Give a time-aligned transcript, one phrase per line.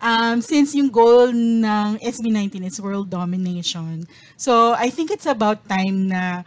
[0.00, 6.08] um, since yung goal ng SB19 is world domination, so I think it's about time
[6.08, 6.42] na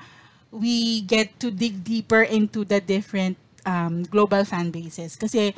[0.54, 5.16] we get to dig deeper into the different um, global fan bases.
[5.16, 5.54] Kasi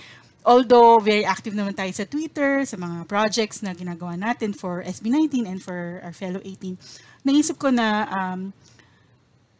[0.45, 5.49] although very active naman tayo sa Twitter, sa mga projects na ginagawa natin for SB19
[5.49, 6.77] and for our fellow 18,
[7.25, 8.53] naisip ko na um,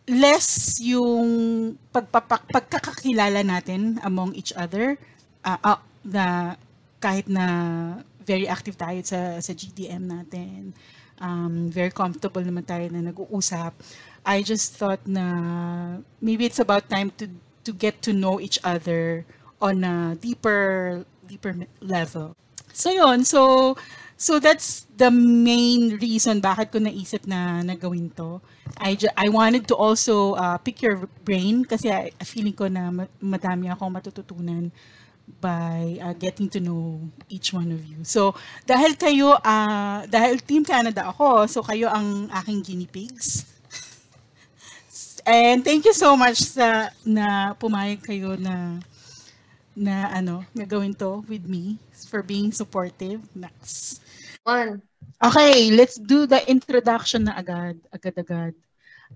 [0.05, 1.27] less yung
[1.89, 4.95] pagpapak, pagkakakilala natin among each other
[5.41, 6.55] uh, uh, na
[7.01, 7.45] kahit na
[8.25, 10.73] very active tayo sa sa GDM natin.
[11.21, 13.71] Um, very comfortable naman tayo na nag-uusap.
[14.25, 17.29] I just thought na maybe it's about time to
[17.63, 19.23] to get to know each other
[19.61, 22.35] on a deeper deeper level.
[22.75, 23.73] So yon, so
[24.19, 28.39] so that's the main reason bakit ko naisip na nagawin to.
[28.75, 33.71] I I wanted to also uh, pick your brain kasi I, feeling ko na madami
[33.71, 34.71] akong matututunan
[35.41, 38.05] by uh, getting to know each one of you.
[38.05, 38.33] So,
[38.65, 43.45] dahil kayo, uh, dahil Team Canada ako, so kayo ang aking guinea pigs.
[45.25, 48.77] And thank you so much sa na pumayag kayo na
[49.73, 53.25] na ano, na gawin to with me for being supportive.
[53.33, 54.05] Next.
[54.45, 54.85] One.
[55.17, 58.53] Okay, let's do the introduction na agad, agad-agad.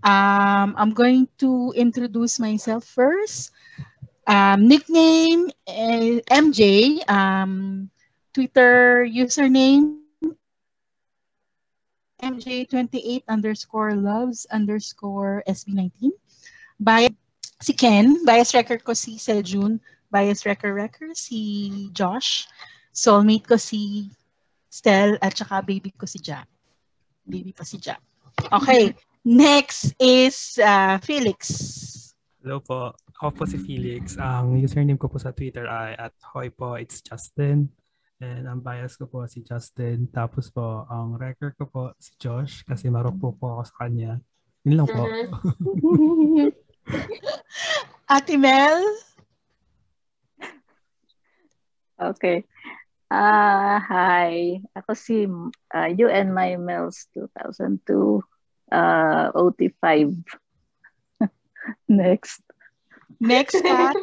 [0.01, 3.53] Um, I'm going to introduce myself first.
[4.29, 7.01] Um, nickname eh, MJ.
[7.09, 7.89] Um,
[8.31, 10.05] Twitter username
[12.21, 16.13] MJ28 underscore loves underscore SB19.
[16.79, 17.11] Bias
[17.59, 19.81] si Ken, bias record ko si Seljun,
[20.13, 22.47] bias record record si Josh,
[22.93, 24.11] soulmate ko si
[24.69, 26.45] Stel, at saka baby ko si Jack.
[27.27, 27.99] Baby pa si Jack.
[28.53, 28.93] Okay,
[29.25, 31.98] next is uh, Felix.
[32.39, 32.95] Hello po.
[33.19, 34.15] Ako po si Felix.
[34.15, 37.67] Ang username ko po sa Twitter ay at hoy po, it's Justin.
[38.23, 40.07] And ang bias ko po si Justin.
[40.07, 44.23] Tapos po, ang record ko po si Josh kasi marupok po ako sa kanya.
[44.63, 45.03] Yun lang po.
[45.03, 46.51] Mm-hmm.
[48.15, 48.87] Ate Mel?
[51.99, 52.47] Okay.
[53.11, 54.63] Uh, hi.
[54.79, 55.27] Ako si
[55.75, 58.23] uh, You and My Mels 2002
[58.71, 60.15] uh, OT5.
[61.87, 62.41] Next.
[63.19, 63.95] Next, Kat.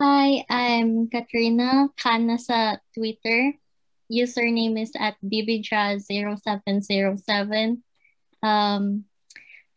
[0.00, 3.52] Hi, I'm Katrina Kana sa Twitter.
[4.06, 7.82] Username is at bbjazz0707.
[8.42, 9.04] Um,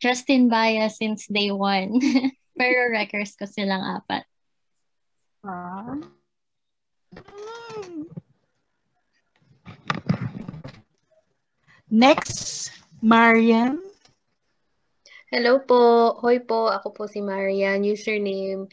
[0.00, 2.00] Justin Baya since day one.
[2.58, 4.22] Pero records ko silang apat.
[5.42, 5.98] Ah.
[11.92, 12.72] Next,
[13.02, 13.91] Marian.
[15.32, 16.12] Hello po.
[16.20, 16.68] Hoy po.
[16.68, 17.80] Ako po si Marian.
[17.80, 18.68] Username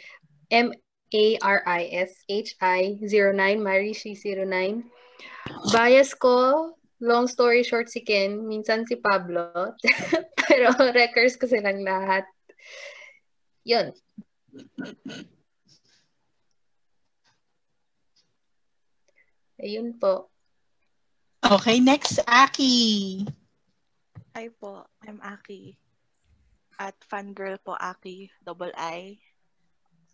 [0.51, 0.75] M
[1.09, 4.83] a-R-I-S-H-I-09, Marishi09.
[5.73, 6.69] Bias ko,
[7.01, 9.49] long story short si Ken, minsan si Pablo,
[10.45, 12.27] pero records ko silang lahat.
[13.65, 13.89] Yun.
[19.57, 20.29] Ayun po.
[21.41, 23.25] Okay, next, Aki.
[24.37, 25.88] Hi po, I'm Aki.
[26.79, 29.19] At fangirl po Aki, double I,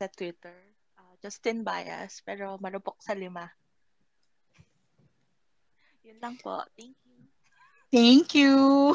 [0.02, 0.76] sa Twitter.
[1.26, 3.50] Justin Bias, pero marupok sa lima.
[6.06, 6.62] Yun lang po.
[6.78, 7.18] Thank you.
[7.90, 8.94] Thank you.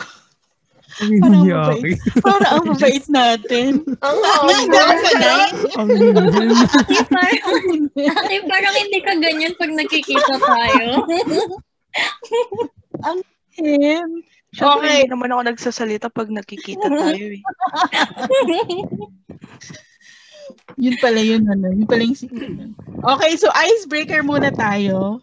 [1.18, 1.98] Parang mabait.
[2.22, 3.70] Parang ang mabait natin.
[3.98, 4.78] Ang humble.
[5.74, 6.54] Ang humble.
[7.98, 10.88] Ate, parang hindi ka ganyan pag nakikita tayo.
[13.10, 13.18] ang
[13.58, 14.22] him.
[14.50, 15.06] Siyempre, okay.
[15.06, 17.38] hindi naman ako nagsasalita pag nakikita tayo eh.
[20.84, 21.70] yun pala yun, ano.
[21.70, 22.50] Yun pala yung secret.
[22.98, 25.22] Okay, so icebreaker muna tayo.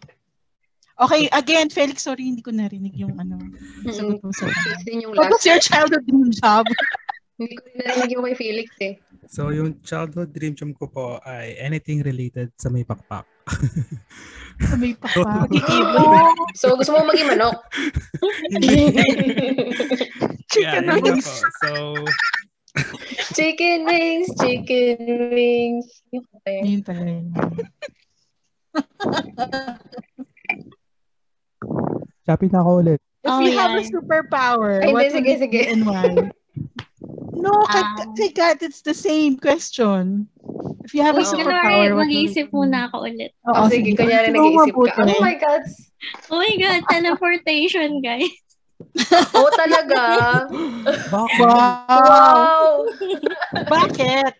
[0.98, 3.38] Okay, again, Felix, sorry, hindi ko narinig yung ano.
[3.86, 4.50] Sagot mo sa
[5.14, 6.66] What was your childhood dream job?
[7.38, 8.94] hindi ko narinig yung kay Felix eh.
[9.28, 13.28] So, yung childhood dream job ko po ay anything related sa may pakpak.
[14.82, 15.46] May pakpak?
[15.48, 16.34] Oh.
[16.58, 17.56] so, gusto mo maging manok?
[20.50, 21.28] Chicken yeah, wings.
[21.62, 21.94] So,
[23.38, 24.98] chicken wings, chicken
[25.30, 25.86] wings.
[26.10, 26.82] Yun pa yun.
[26.84, 27.26] pala yun.
[32.28, 33.00] Shopping na ako ulit.
[33.24, 33.66] If oh, you yeah.
[33.66, 35.62] have a superpower, Ay, what sige, sige.
[35.72, 36.30] and why?
[37.38, 40.26] No, um, kay Kat, it's the same question.
[40.82, 43.30] If you have a superpower, what mag-iisip muna ako ulit.
[43.46, 45.06] Oo, oh, sige, kunyari nag-iisip ka.
[45.06, 45.62] Oh my God!
[46.30, 48.30] Oh my God, teleportation, guys.
[49.34, 50.46] oh, talaga?
[51.18, 52.86] wow!
[53.74, 54.32] Bakit?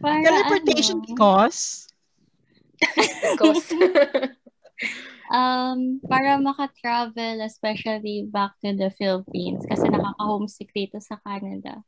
[0.00, 1.04] Para Teleportation ano?
[1.04, 1.92] because?
[3.36, 3.76] Ghost.
[5.30, 11.80] Um, para maka-travel, especially back to the Philippines kasi nakaka-homesick dito sa Canada.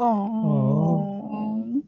[0.00, 1.84] Oh.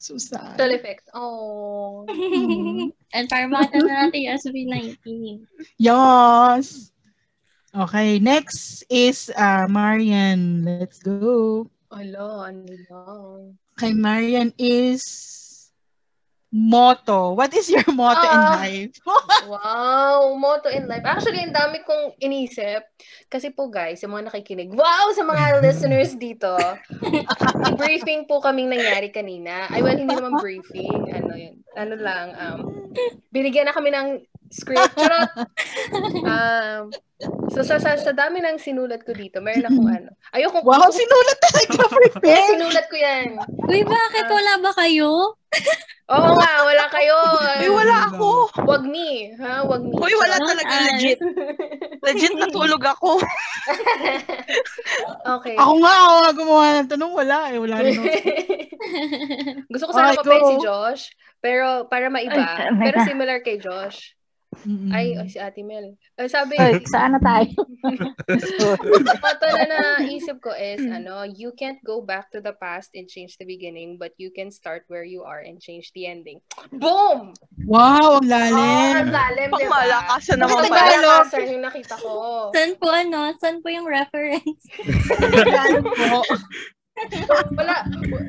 [0.00, 0.58] So sad.
[0.58, 1.06] Special effects.
[1.14, 2.08] Oh.
[3.14, 5.06] And para makita na natin yung SB19.
[5.78, 6.90] Yes.
[7.70, 10.66] Okay, next is uh, Marian.
[10.66, 11.70] Let's go.
[11.94, 13.54] Ala, ano.
[13.78, 15.39] Kay Marian is
[16.50, 17.32] motto.
[17.32, 18.58] What is your motto in Ah.
[18.58, 18.94] life?
[19.50, 21.02] Wow, motto in life.
[21.02, 22.86] Actually, ang dami kong inisip.
[23.26, 26.54] Kasi po guys, yung mga nakikinig, wow, sa mga listeners dito,
[27.74, 29.66] briefing po kaming nangyari kanina.
[29.70, 30.90] Ay, well, hindi naman briefing.
[31.10, 31.54] Ano yun?
[31.74, 32.58] Ano lang, um,
[33.30, 34.94] binigyan na kami ng script.
[34.94, 35.30] Charot!
[36.20, 36.88] Um,
[37.52, 40.10] so, sa, sa, sa dami ng sinulat ko dito, meron akong ano.
[40.32, 42.48] Ayoko, wow, gusto ko- sinulat talaga Eh, prepare.
[42.48, 43.26] sinulat ko yan.
[43.68, 45.36] Uy, bakit wala ba kayo?
[46.08, 47.16] Oo nga, wala kayo.
[47.60, 48.28] Uy, wala ako.
[48.64, 49.60] Wag me, ha?
[49.62, 49.92] Wag me.
[49.92, 51.20] Uy, wala talaga legit.
[52.00, 53.20] Legit natulog ako.
[55.36, 55.54] okay.
[55.56, 57.12] Ako nga, ako nga gumawa ng tanong.
[57.12, 57.58] Wala eh.
[57.60, 57.98] Wala rin.
[59.68, 60.48] Gusto ko sana Okay, papel go.
[60.48, 61.04] si Josh,
[61.38, 64.16] pero para maiba, Ay, pero similar kay Josh.
[64.66, 64.92] Mm-mm.
[64.92, 65.96] Ay, ay, si Ate Mel.
[66.14, 67.48] Ay, sabi, Ay, saan na tayo?
[69.24, 73.36] motto na naisip ko is, ano, you can't go back to the past and change
[73.36, 76.40] the beginning, but you can start where you are and change the ending.
[76.72, 77.32] Boom!
[77.64, 78.92] Wow, ang Oh, lalim.
[79.00, 79.70] ang lalim, diba?
[79.70, 80.92] malakasan naman pala.
[80.92, 82.12] Malakasan yung nakita ko.
[82.52, 83.20] San po ano?
[83.38, 84.62] San po yung reference?
[85.56, 86.20] Lalim po.
[87.56, 87.86] Wala,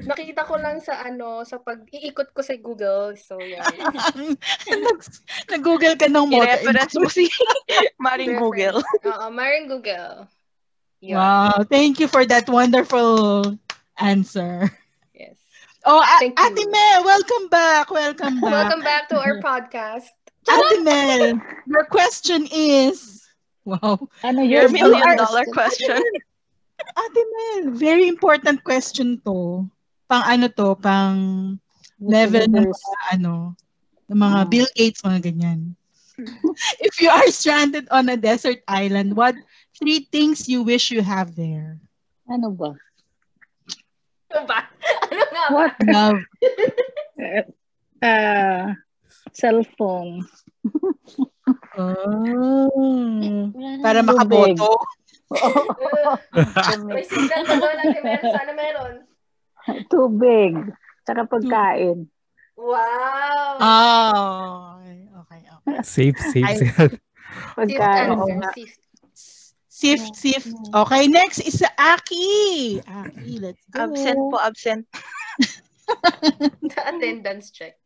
[0.07, 3.17] nakita ko lang sa ano, sa pag-iikot ko sa Google.
[3.19, 3.65] So, yeah.
[4.71, 5.19] Nag-
[5.51, 7.27] Nag-google ka ng in I-reference mo si
[8.05, 8.79] Maring Google.
[8.79, 10.27] Oo, Maring Google.
[11.01, 11.17] Yun.
[11.17, 13.43] Wow, thank you for that wonderful
[13.97, 14.69] answer.
[15.17, 15.35] Yes.
[15.83, 16.45] Oh, A- Thank you.
[16.45, 17.89] Ate Mel, welcome back.
[17.89, 18.53] Welcome back.
[18.53, 20.13] Welcome back to our podcast.
[20.45, 23.25] Ate Mel, your question is,
[23.65, 23.97] wow.
[24.23, 26.01] Ano Your million dollar question.
[26.97, 29.65] Ate Mel, very important question to.
[30.09, 31.17] Pang ano to, pang
[32.01, 33.53] level ng mga ano,
[34.09, 34.49] ng mga Hmm.
[34.49, 35.77] Bill Gates, mga ganyan.
[36.85, 39.33] If you are stranded on a desert island, what
[39.77, 41.79] three things you wish you have there?
[42.29, 42.75] Ano ba?
[44.31, 44.59] Ano ba?
[45.11, 45.55] Ano nga ba?
[45.55, 45.73] What?
[45.91, 46.19] Love.
[47.99, 48.67] Uh,
[49.37, 50.23] cellphone.
[51.75, 52.69] Oh.
[53.51, 53.83] Wala na.
[53.83, 54.71] Para makaboto.
[55.31, 58.31] May signal pa doon natin meron.
[58.35, 58.93] Sana meron.
[59.87, 60.53] Tubig.
[61.07, 62.11] Tsaka pagkain.
[62.59, 63.57] Wow.
[63.57, 64.77] Oh.
[65.23, 65.81] Okay, okay.
[65.81, 66.57] Safe, safe.
[66.59, 66.99] Safe.
[67.57, 68.43] Pagkain.
[68.53, 68.81] Fifth.
[69.81, 70.53] Sift, sift.
[70.69, 72.85] Okay, next is Aki.
[72.85, 73.89] Aki, let's go.
[73.89, 74.85] Absent po, absent.
[76.61, 77.81] The attendance check.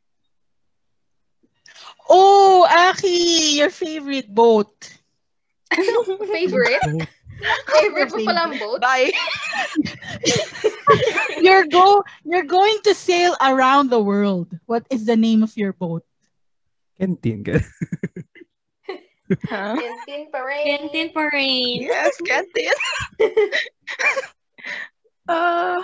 [2.10, 4.76] Oh, Aki, your favorite boat.
[6.36, 7.08] Favorite?
[7.68, 8.80] Favorite mo pala ang boat?
[8.80, 9.12] Bye.
[11.44, 14.48] You're go you're going to sail around the world.
[14.66, 16.04] What is the name of your boat?
[16.98, 17.44] Canteen.
[19.50, 19.74] Huh?
[19.74, 20.86] Tintin Parade.
[20.86, 21.82] Tintin for rain.
[21.82, 22.78] Yes, canteen.
[25.34, 25.82] uh,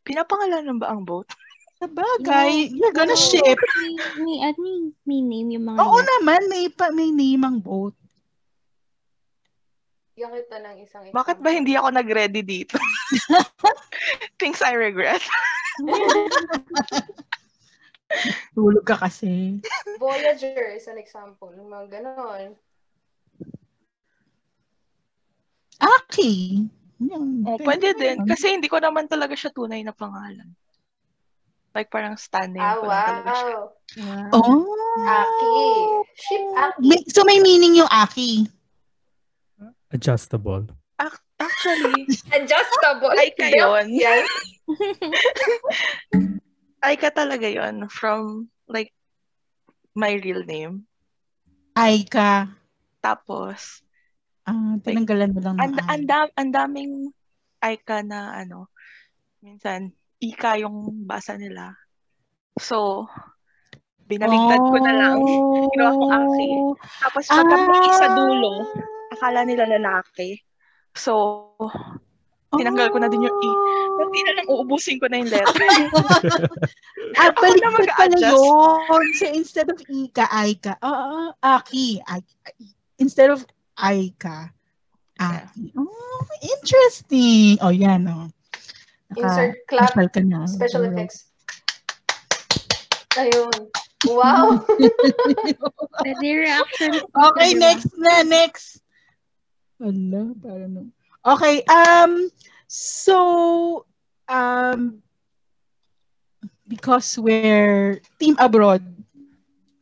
[0.00, 1.28] pinapangalanan ba ang boat?
[1.76, 3.60] Sabagay, you're gonna ship.
[4.16, 6.08] May, at may, may name yung mga Oo yacht.
[6.08, 7.92] naman, may, pa, may name ang boat.
[10.16, 12.80] Yung kita ng isang Bakit ba hindi ako nag-ready dito?
[14.40, 15.20] Things I regret.
[18.56, 19.60] Tulog ka kasi.
[20.00, 21.52] Voyager is an example.
[21.52, 22.56] Yung mga ganon.
[25.76, 26.64] Aki.
[26.96, 28.16] Yan, Oh, pwede pwede din.
[28.24, 30.48] Kasi hindi ko naman talaga siya tunay na pangalan.
[31.76, 33.58] Like parang stan name Ah, talaga siya.
[34.00, 34.32] wow.
[34.32, 34.64] Oh.
[35.04, 35.60] Aki.
[36.16, 36.88] Ship Aki.
[37.12, 38.48] So may meaning yung Aki.
[39.90, 40.66] Adjustable.
[40.98, 43.12] Ac- Actually, Adjustable.
[43.12, 43.92] Ay, kayon.
[43.92, 44.24] Yan.
[46.80, 48.92] ay ka talaga yon from like
[49.92, 50.84] my real name.
[51.74, 52.56] Aika.
[53.00, 53.82] Tapos,
[54.46, 55.82] Ah, tinanggalan mo lang ng ang I.
[55.90, 56.92] ang dam, ang daming
[57.58, 58.70] Aika na ano,
[59.42, 61.74] minsan ika yung basa nila.
[62.54, 63.10] So,
[64.00, 65.18] binaligtad ko na lang.
[65.68, 66.48] Ginawa kong Aki.
[66.78, 67.90] Tapos pagka may Ah.
[67.90, 68.50] isa dulo,
[69.16, 70.36] akala nila lalaki.
[70.92, 71.12] So,
[72.52, 73.50] tinanggal ko na din yung i.
[73.96, 75.68] Hindi na lang uubusin ko na yung letter.
[77.16, 78.34] Ah, Ako na baliktad pala yun.
[79.16, 80.76] So, instead of Ika, Aika.
[80.84, 82.02] Oo, Aki.
[82.02, 82.34] Aki.
[82.98, 83.40] Instead of
[83.78, 84.52] Aika,
[85.16, 85.72] Aki.
[85.76, 87.56] Oh, interesting.
[87.62, 88.28] Oh, yan, oh.
[89.12, 89.88] Naka- Insert clap.
[89.92, 90.40] Special ka na.
[90.44, 91.30] Special effects.
[93.16, 93.54] Ayun.
[94.04, 94.60] Wow.
[96.04, 97.00] Pwede reaction.
[97.00, 98.82] Okay, next na, next.
[99.80, 100.82] Ala, parang no.
[101.26, 102.30] Okay, um,
[102.70, 103.84] so,
[104.28, 105.02] um,
[106.68, 108.82] because we're team abroad,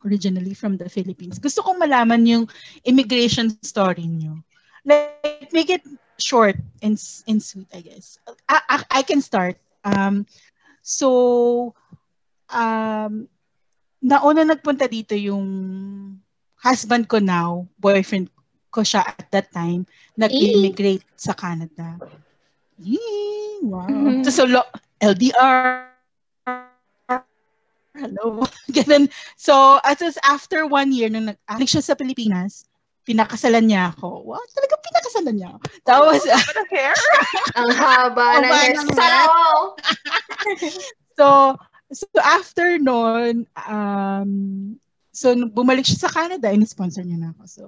[0.05, 2.43] originally from the Philippines, gusto kong malaman yung
[2.83, 4.41] immigration story nyo.
[4.85, 5.85] Like, make it
[6.17, 8.17] short and, and sweet, I guess.
[8.49, 9.57] I, I, I can start.
[9.85, 10.25] Um,
[10.81, 11.73] so,
[12.49, 13.29] um,
[14.03, 15.45] nauna nagpunta dito yung
[16.61, 18.29] husband ko now, boyfriend
[18.75, 19.87] ko siya at that time,
[20.19, 21.95] nag-immigrate sa Canada.
[22.75, 23.87] Yee, wow.
[23.87, 24.27] Mhm.
[24.27, 25.87] So, so lo- LDR.
[27.95, 28.43] Hello.
[28.75, 29.07] Ganun.
[29.39, 32.67] So, as is after one year, nung nag-alik siya sa Pilipinas,
[33.07, 34.27] pinakasalan niya ako.
[34.27, 35.63] Wow, talaga pinakasalan niya ako.
[35.87, 36.95] The hair?
[37.61, 39.31] Ang haba ng ng hairstyle.
[41.17, 41.55] so,
[41.95, 44.31] so after noon, um,
[45.15, 47.43] so bumalik siya sa Canada, in-sponsor niya na ako.
[47.47, 47.63] So,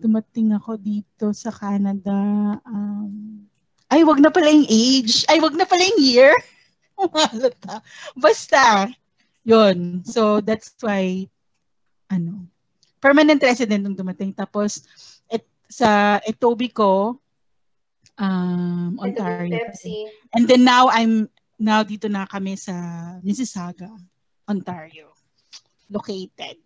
[0.00, 2.16] dumating ako dito sa Canada.
[2.64, 3.44] Um,
[3.92, 5.28] ay, wag na pala yung age.
[5.28, 6.32] Ay, wag na pala yung year.
[7.00, 7.84] Umalata.
[8.16, 8.88] Basta,
[9.44, 10.00] yun.
[10.08, 11.28] So, that's why,
[12.08, 12.48] ano,
[13.00, 14.32] permanent resident nung dumating.
[14.32, 14.88] Tapos,
[15.28, 17.20] et, sa Etobicoke,
[18.20, 19.58] um, Ontario.
[20.36, 22.72] And then now I'm now dito na kami sa
[23.24, 23.88] Mississauga,
[24.44, 25.16] Ontario,
[25.88, 26.60] located.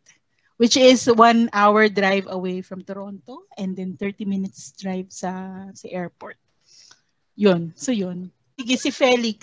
[0.55, 5.87] Which is one hour drive away from Toronto and then 30 minutes drive sa sa
[5.91, 6.39] airport.
[7.35, 7.75] Yun.
[7.75, 8.31] So yun.
[8.55, 9.43] Sige si Felix.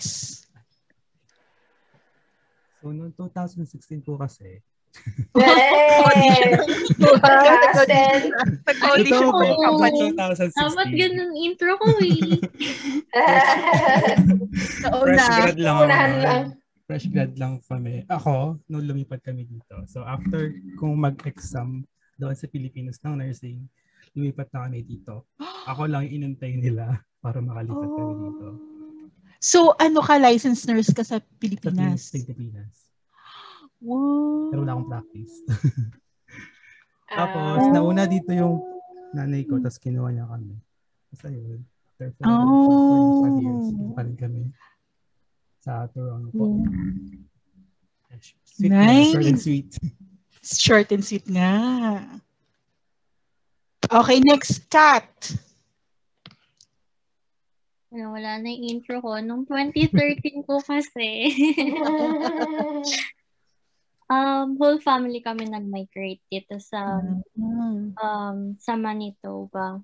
[2.82, 4.58] So, noong 2016 po kasi,
[5.38, 6.58] Hey!
[7.00, 8.20] Justin!
[8.68, 10.00] Nag-audition Ito po yung company.
[10.12, 10.51] 2016.
[10.51, 12.20] Dapat ganun intro ko eh.
[15.06, 15.75] Fresh grad lang.
[15.88, 16.44] Unahan lang.
[16.91, 18.03] Fresh grad lang kami.
[18.12, 19.79] Ako, nung lumipat kami dito.
[19.88, 21.88] So, after kung mag-exam
[22.19, 23.63] doon sa Pilipinas ng nursing,
[24.12, 25.24] lumipat na kami dito.
[25.71, 28.48] Ako lang yung inantay nila para makalipat kami dito.
[29.41, 32.12] So ano ka, licensed nurse ka sa Sa Pilipinas?
[32.13, 32.91] Pilipinas.
[33.81, 34.51] Wow.
[34.51, 35.33] Pero wala akong practice.
[37.24, 38.60] Tapos, nauna dito yung
[39.12, 40.55] nanay ko, tapos kinuha niya kami.
[41.12, 41.60] Tapos ayun.
[41.95, 43.38] For Oh.
[43.39, 43.67] years,
[44.19, 44.51] kami
[45.62, 46.46] sa Toronto po.
[48.44, 49.13] Sweet na, Nice.
[49.13, 49.70] short and sweet.
[50.41, 51.53] Short and sweet nga.
[53.86, 55.08] Okay, next, Kat.
[57.91, 59.20] Ano, wala na yung intro ko.
[59.20, 61.27] Nung 2013 ko kasi,
[64.12, 67.03] um, whole family kami nag-migrate dito sa
[67.36, 67.96] Mm.
[68.00, 69.84] um, sa Manitoba.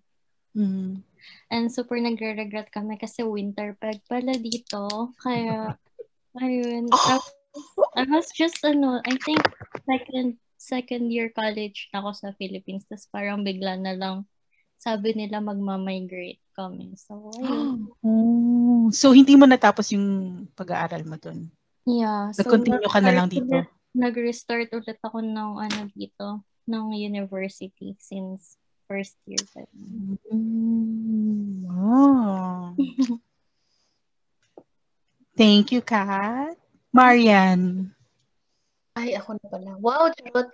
[0.58, 1.06] Mm.
[1.54, 5.14] And super nagre-regret kami kasi winter peg pala dito.
[5.22, 5.78] Kaya,
[6.44, 6.90] ayun.
[6.90, 7.30] Tapos,
[7.94, 9.42] I was just, ano, I think,
[9.86, 12.84] second second year college na ako sa Philippines.
[12.90, 14.26] Tapos parang bigla na lang
[14.78, 16.98] sabi nila magma-migrate kami.
[16.98, 17.88] So, ayun.
[18.06, 18.90] Oh.
[18.94, 21.52] So, hindi mo natapos yung pag-aaral mo dun?
[21.84, 22.32] Yeah.
[22.34, 23.48] So, Nag-continue ka na lang dito?
[23.48, 28.56] ulit- Nag-restart ulit ako ng ano dito, ng university since
[28.88, 29.44] first year.
[29.51, 29.67] pa.
[30.32, 31.67] Mm.
[31.67, 32.74] Wow.
[35.38, 36.58] Thank you, Kat.
[36.96, 37.91] Marian.
[38.98, 39.72] Ay, ako na pala.
[39.77, 40.50] Wow, charot.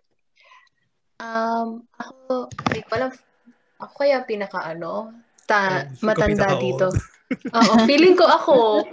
[1.23, 3.11] Um, ako, hindi ko alam.
[3.79, 5.15] Ako kaya pinaka ano,
[5.47, 6.91] ta, matanda dito.
[7.55, 8.83] Oo, feeling ko ako.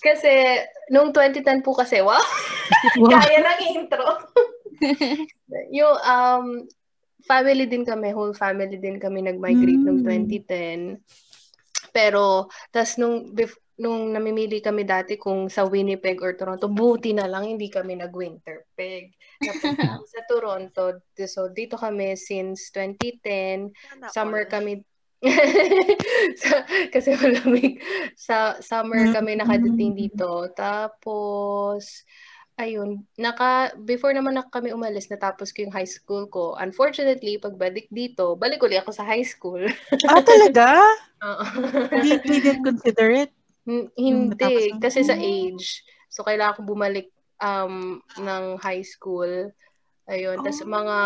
[0.00, 0.62] Kasi,
[0.94, 2.22] nung 2010 po kasi, wow,
[3.02, 3.10] Wow.
[3.26, 4.06] kaya ng intro.
[5.76, 6.46] yung, um,
[7.22, 10.26] family din kami, whole family din kami nag-migrate nung Mm.
[10.28, 11.00] 2010.
[11.90, 17.24] Pero, tas nung, bef- nung namimili kami dati kung sa Winnipeg or Toronto, buti na
[17.26, 19.10] lang hindi kami nag-Winterpeg.
[19.40, 20.82] Napunta kami sa Toronto.
[21.24, 23.72] So, dito kami since 2010.
[23.72, 24.52] Sana Summer all.
[24.52, 24.72] kami
[26.40, 27.76] sa, kasi malamig.
[28.16, 30.48] Sa summer kami nakadating dito.
[30.54, 32.04] Tapos,
[32.58, 36.56] ayun, naka, before naman na kami umalis, natapos ko yung high school ko.
[36.58, 39.62] Unfortunately, pagbalik dito, balik ulit ako sa high school.
[40.10, 40.80] Ah, talaga?
[41.26, 41.44] Oo.
[41.92, 43.32] Hindi, didn't consider it?
[43.94, 45.84] Hindi, kasi sa age.
[46.10, 49.52] So, kailangan ko bumalik um, ng high school.
[50.10, 50.42] Ayun.
[50.42, 50.68] Tapos, Oh.
[50.68, 50.96] mga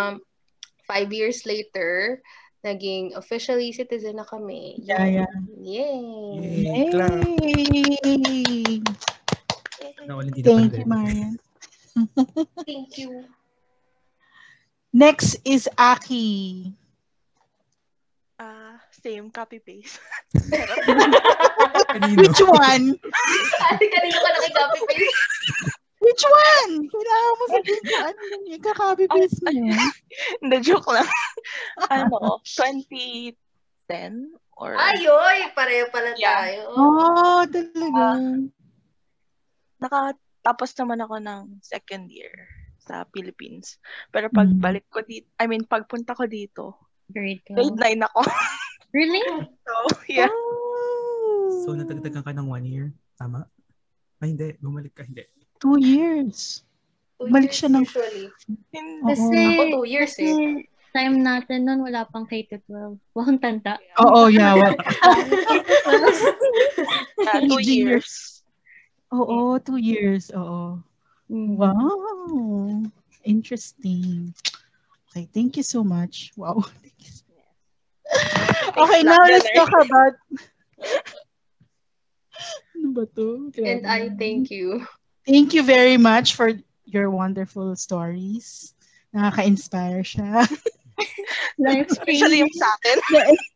[0.88, 2.20] five years later,
[2.64, 4.80] naging officially citizen na kami.
[4.80, 5.32] Yeah, yeah.
[5.60, 6.00] Yay!
[6.64, 6.88] Yay!
[8.00, 8.80] Yay!
[10.04, 10.86] Na walang dito Thank you.
[10.86, 11.34] Marian.
[12.66, 13.24] Thank you.
[14.92, 16.70] Next is Aki.
[18.38, 19.98] Ah, same copy-paste.
[21.94, 22.18] Kanino?
[22.18, 22.98] Which one?
[23.70, 25.18] Ate, kanino ka nakikopy paste?
[26.02, 26.72] Which one?
[26.90, 29.50] Kailangan mo sabihin kung ano yung ikaka-copy paste mo.
[30.42, 31.08] Hindi, joke lang.
[31.88, 33.34] ano, 2010
[34.58, 34.76] or...
[34.76, 35.38] Ayoy!
[35.56, 36.38] Pareho pala Yeah.
[36.44, 36.60] tayo.
[36.76, 38.04] Oh, talaga.
[39.84, 42.32] Nakatapos naman ako ng second year
[42.78, 43.76] sa Philippines.
[44.08, 44.34] Pero Mm.
[44.34, 48.00] pagbalik ko dito, I mean, pagpunta ko dito, Grade grade 12.
[48.00, 48.20] 9 ako.
[48.94, 49.20] Really?
[49.60, 49.72] So,
[50.06, 50.30] yeah.
[50.30, 51.50] Oh.
[51.60, 52.86] So, natagdagan ka ng one year.
[53.14, 53.42] Tama?
[54.18, 54.54] Ay, hindi.
[54.56, 55.02] Bumalik ka.
[55.02, 55.26] Hindi.
[55.58, 56.62] Two years.
[57.18, 58.26] Two Balik years siya ng- Usually.
[59.02, 60.62] Kasi, Ako, two years kasi eh.
[60.92, 62.70] time natin nun, wala pang K-12.
[63.10, 63.82] Wow, ang tanda.
[63.98, 64.54] Oo, yeah.
[64.54, 64.78] Well,
[67.18, 68.33] Yeah, two years.
[69.14, 70.30] Oo, two years.
[70.34, 70.82] Oo.
[71.30, 71.56] Mm.
[71.56, 72.82] Wow.
[73.24, 74.34] Interesting.
[75.10, 76.34] Okay, thank you so much.
[76.36, 76.60] Wow.
[76.82, 77.22] Thank you so
[78.74, 80.14] Okay, now let's talk about...
[82.74, 83.48] ano ba to?
[83.62, 83.86] And.
[83.86, 84.84] I thank you.
[85.24, 86.52] Thank you very much for
[86.84, 88.74] your wonderful stories.
[89.14, 90.44] Nakaka-inspire siya.
[91.88, 92.98] Especially yung sa akin.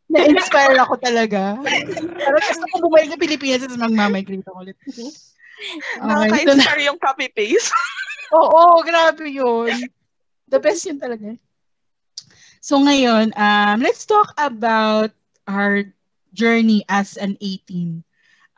[0.09, 1.59] Na-inspire ako talaga.
[1.61, 4.77] Parang gusto ko bumalik sa Pilipinas at magmamigrate ako ulit.
[5.99, 7.71] Okay, Nakaka-inspire yung copy-paste.
[8.39, 9.73] Oo, grabe yun.
[10.47, 11.35] The best yun talaga.
[12.59, 15.11] So ngayon, um, let's talk about
[15.47, 15.83] our
[16.35, 18.03] journey as an 18.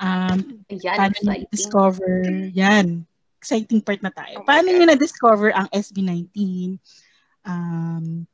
[0.02, 1.50] Um, Yan, paano exciting.
[1.54, 2.14] discover
[2.52, 3.06] yan.
[3.38, 4.42] Exciting part na tayo.
[4.46, 6.38] Paano nyo na-discover ang SB19?
[7.46, 8.26] Um,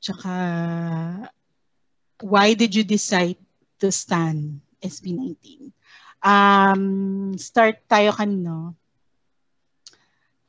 [0.00, 0.34] tsaka,
[2.20, 3.36] why did you decide
[3.80, 5.72] to stand SB19?
[6.24, 8.74] Um, start tayo kanino?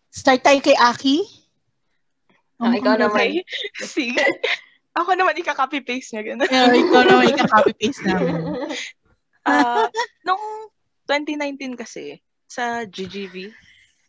[0.09, 1.17] Start tayo kay Aki?
[2.57, 3.13] Ah, ikaw naman.
[3.13, 3.45] Okay.
[3.95, 4.23] Sige.
[4.97, 6.23] Ako naman ika-copy-paste niya.
[6.33, 6.49] Ganun.
[6.49, 8.41] Yeah, ikaw naman ika-copy-paste namin.
[9.45, 9.85] Ah,
[10.25, 10.41] nung
[11.05, 12.17] 2019 kasi,
[12.49, 13.53] sa GGV,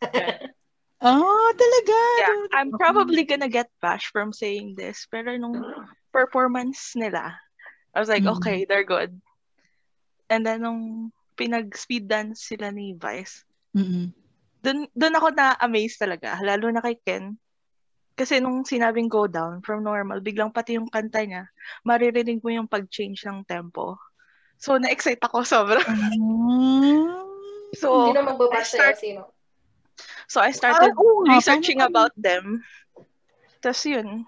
[0.99, 1.95] Oh, talaga?
[2.19, 5.63] yeah, I'm probably gonna get bash from saying this, pero nung
[6.11, 7.39] performance nila,
[7.95, 8.35] I was like, Mm.
[8.35, 9.15] okay, they're good.
[10.27, 14.11] And then nung pinag-speed dance sila ni Vice, Mm-mm.
[14.59, 17.39] dun, dun ako na-amaze talaga, lalo na kay Ken.
[18.19, 21.47] Kasi nung sinabing go down from normal, biglang pati yung kanta niya,
[21.87, 23.95] maririnig mo yung pag-change ng tempo.
[24.59, 25.79] So, na-excite ako sobra.
[25.79, 25.95] Ah.
[27.79, 28.27] So, Hindi na
[28.67, 29.21] sa'yo, start, sino?
[30.27, 32.59] so I started Ah, nga, researching paano- about them.
[33.63, 34.27] Tapos yun.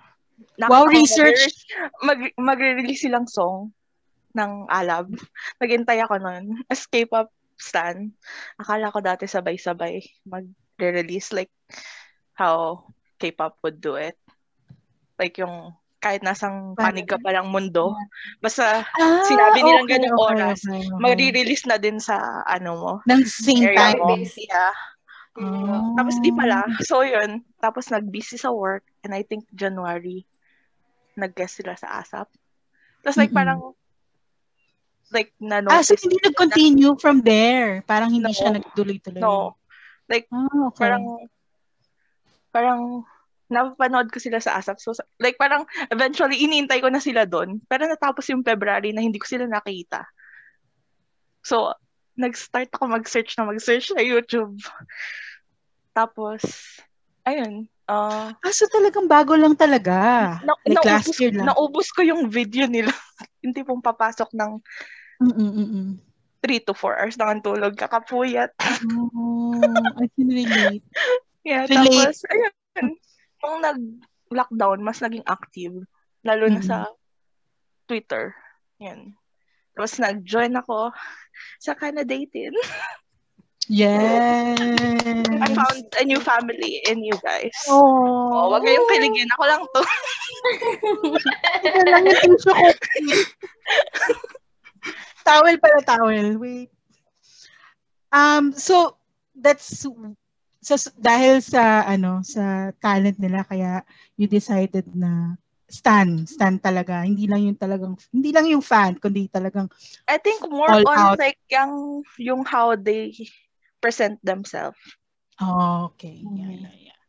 [0.58, 1.52] Wow, research.
[2.00, 3.76] Mag, magre-release silang song
[4.36, 5.12] ng Alab.
[5.62, 6.64] Naghintay ako nun.
[6.68, 8.10] Escape Up Stan.
[8.58, 11.54] Akala ko dati sabay-sabay magre-release like
[12.34, 12.86] how
[13.22, 14.18] K-pop would do it.
[15.22, 17.94] Like yung kahit nasang panig ka palang mundo.
[18.42, 20.98] Basta Ah, sinabi nilang okay, ganung okay, oras, okay, okay.
[20.98, 22.94] magre-release na din sa ano mo.
[23.06, 24.02] Ng same time.
[24.02, 24.18] mo.
[24.18, 24.42] Base.
[24.42, 24.74] Yeah.
[25.38, 25.94] Oh.
[25.96, 26.66] Tapos di pala.
[26.82, 27.46] So yun.
[27.62, 30.26] Tapos nag-busy sa work and I think January
[31.16, 32.28] nag-guest sila sa ASAP.
[33.06, 33.38] Tapos like Mm-mm.
[33.38, 33.60] parang
[35.12, 36.02] like Ah, so na-notice.
[36.04, 37.84] hindi nag-continue from there.
[37.84, 38.36] Parang hindi No.
[38.36, 39.22] siya nagtuloy-tuloy.
[39.22, 39.60] No.
[40.08, 40.80] Like Ah, okay.
[40.82, 41.04] parang
[42.52, 42.82] parang
[43.48, 44.80] napapanood ko sila sa ASAP.
[44.80, 47.60] So like parang eventually iniintay ko na sila doon.
[47.68, 50.08] Pero natapos yung February na hindi ko sila nakita.
[51.44, 51.76] So
[52.16, 54.56] nag-start ako mag-search na mag-search sa YouTube.
[55.92, 56.44] Tapos
[57.28, 59.96] ayun, uh, Ah, so talagang bago lang talaga.
[60.42, 61.46] Na, Like last naubos, year lang.
[61.48, 62.92] naubos ko yung video nila.
[63.44, 64.60] yung tipong papasok ng
[65.22, 66.02] Mm-mm-mm.
[66.42, 68.50] 3 to 4 hours na ang tulog, kakapuyat.
[69.14, 69.54] Oh,
[70.02, 70.82] I can relate.
[71.42, 71.90] Yeah, Relate.
[71.90, 72.54] tapos, ayun,
[73.42, 75.74] nung nag-lockdown, mas naging active.
[76.22, 76.70] Lalo na Mm.
[76.70, 76.86] sa
[77.90, 78.38] Twitter.
[78.78, 79.18] Yan.
[79.74, 80.94] Tapos nag-join ako
[81.58, 82.54] sa Canadatin.
[83.66, 84.54] Yes.
[85.42, 87.58] I found a new family in you guys.
[87.66, 87.82] Oh,
[88.30, 89.34] Oh, wag kayong kiligin.
[89.34, 89.82] Ako lang to.
[91.66, 92.68] Ito lang yung tissue ko.
[95.24, 96.28] towel pala, towel.
[96.38, 96.70] Wait.
[98.12, 98.98] Um, so,
[99.36, 103.82] that's, so, dahil sa, ano, sa talent nila, kaya
[104.20, 105.40] you decided na
[105.72, 107.08] stan, stan talaga.
[107.08, 109.72] Hindi lang yung talagang, hindi lang yung fan, kundi talagang,
[110.12, 111.18] I think more on out.
[111.18, 113.16] like yung, yung how they
[113.80, 114.78] present themselves.
[115.42, 116.22] oh, okay.
[116.22, 117.00] Yeah, yeah, yeah.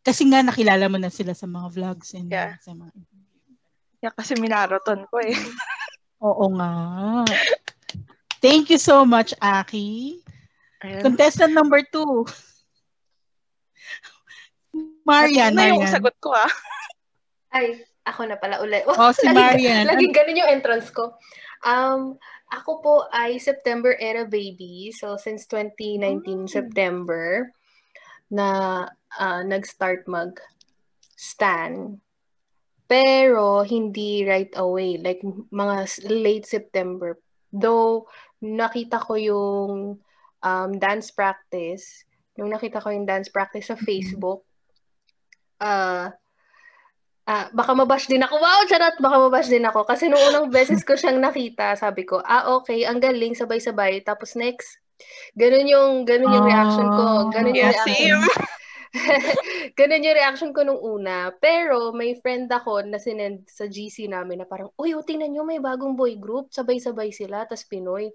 [0.00, 2.56] Kasi nga nakilala mo na sila sa mga vlogs and Yeah.
[2.60, 2.92] sa mga
[4.00, 5.36] Yeah, kasi minaraton ko eh.
[6.20, 6.72] Oo nga.
[8.40, 10.20] Thank you so much, Aki.
[10.80, 11.02] Ayun.
[11.04, 12.24] Contestant number two.
[15.04, 16.52] Marian, na yung sagot ko ah.
[17.50, 18.86] Ay, ako na pala ulit.
[18.86, 19.84] Oh, si Marian.
[19.88, 21.18] Laging ganun yung entrance ko.
[21.66, 22.16] Um,
[22.50, 24.90] ako po ay September era baby.
[24.94, 26.48] So, since 2019 Oh.
[26.48, 27.50] September.
[28.30, 28.86] na
[29.18, 31.98] uh, nag-start mag-stan.
[32.90, 35.22] Pero hindi right away, like
[35.54, 37.14] mga late September.
[37.54, 38.10] Though
[38.42, 40.02] nakita ko yung
[40.42, 42.02] um, dance practice,
[42.34, 44.42] nung nakita ko yung dance practice sa Facebook,
[45.62, 46.10] uh,
[47.30, 48.42] uh, baka mabash din ako.
[48.42, 49.86] Wow, charot, baka mabash din ako.
[49.86, 54.02] Kasi nung unang beses ko siyang nakita, sabi ko, ah, okay, ang galing, sabay-sabay.
[54.02, 54.82] Tapos next,
[55.38, 57.30] ganun yung, ganun yung reaction ko.
[57.30, 58.18] Ganun yung Yeah, reaction.
[58.18, 58.59] same.
[59.78, 61.30] Ganun yung reaction ko nung una.
[61.38, 65.46] Pero may friend ako na sinend sa GC namin na parang, uy, oh, tingnan nyo,
[65.46, 66.50] may bagong boy group.
[66.50, 68.10] Sabay-sabay sila, tas Pinoy.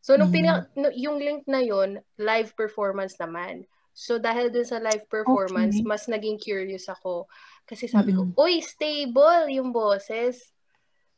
[0.00, 0.36] So, nung Mm.
[0.36, 3.64] pina- no- yung link na yon live performance naman.
[3.92, 5.88] So, dahil dun sa live performance, Okay.
[5.88, 7.28] mas naging curious ako.
[7.64, 8.32] Kasi sabi Mm-mm.
[8.32, 10.52] ko, uy, stable yung boses.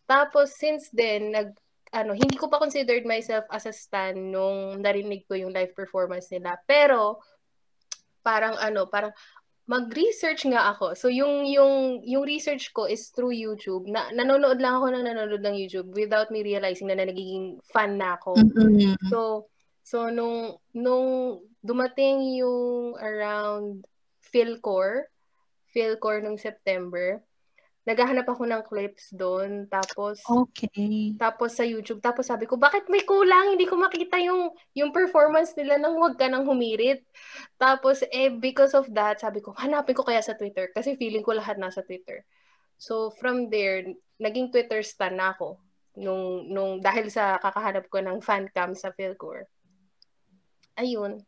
[0.06, 1.54] Tapos, since then, nag,
[1.92, 6.26] ano, hindi ko pa considered myself as a stan nung narinig ko yung live performance
[6.32, 6.58] nila.
[6.66, 7.22] Pero,
[8.22, 9.12] parang ano, parang
[9.66, 10.98] mag-research nga ako.
[10.98, 13.86] So yung yung yung research ko is through YouTube.
[13.86, 17.94] Na nanonood lang ako ng nanonood ng YouTube without me realizing na, na nagiging fan
[17.94, 18.34] na ako.
[18.36, 18.98] Mm-mm.
[19.06, 19.46] So
[19.86, 23.86] so nung nung dumating yung around
[24.18, 25.06] Philcore,
[25.70, 27.22] Philcore nung September,
[27.82, 31.18] naghahanap ako ng clips doon tapos Okay.
[31.18, 33.58] tapos sa YouTube, tapos sabi ko, bakit may kulang?
[33.58, 37.02] Hindi ko makita yung, yung performance nila nang huwag ka nang humirit.
[37.58, 40.70] Tapos, eh, because of that, sabi ko, hanapin ko kaya sa Twitter.
[40.70, 42.22] Kasi feeling ko lahat nasa Twitter.
[42.78, 43.86] So, from there,
[44.22, 45.58] naging Twitter stan na ako.
[45.98, 49.50] Nung, nung, dahil sa kakahanap ko ng fan cam sa Philcore.
[50.78, 51.20] Ayun.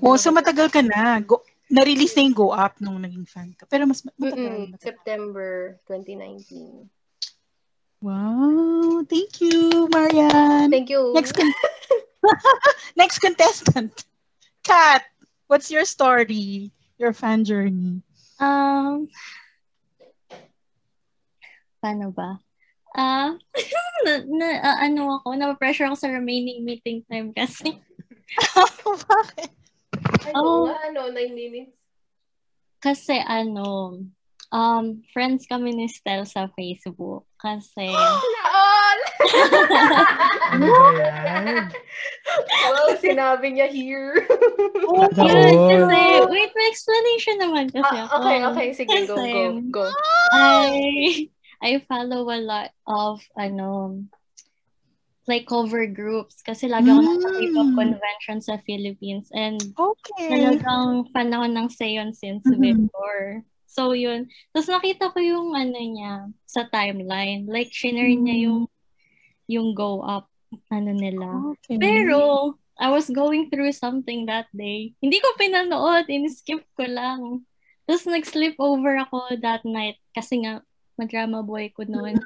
[0.00, 1.20] Oh, so matagal ka na.
[1.20, 3.64] Go, na-release na yung Go Up nung naging fan ka.
[3.64, 4.36] Pero mas matagal.
[4.36, 4.84] Mm-mm, matagal.
[4.84, 5.48] September
[5.88, 6.92] 2019.
[8.04, 9.00] Wow.
[9.08, 10.68] Thank you, Marian.
[10.68, 11.16] Thank you.
[11.16, 11.48] Next con-
[13.00, 14.04] Next contestant.
[14.62, 15.02] Kat,
[15.48, 16.70] what's your story?
[17.00, 18.04] Your fan journey?
[18.38, 19.08] Um,
[21.82, 22.38] paano ba?
[22.92, 23.34] Ah,
[24.04, 27.80] na, na, ah, ano ako, na-pressure ako sa remaining meeting time kasi.
[28.84, 29.61] Bakit?
[30.22, 30.66] Ay, Oh.
[30.66, 31.74] nga, ano, 9 minutes.
[32.78, 33.98] Kasi ano,
[34.50, 37.26] um, friends kami ni Stel sa Facebook.
[37.36, 39.00] Kasi, All!
[40.52, 41.70] Ano ba yan?
[42.68, 44.18] wow, sinabi niya here.
[44.18, 45.14] Yun, all.
[45.14, 48.14] kasi, wait, may explanation naman kasi Ah, ako.
[48.20, 48.68] okay, okay.
[48.74, 49.84] Sige, go, Kasi, go, go.
[50.34, 50.74] I,
[51.62, 54.02] I follow a lot of, ano,
[55.24, 57.36] like cover groups kasi lagi ako nasa Mm.
[57.38, 60.28] K-pop convention sa Philippines and Okay.
[60.28, 62.58] talagang fan ako ng Seon since Mhm.
[62.58, 63.46] before.
[63.64, 64.28] So, yun.
[64.52, 66.12] Tapos nakita ko yung ano niya
[66.44, 67.46] sa timeline.
[67.46, 68.44] Like, shinare niya Mm.
[68.44, 68.60] yung
[69.48, 70.28] yung go up
[70.68, 71.56] ano nila.
[71.56, 71.80] Okay.
[71.80, 74.92] Pero, I was going through something that day.
[75.00, 76.08] Hindi ko pinanood.
[76.08, 77.46] In-skip ko lang.
[77.86, 80.60] Tapos, nag-sleep over ako that night kasi nga,
[81.00, 82.20] madrama boy ko noon.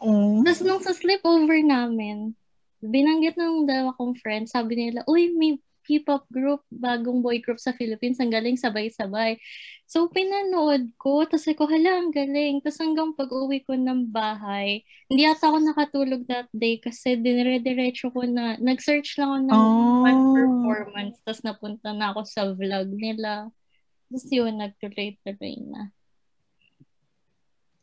[0.00, 0.40] Oh.
[0.42, 2.32] Tapos nung sa sleepover namin,
[2.80, 7.72] binanggit ng dalawa kong friends, sabi nila, uy, may K-pop group, bagong boy group sa
[7.74, 9.40] Philippines, ang galing sabay-sabay.
[9.90, 12.62] So, pinanood ko, tapos ako, hala, ang galing.
[12.62, 18.22] Tapos hanggang pag-uwi ko ng bahay, hindi ata ako nakatulog that day kasi dinire-diretso ko
[18.22, 20.04] na, nag-search lang ako ng Oh.
[20.04, 23.50] one performance, tapos napunta na ako sa vlog nila.
[24.12, 25.90] Tapos yun, nagtuloy-tuloy na.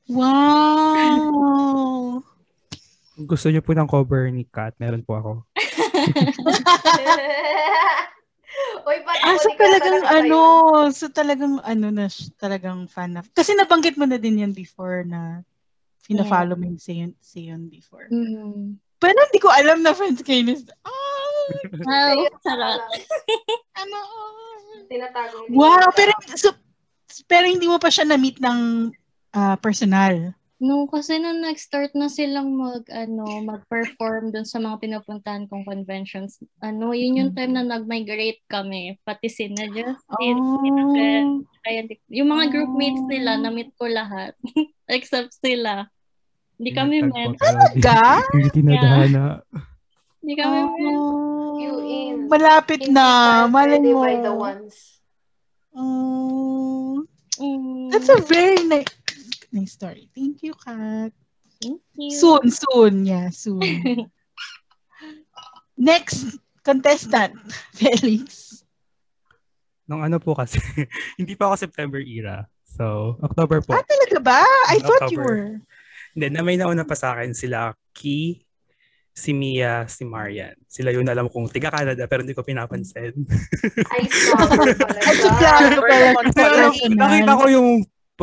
[0.07, 2.23] Wow.
[3.17, 5.31] Kung gusto niyo po ng cover ni Kat, meron po ako.
[8.87, 10.39] Uy, paano Ah, so talagang nakakita ano,
[10.95, 12.07] so talagang ano na,
[12.39, 13.21] talagang fan na.
[13.35, 15.43] Kasi nabanggit mo na din yan before na
[16.07, 18.07] fina-follow mo yung Seon, Seon before.
[18.07, 18.79] Mm.
[18.97, 20.55] Pero hindi ko alam na friends kayo ni
[20.87, 21.43] Oh,
[21.83, 22.79] Wow, sarap.
[23.83, 23.97] ano?
[24.87, 26.55] Tinatago Wow, pero so,
[27.27, 28.89] pero hindi mo pa siya na-meet ng
[29.37, 30.33] ah, personal.
[30.57, 36.41] No, kasi nung nag-start na silang mag, ano, mag-perform dun sa mga pinupuntahan kong conventions,
[36.65, 38.97] ano, yun yung time na nag-migrate kami.
[39.05, 44.33] Pati si na Justin, kaya di- yung mga groupmates nila, na-meet ko lahat.
[44.89, 45.85] Except sila.
[46.57, 47.37] Hindi kami men.
[47.77, 48.25] Ga?
[48.33, 49.45] Hindi tinadhana.
[50.25, 50.97] Hindi kami men.
[51.61, 52.15] You in.
[52.33, 53.45] Malapit na.
[53.45, 54.01] Malay mo.
[54.01, 54.73] by the ones.
[55.77, 57.05] Oh,
[57.37, 58.89] Mm, that's a very nice,
[59.49, 60.09] nice story.
[60.11, 61.11] Thank you, Kat.
[61.57, 62.11] thank you.
[62.13, 62.93] Soon, soon.
[63.03, 63.63] Yeah, soon.
[65.77, 67.37] Next contestant,
[67.77, 68.59] Felix.
[69.85, 70.59] Nung ano po kasi,
[71.19, 72.43] hindi pa ako September era.
[72.67, 73.73] So, October po.
[73.73, 74.41] Ah, talaga ba?
[74.67, 75.23] I Mm, thought you October.
[75.23, 75.49] were.
[76.13, 78.41] Hindi, na may nauna pa sa akin sila Key,
[79.13, 80.53] si Mia, si Marian.
[80.65, 83.13] Sila yun alam kong tiga Canada pero hindi ko pinapansin.
[83.89, 86.69] Ay, scammer pala Ay, klaro pala.
[86.91, 87.69] Nakita ko yung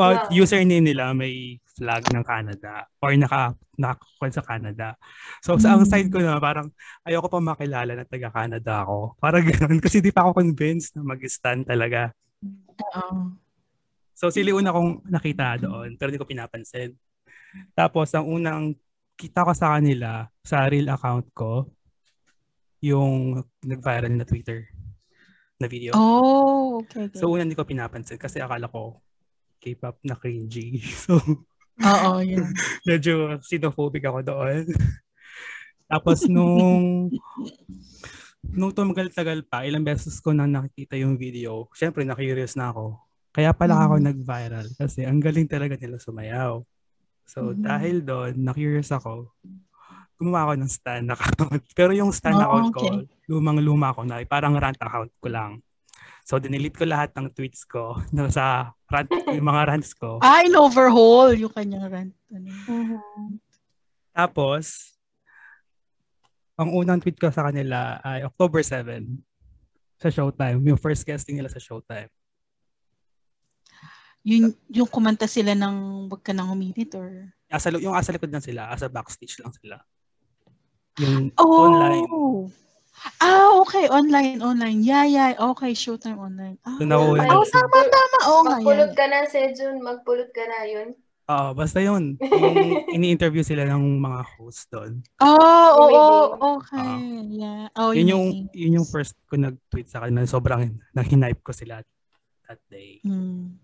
[0.03, 0.31] uh, Wow.
[0.31, 4.95] username nila may flag ng Canada or naka nakakuha sa Canada.
[5.43, 5.91] So sa ang Mm.
[5.91, 6.71] side ko na parang
[7.03, 9.19] ayoko pa makilala na taga Canada ako.
[9.19, 12.15] Parang ganoon kasi di pa ako convinced na mag-stand talaga.
[12.95, 13.35] Oo.
[14.15, 16.95] So sila una kong nakita doon pero hindi ko pinapansin.
[17.75, 18.75] Tapos ang unang
[19.15, 21.71] kita ko sa kanila sa real account ko
[22.83, 24.71] yung nag-viral na Twitter
[25.59, 25.95] na video.
[25.95, 27.11] Oh, okay.
[27.11, 27.19] okay.
[27.19, 29.03] So una hindi ko pinapansin kasi akala ko
[29.65, 30.85] K-pop na cringy.
[31.09, 31.17] So
[31.81, 32.53] Oo, yeah.
[32.89, 34.69] medyo xenophobic ako doon.
[35.91, 37.09] Tapos nung
[38.45, 43.01] nung tumagal-tagal pa, ilang beses ko na nakikita yung video, syempre na-curious na ako.
[43.35, 44.05] Kaya pala ako Mhm.
[44.13, 46.63] nag-viral kasi ang galing talaga nila sumayaw.
[47.27, 47.65] So Mhm.
[47.65, 49.33] dahil doon, na-curious ako,
[50.15, 51.63] gumawa ako ng stan account.
[51.75, 53.11] Pero yung stan Oh, account ko, okay.
[53.27, 55.59] lumang-luma ko na, parang rant account ko lang.
[56.25, 60.17] So, dinelete ko lahat ng tweets ko na sa rant, yung mga rants ko.
[60.25, 62.15] Ah, in-overhaul yung kanyang rant.
[62.33, 62.49] Ano.
[64.17, 64.97] Tapos,
[66.57, 69.05] ang unang tweet ko sa kanila ay October 7
[70.01, 70.65] sa Showtime.
[70.65, 72.09] Yung first casting nila sa Showtime.
[74.25, 77.29] Yung, yung kumanta sila ng wag ka nang huminit or...
[77.53, 79.77] Asa, yung asa likod lang sila, asa backstage lang sila.
[81.05, 81.69] Yung Oh!
[81.69, 82.09] online.
[83.21, 83.85] Ah, okay.
[83.89, 84.81] Online, online.
[84.81, 85.31] Yeah, yeah.
[85.53, 86.57] Okay, Showtime online.
[86.65, 88.19] Ah, Doon ako Ay, oh, tama, tama.
[88.27, 88.97] Oo nga Magpulot yan.
[88.97, 89.77] ka na, Sejun.
[89.81, 90.89] Magpulot ka na, yun.
[91.25, 92.21] Oo, basta yun.
[92.45, 92.61] Yung
[92.93, 95.01] ini-interview sila ng mga host doon.
[95.21, 96.41] Oh, oo, Revealing.
[96.53, 96.93] okay.
[97.33, 97.65] Yeah.
[97.77, 98.49] Oh, Yun yung, yun.
[98.53, 100.29] yun yung first ko nag-tweet sa kanila.
[100.29, 101.81] Sobrang nang-hype ko sila
[102.45, 103.01] that day.
[103.01, 103.57] Hmm.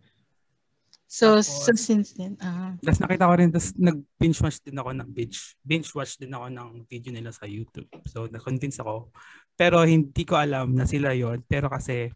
[1.11, 2.79] So, Tapos- so since then, ah.
[2.79, 6.47] Tapos nakita ko rin, tapos nag-binge watch din ako ng binge, binge watch din ako
[6.55, 7.91] ng video nila sa YouTube.
[8.07, 9.11] So, na-convince ako.
[9.59, 12.15] Pero hindi ko alam na sila yon Pero kasi,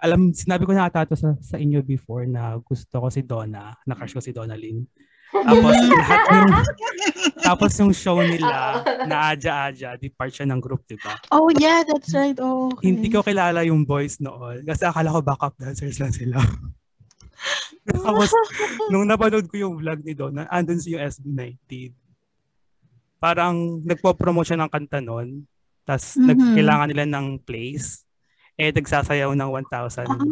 [0.00, 3.76] alam, sinabi ko na ata to sa, sa inyo before na gusto ko si Donna,
[3.84, 4.88] na-crush ko si Donna Lynn.
[5.28, 6.52] Tapos, lahat yung,
[7.44, 11.12] tapos yung show nila na Aja Aja, di part siya ng group, di ba?
[11.28, 12.40] Oh, yeah, that's right.
[12.40, 12.88] Oh, okay.
[12.88, 14.64] Hindi ko kilala yung boys noon.
[14.64, 16.40] Kasi akala ko backup dancers lang sila.
[18.04, 18.30] Tapos,
[18.90, 21.94] nung napanood ko yung vlog ni Donna, andun si yung SB19.
[23.18, 25.42] Parang nagpo-promote siya ng kanta nun.
[25.82, 26.26] Tapos, Mhm.
[26.28, 28.04] nagkailangan nila ng place.
[28.58, 30.22] Eh, nagsasayaw ng 1,000 Ah.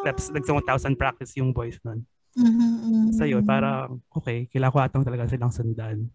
[0.00, 2.04] steps, nag 1,000 practice yung boys nun.
[2.34, 6.10] Mhm, mhm, So, yun, parang, okay, kailangan ko atang talaga silang sundan.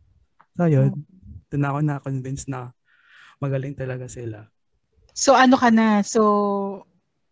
[0.58, 1.06] So, yun,
[1.50, 2.76] doon ako na-convince na
[3.40, 4.46] magaling talaga sila.
[5.16, 6.04] So, ano ka na?
[6.04, 6.84] So,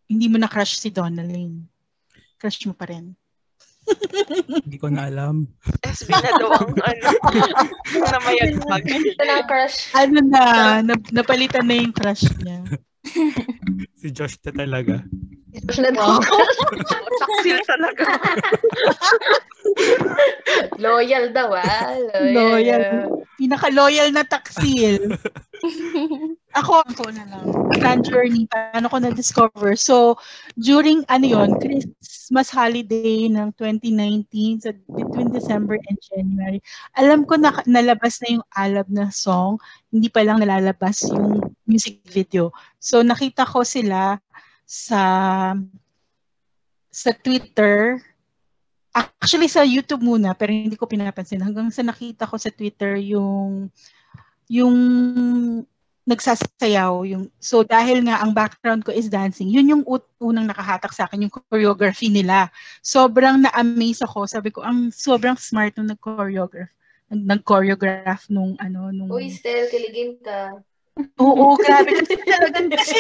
[0.07, 1.67] hindi mo na crush si Donalyn.
[2.37, 3.17] Crush mo pa rin.
[4.65, 5.47] Hindi ko na alam.
[5.81, 7.07] SB na daw ang ano,
[7.97, 8.83] na mayagpag.
[8.85, 9.77] Ito na crush.
[9.97, 10.41] Ano na,
[10.83, 12.61] na- napalitan na yung crush niya.
[13.97, 15.01] Si Josh na talaga.
[15.65, 16.19] Crush na daw.
[17.17, 18.03] Taksil talaga.
[20.77, 21.95] Loyal daw, ah.
[22.21, 22.33] Loyal.
[22.35, 22.83] Loyal.
[23.37, 25.15] Pinaka-loyal na taksil.
[26.57, 27.45] Ako, ako na lang.
[27.81, 29.77] Fan journey, paano ko na-discover?
[29.77, 30.17] So,
[30.57, 36.59] during, ano yon Christmas holiday ng 2019, so between December and January,
[36.97, 39.61] alam ko na nalabas na yung Alab na song,
[39.93, 42.53] hindi pa lang nalalabas yung music video.
[42.81, 44.17] So, nakita ko sila
[44.65, 45.01] sa
[46.89, 48.01] sa Twitter,
[48.97, 51.45] actually sa YouTube muna, pero hindi ko pinapansin.
[51.45, 53.69] Hanggang sa nakita ko sa Twitter yung
[54.47, 54.77] yung
[56.07, 60.95] nagsasayaw yung so dahil nga ang background ko is dancing yun yung ut- unang nakahatak
[60.95, 62.47] sa akin yung choreography nila
[62.79, 66.71] sobrang na-amaze ako sabi ko ang sobrang smart nung nag-choreograph
[67.11, 70.55] nag- nag-choreograph nung ano nung Uy, Stel, kiligin ka.
[71.21, 71.93] Oo, grabe.
[72.73, 72.97] Kasi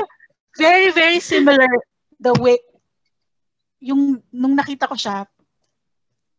[0.55, 1.67] very, very similar
[2.21, 2.57] the way,
[3.81, 5.25] yung, nung nakita ko siya,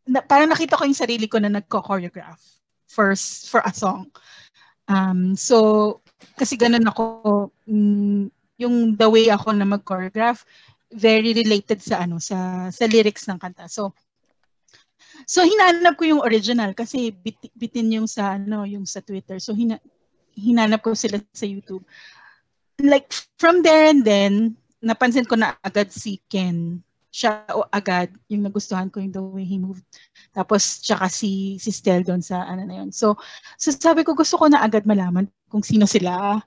[0.09, 2.41] na, parang nakita ko yung sarili ko na nagko-choreograph
[2.89, 3.15] for,
[3.47, 4.09] for a song.
[4.89, 6.01] Um, so,
[6.35, 7.05] kasi ganun ako,
[7.69, 10.43] mm, yung the way ako na mag-choreograph,
[10.89, 13.69] very related sa ano sa sa lyrics ng kanta.
[13.69, 13.93] So
[15.29, 19.43] So hinanap ko yung original kasi bit, bitin yung sa ano yung sa Twitter.
[19.43, 19.77] So hina,
[20.39, 21.83] hinanap ko sila sa YouTube.
[22.79, 26.81] Like from there and then napansin ko na agad si Ken.
[27.09, 29.85] Siya o agad yung nagustuhan ko yung the way he moved.
[30.33, 32.91] Tapos tsaka si si Stel doon sa ano na yun.
[32.93, 33.17] So
[33.57, 36.41] so sabi ko gusto ko na agad malaman kung sino sila.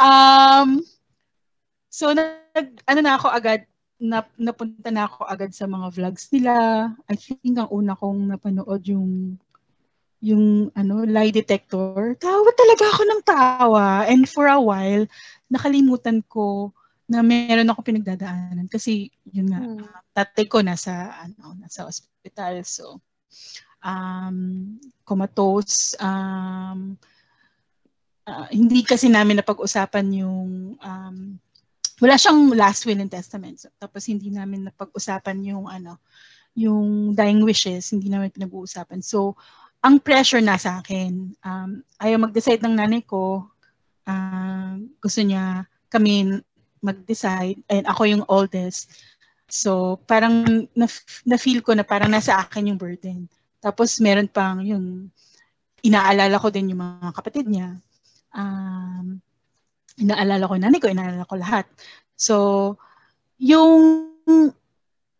[0.00, 0.80] Um
[1.92, 3.68] so nag ano na ako agad
[4.00, 6.54] na, napunta na ako agad sa mga vlogs nila.
[7.08, 9.38] I think ang una kong napanood yung
[10.24, 13.86] yung ano lie detector, tawa talaga ako ng tawa.
[14.08, 15.04] And for a while,
[15.52, 16.72] nakalimutan ko
[17.04, 19.76] na meron ako pinagdadaanan kasi yun nga Hmm.
[19.80, 22.64] uh, tatay ko nasa ano nasa ospital.
[22.64, 23.00] So
[23.84, 26.96] um comatose um
[28.24, 31.16] ah, hindi kasi namin napag-usapan yung um
[32.00, 33.62] wala siyang last will and testament.
[33.62, 36.00] So, tapos hindi namin napag-usapan yung ano
[36.56, 37.92] yung dying wishes.
[37.92, 39.04] Hindi namin pinag-uusapan.
[39.04, 39.36] So
[39.84, 43.44] ang pressure na sa akin um ayaw mag-decide ng nanay ko.
[44.08, 46.40] Ah, gusto niya kami
[46.84, 48.92] mag-decide and ako yung oldest.
[49.48, 50.86] So, parang na,
[51.24, 53.24] na-feel ko na parang nasa akin yung burden.
[53.64, 55.08] Tapos, meron pang yung
[55.80, 57.80] inaalala ko din yung mga kapatid niya.
[58.36, 59.20] Um,
[59.96, 61.64] inaalala ko nanay ko, inaalala ko lahat.
[62.16, 62.34] So,
[63.40, 64.04] yung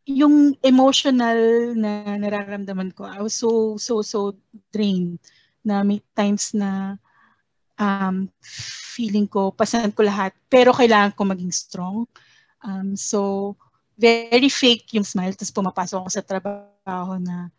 [0.04, 4.36] yung emotional na nararamdaman ko, I was so, so, so
[4.68, 5.16] drained
[5.64, 7.00] na may times na
[7.78, 8.30] um,
[8.94, 12.06] feeling ko, pasan ko lahat, pero kailangan ko maging strong.
[12.62, 13.52] Um, so,
[13.94, 17.50] very fake yung smile, tapos pumapasok ako sa trabaho na,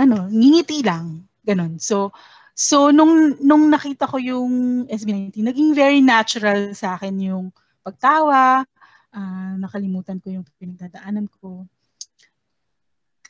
[0.00, 1.76] ano, ngingiti lang, ganun.
[1.80, 2.12] So,
[2.56, 7.52] so nung, nung nakita ko yung SB19, naging very natural sa akin yung
[7.84, 8.64] pagtawa,
[9.12, 11.68] uh, nakalimutan ko yung pinagdadaanan ko.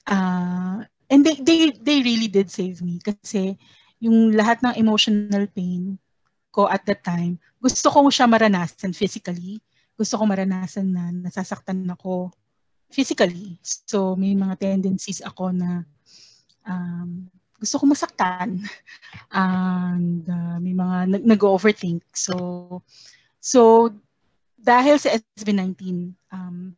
[0.06, 3.58] Uh, and they, they, they really did save me kasi
[3.98, 5.98] yung lahat ng emotional pain,
[6.56, 9.60] ko at that time, gusto ko siya maranasan physically.
[9.92, 12.32] Gusto ko maranasan na nasasaktan ako
[12.88, 13.60] physically.
[13.60, 15.84] So, may mga tendencies ako na
[16.64, 17.28] um,
[17.60, 18.64] gusto ko masaktan.
[19.36, 22.00] And uh, may mga nag- nag-overthink.
[22.16, 22.80] So,
[23.36, 23.92] so
[24.56, 26.72] dahil sa SB19, um,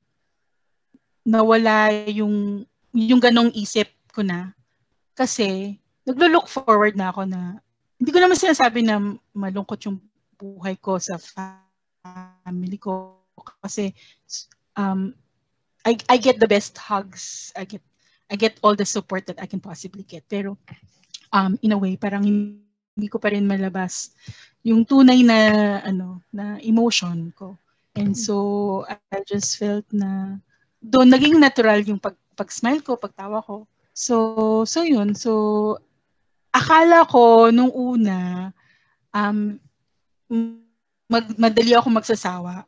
[1.22, 4.50] nawala yung, yung ganong isip ko na.
[5.14, 5.76] Kasi,
[6.08, 7.60] naglo-look forward na ako na
[7.98, 9.02] hindi ko naman sinasabi na
[9.34, 9.98] malungkot yung
[10.38, 13.18] buhay ko sa family ko
[13.58, 13.90] kasi
[14.78, 15.10] um,
[15.82, 17.50] I, I get the best hugs.
[17.58, 17.82] I get
[18.28, 20.22] I get all the support that I can possibly get.
[20.28, 20.60] Pero
[21.32, 24.12] um, in a way, parang hindi ko pa rin malabas
[24.62, 25.38] yung tunay na
[25.82, 27.56] ano na emotion ko.
[27.98, 30.38] And so I just felt na
[30.78, 33.66] doon naging natural yung pag pag-smile ko, pagtawa ko.
[33.90, 35.16] So so yun.
[35.18, 35.82] So
[36.52, 38.50] akala ko nung una,
[39.12, 39.56] um,
[41.08, 42.64] mag, madali ako magsasawa.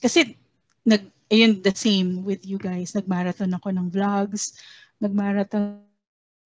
[0.00, 0.36] Kasi,
[0.84, 2.92] nag, ayun, the same with you guys.
[2.92, 4.58] Nagmarathon ako ng vlogs,
[5.00, 5.80] nagmarathon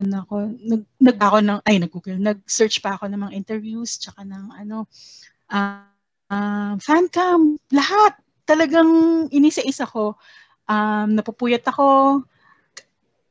[0.00, 4.52] ako, nag, nag ako ng, ay, nag-google, nag-search pa ako ng mga interviews, tsaka ng
[4.55, 4.87] ano,
[5.50, 5.88] uh,
[6.31, 8.14] uh, fan cam, lahat.
[8.46, 10.14] Talagang inisa-isa ko.
[10.70, 12.22] Um, napupuyat ako,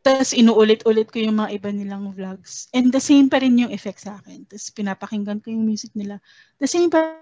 [0.06, 2.70] tapos inuulit-ulit ko yung mga iba nilang vlogs.
[2.78, 4.46] And the same pa rin yung effect sa akin.
[4.46, 6.22] Tapos pinapakinggan ko yung music nila.
[6.62, 7.18] The same pa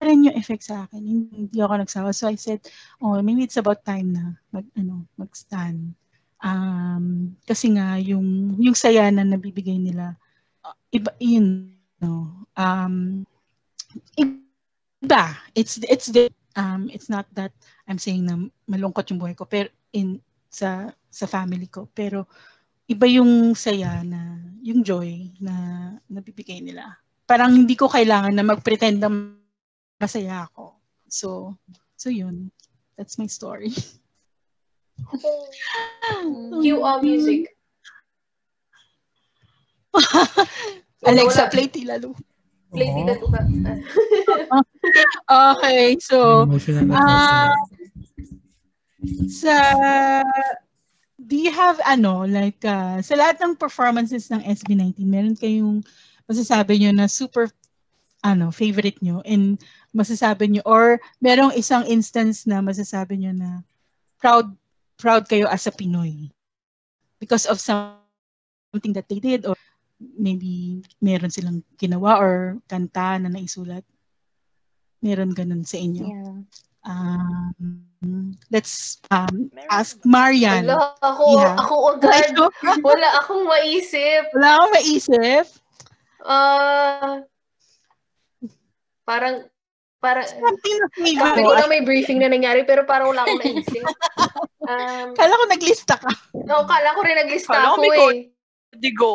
[0.00, 1.04] rin yung effect sa akin.
[1.04, 2.16] Hindi ako nagsawa.
[2.16, 2.64] So I said,
[3.04, 5.92] oh, maybe it's about time na mag, ano, mag-stand.
[6.40, 10.16] Um, kasi nga, yung, yung saya na nabibigay nila,
[10.88, 13.20] iba, yun, no, um,
[14.16, 15.36] iba.
[15.52, 17.52] It's, it's, the, um, it's not that
[17.84, 22.24] I'm saying na malungkot yung buhay ko, pero in, sa sa family ko pero
[22.88, 25.54] iba yung saya na yung joy na
[26.08, 26.96] nabibigay nila
[27.28, 29.12] parang hindi ko kailangan na mag-pretend na
[30.00, 30.76] masaya ako
[31.08, 31.52] so
[31.94, 32.48] so yun
[32.96, 33.72] that's my story
[36.62, 37.54] Cue all music.
[41.08, 42.14] Alexa, play Tila Lu.
[42.72, 42.90] Play.
[42.92, 43.40] Tita Tuka.
[45.28, 46.48] Okay, so,
[46.96, 47.52] ah,
[49.30, 49.54] sa,
[51.18, 55.82] do you have ano, like, uh, sa lahat ng performances ng SB19, meron kayong
[56.26, 57.50] masasabi nyo na super,
[58.22, 59.62] ano, favorite nyo and
[59.94, 63.50] masasabi nyo, or merong isang instance na masasabi nyo na
[64.18, 64.50] proud,
[64.98, 66.30] proud kayo as a Pinoy
[67.22, 69.54] because of something that they did or
[69.98, 73.82] maybe meron silang ginawa or kanta na naisulat.
[75.02, 76.06] Meron ganun sa inyo.
[76.06, 76.38] Yeah.
[76.88, 80.64] Um, let's um, ask Marian.
[80.64, 81.54] Wala, ako, Yeah.
[81.60, 82.32] ako agad.
[82.80, 84.32] Wala akong maisip.
[84.32, 85.44] Wala akong maisip.
[86.24, 87.20] Ah,
[89.04, 89.44] parang,
[90.00, 91.44] parang, Something na sabi favorite.
[91.44, 93.84] ko na may briefing na nangyari, pero parang wala akong naisip.
[94.68, 96.12] Um, Kala ko naglista ka.
[96.44, 98.28] no, kala ko rin naglista Kala ko ako may eh.
[98.76, 99.12] Digo.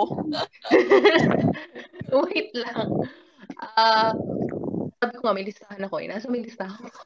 [2.26, 3.05] Wait lang.
[3.78, 4.17] Ah,
[5.04, 6.08] sabi ko nga, may listahan ako eh.
[6.08, 6.99] Nasa may listahan ako.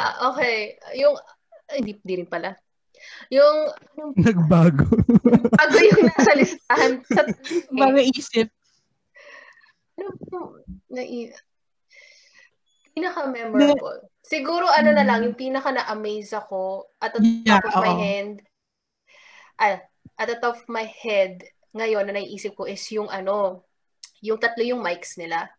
[0.00, 0.80] ah, okay.
[0.96, 1.12] Yung,
[1.76, 2.56] hindi, hindi rin pala.
[3.28, 3.68] Yung,
[4.16, 4.88] Nagbago.
[5.52, 6.92] bago yung nasa listahan.
[7.12, 7.28] Sa,
[7.76, 8.48] Bago isip.
[10.00, 11.28] ano po, nai,
[12.96, 14.08] pinaka-memorable.
[14.24, 18.00] Siguro ano na lang, yung pinaka na-amaze ako at the Yeah, top of my oo.
[18.00, 18.34] hand,
[19.60, 19.84] ah,
[20.16, 21.44] at the top of my head,
[21.76, 23.68] ngayon na naiisip ko is yung ano,
[24.24, 25.52] yung tatlo yung mics nila.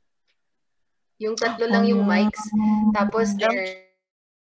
[1.23, 2.41] Yung tatlo lang yung mics.
[2.91, 3.85] Tapos they're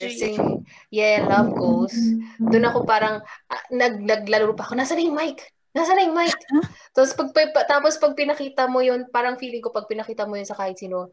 [0.03, 1.97] sing Yeah, Love Goes.
[2.37, 5.41] Doon ako parang, ah, nag, naglalaro pa ako, nasa na yung mic?
[5.73, 6.37] Nasa na yung mic?
[6.97, 10.49] Tapos pag, pa- tapos pag pinakita mo yun, parang feeling ko pag pinakita mo yun
[10.49, 11.13] sa kahit sino,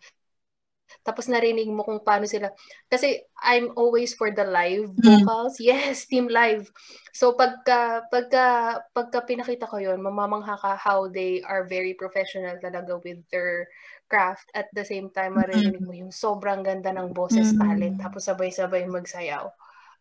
[1.02, 2.54] tapos narinig mo kung paano sila.
[2.86, 5.58] Kasi I'm always for the live vocals.
[5.58, 6.70] Yes, team live.
[7.16, 13.02] So pagka pagka pagka pinakita ko 'yon, mamamangha ka how they are very professional talaga
[13.02, 13.66] with their
[14.14, 14.54] craft.
[14.54, 17.58] At the same time, maririnig mo yung sobrang ganda ng boses Mm.
[17.58, 17.96] talent.
[17.98, 19.50] Tapos sabay-sabay magsayaw.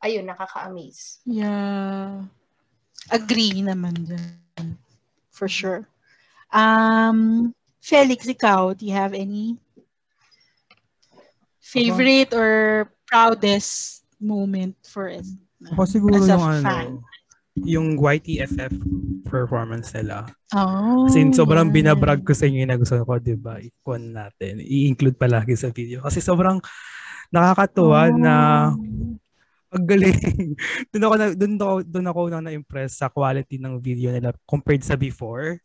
[0.04, 1.24] Ayun, nakaka-amaze.
[1.24, 2.28] Yeah.
[3.08, 4.76] Agree naman dyan.
[5.32, 5.88] For sure.
[6.52, 7.50] Um,
[7.80, 9.56] Felix, ikaw, do you have any
[11.56, 15.32] favorite or proudest moment for us?
[15.72, 16.90] Ako siguro As a yung ano, fan.
[17.60, 18.72] Yung YTFF
[19.28, 20.24] performance nila.
[20.56, 21.04] Oh.
[21.08, 21.76] Kasi sobrang yeah.
[21.84, 24.60] binabrag ko sa inyo na gusto ko, di ba, ikon natin.
[24.64, 26.00] I-include palagi sa video.
[26.00, 26.60] Kasi sobrang
[27.28, 28.16] nakakatuwa Oh.
[28.16, 28.34] na
[29.72, 30.12] ang galing.
[30.92, 34.84] doon ako na, doon ako doon ako na na-impress sa quality ng video nila compared
[34.84, 35.56] sa before,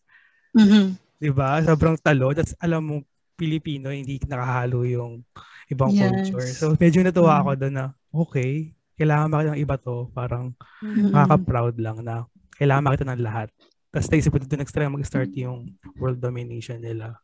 [0.55, 0.95] Mhm.
[1.19, 1.59] 'di ba?
[1.67, 2.31] Sobrang talo.
[2.31, 2.95] That's alam mo
[3.35, 5.27] Pilipino hindi nakahalo yung
[5.67, 6.31] ibang Yes.
[6.31, 6.47] culture.
[6.55, 7.41] So medyo natuwa Mm.
[7.43, 11.13] ako doon na okay, kailangan makita ng iba to, parang Mhm.
[11.13, 12.25] nakaka-proud lang na
[12.57, 13.49] kailangan makita ng lahat.
[13.93, 15.71] Tapos naisip ko dito next mag-start yung
[16.01, 17.15] world domination nila.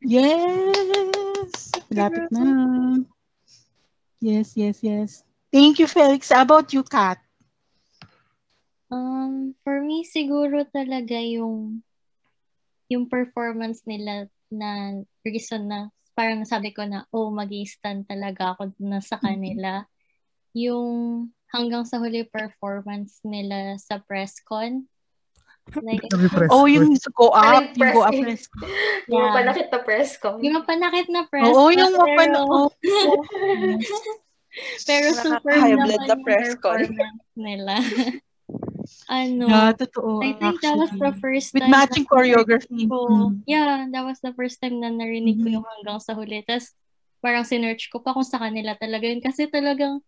[0.00, 1.72] Yes!
[1.92, 2.44] Lapit na.
[4.18, 5.22] Yes, yes, yes.
[5.54, 6.28] Thank you, Felix.
[6.28, 7.22] How about you, Kat?
[8.88, 11.84] Um, for me, siguro talaga yung
[12.88, 18.72] yung performance nila na reason na parang nasabi ko na, oh, mag stand talaga ako
[18.80, 19.84] na sa kanila.
[20.52, 20.88] Yung
[21.48, 24.84] hanggang sa huli performance nila sa press con.
[25.74, 26.00] Like,
[26.48, 28.72] Oh, yung go up, yung yung go up press- press.
[29.06, 29.34] Yung Yeah.
[29.34, 30.28] panakit na press ko.
[30.38, 32.16] yung mapanakit na press Oo, con, yung mapan...
[32.32, 32.68] pero- Oh.
[34.82, 36.80] Pero super naman blood na yung press con.
[37.36, 37.74] nila.
[39.12, 40.24] ano, Yeah, totoo.
[40.24, 41.20] I think that was the actually.
[41.20, 42.88] first With time matching na- choreography.
[42.88, 42.98] ko.
[43.06, 43.44] Mm.
[43.44, 45.54] Yeah, that was the first time na narinig ko Mhm.
[45.54, 46.40] yung hanggang sa huli.
[46.42, 46.72] Tapos,
[47.20, 49.20] parang sinerch ko pa kung sa kanila talaga yun.
[49.20, 50.00] Kasi talagang,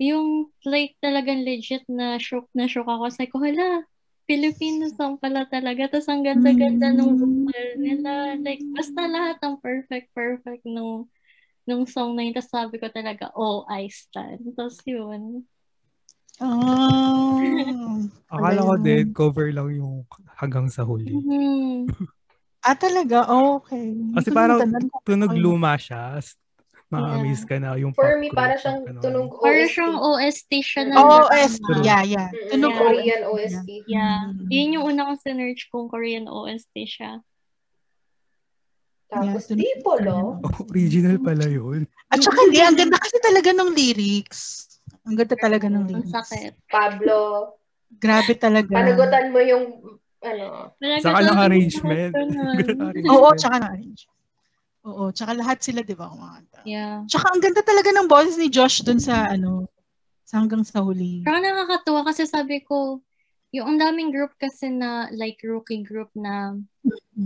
[0.00, 3.08] yung, like, talagang legit na shock na shock ako.
[3.12, 3.86] Sabi ko, hala,
[4.24, 5.86] Filipino song pala talaga.
[5.92, 7.20] Tapos, ang ganda-ganda nung Mm.
[7.46, 8.12] vocal nila.
[8.40, 11.06] Like, basta lahat ng perfect, perfect nung,
[11.68, 12.34] nung song na yun.
[12.34, 14.42] Tapos, sabi ko talaga, oh, I stand.
[14.56, 15.44] Tapos, yun.
[16.42, 18.02] Oh.
[18.26, 20.02] Akala ko din cover lang yung
[20.34, 21.14] hanggang sa huli.
[21.14, 21.86] Mhm.
[22.64, 23.28] Ah, talaga?
[23.30, 23.92] Oh, okay.
[24.18, 24.58] Kasi ko parang
[25.04, 26.18] tunog luma siya.
[26.86, 29.00] Ma-amaze ka na yung For me, para siyang ganun.
[29.00, 29.72] tunog Para OST.
[29.72, 31.26] siyang OST siya na Oh.
[31.26, 31.66] OST.
[31.80, 32.28] Yeah, yeah.
[32.28, 32.80] Mm-mm, Tunog Yeah.
[32.80, 33.68] Korean OST.
[33.86, 34.20] Yeah.
[34.30, 34.46] Mm.
[34.48, 37.18] Yun yung una kong sinerch kung Korean OST siya.
[39.06, 40.16] Tapos, Yeah, di tunog- polo.
[40.40, 41.86] Oh, original pala yun.
[42.08, 44.40] At saka hindi, ang ganda kasi talaga ng lyrics.
[45.04, 46.12] Ang ganda talaga ng Ang lyrics.
[46.12, 46.52] sakit.
[46.66, 47.18] Pablo,
[47.90, 48.70] Grabe talaga.
[48.70, 49.64] panagutan mo yung,
[50.20, 52.12] ano, Saka ng arrangement.
[53.12, 54.06] Oo, tsaka na arrange.
[54.84, 56.60] Oo, tsaka lahat sila, di ba, kumanta.
[56.68, 57.08] Yeah.
[57.08, 59.64] Tsaka ang ganda talaga ng boses ni Josh dun sa, ano,
[60.28, 61.24] sa hanggang sa huli.
[61.24, 63.00] Parang nakakatuwa kasi sabi ko,
[63.54, 66.58] yung ang daming group kasi na like rookie group na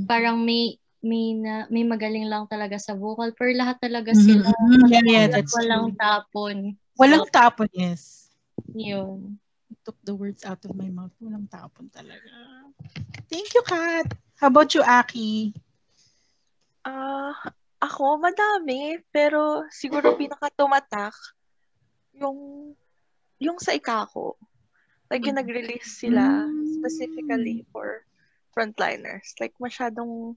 [0.04, 4.50] parang may may na may magaling lang talaga sa vocal pero lahat talaga Mhm, sila
[4.52, 4.86] mhm.
[4.92, 5.96] Yeah, yeah, that's walang true.
[5.96, 6.56] tapon.
[7.00, 8.28] Walang So, tapon, yes.
[8.76, 9.40] yun.
[9.88, 11.12] took the words out of my mouth.
[11.22, 12.28] Walang tapon talaga.
[13.32, 14.10] Thank you, Kat.
[14.36, 15.54] How about you, Aki?
[16.88, 17.36] Ah,
[17.84, 21.12] ako madami, pero siguro pinaka-tumatak
[22.16, 22.72] yung
[23.38, 24.40] yung sa Ikako.
[25.12, 26.48] Like yung nag-release sila
[26.80, 28.04] specifically for
[28.56, 29.36] frontliners.
[29.36, 30.32] Like masyadong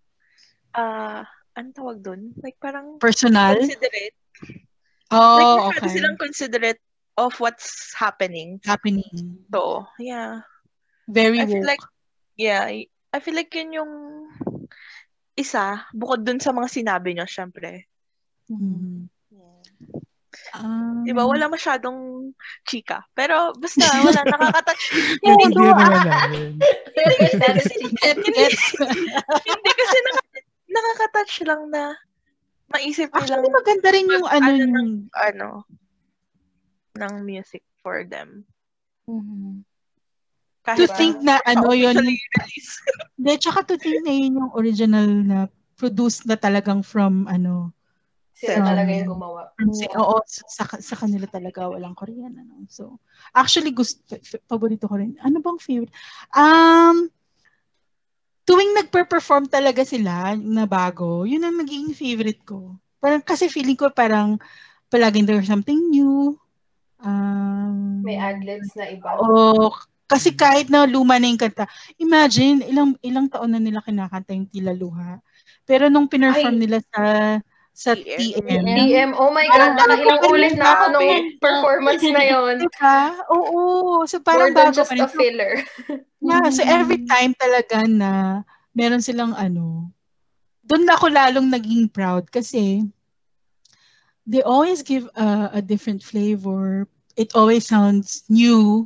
[0.75, 1.23] ah
[1.55, 2.35] ano tawag dun?
[2.43, 3.55] Like parang Personal?
[3.59, 4.15] considerate.
[4.15, 4.67] like
[5.11, 5.91] Oh, masyado okay.
[5.91, 6.81] silang considerate
[7.19, 8.63] of what's happening.
[8.63, 9.43] Happening.
[9.51, 10.47] So, yeah.
[11.11, 11.67] Very I feel woke.
[11.67, 11.83] like
[12.39, 12.63] yeah,
[13.11, 13.91] I feel like yun yung
[15.41, 17.89] isa bukod dun sa mga sinabi nyo, syempre.
[18.47, 19.09] Mhm.
[20.55, 22.31] Um, Diba, wala masyadong
[22.63, 23.03] chika.
[23.11, 24.83] Pero basta, wala, nakakatouch.
[25.19, 26.55] Hindi naman namin.
[29.43, 31.83] Hindi kasi naka- nakakatouch lang na
[32.71, 35.49] maisip nilang Actually, maganda rin yung ano, ano ng, ano,
[36.95, 38.47] ng music for them.
[40.61, 40.77] Mhm.
[40.77, 41.97] To Kahit think na ano yun.
[43.17, 45.37] Hindi, tsaka to think na yun yung original na
[45.77, 47.73] produced na talagang from ano,
[48.33, 49.41] Sila Um, talaga yung gumawa.
[49.53, 52.65] from si- oo, sa, sa kanila talaga walang Korean ano.
[52.65, 52.97] So,
[53.37, 54.01] actually gusto
[54.49, 55.13] paborito ko rin.
[55.21, 55.93] Ano bang favorite?
[56.33, 57.09] Um
[58.41, 62.73] tuwing nagpe-perform talaga sila na bago, yun ang naging favorite ko.
[62.97, 64.41] Parang kasi feeling ko parang
[64.89, 66.33] palaging there's something new.
[67.01, 69.13] Um, May adlibs na iba.
[69.21, 69.69] Oo.
[70.11, 71.63] Kasi kahit na luma na yung kanta,
[71.95, 75.23] imagine, ilang ilang taon na nila kinakanta yung Tila Luha.
[75.63, 76.61] Pero nung pinerform Ay.
[76.67, 77.03] nila sa
[77.71, 78.19] sa TM.
[78.19, 82.55] TM, DM, oh my God, Parang pa ulit na ako nung performance na yon.
[82.67, 82.99] diba?
[83.31, 84.03] Oo.
[84.03, 85.63] So parang More than bago just a filler.
[86.21, 88.45] Yeah, so every time talaga na
[88.77, 89.89] meron silang ano,
[90.61, 92.85] doon ako lalong naging proud kasi
[94.29, 96.85] they always give a, a different flavor.
[97.17, 98.85] It always sounds new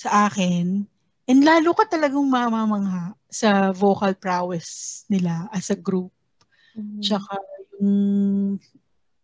[0.00, 0.88] sa akin.
[1.28, 6.08] And lalo ka talagang mamamangha sa vocal prowess nila as a group.
[7.04, 7.36] Tsaka
[7.76, 8.56] yung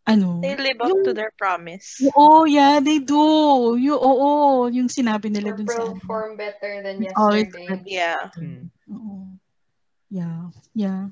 [0.07, 1.99] ano, They live up yung- to their promise.
[2.15, 3.19] Oo, yeah, they do.
[3.75, 4.31] Yung, oo,
[4.71, 5.99] yung sinabi nila Or dun sa ano.
[5.99, 7.83] perform better than Always yesterday.
[7.91, 8.23] Yeah.
[8.37, 8.71] Hmm.
[8.87, 9.35] Oo.
[10.07, 11.11] Yeah, yeah.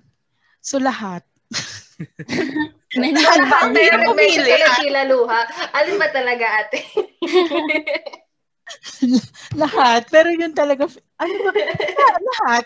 [0.62, 1.26] So lahat.
[2.94, 4.38] Lahat Ang hirap pumili.
[4.38, 5.40] ka na tila luha.
[5.74, 6.78] Alin ba talaga ate?
[9.62, 10.08] lahat.
[10.08, 10.88] Pero yun talaga,
[11.20, 11.50] ano ba?
[11.52, 12.64] La- lahat.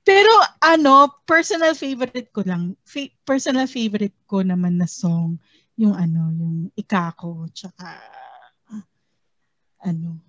[0.00, 5.38] Pero ano, personal favorite ko lang, fa- personal favorite ko naman na song,
[5.76, 7.96] yung ano, yung Ikako, tsaka,
[9.80, 10.20] ano,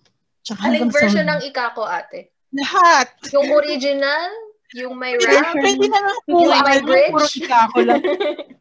[0.44, 2.32] tsaka Aling version sa- ng Ikako ate?
[2.52, 3.08] Lahat.
[3.32, 4.28] Yung original?
[4.76, 5.52] Yung may rap?
[5.56, 7.12] pwede na nga po, Yung may bridge?
[7.12, 8.02] puro Ikako lang.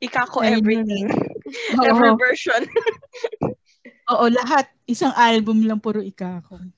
[0.00, 1.12] Ikako everything.
[1.78, 1.84] Oo.
[1.84, 2.62] Every version.
[4.12, 4.66] Oo, lahat.
[4.88, 6.58] Isang album lang puro Ikako.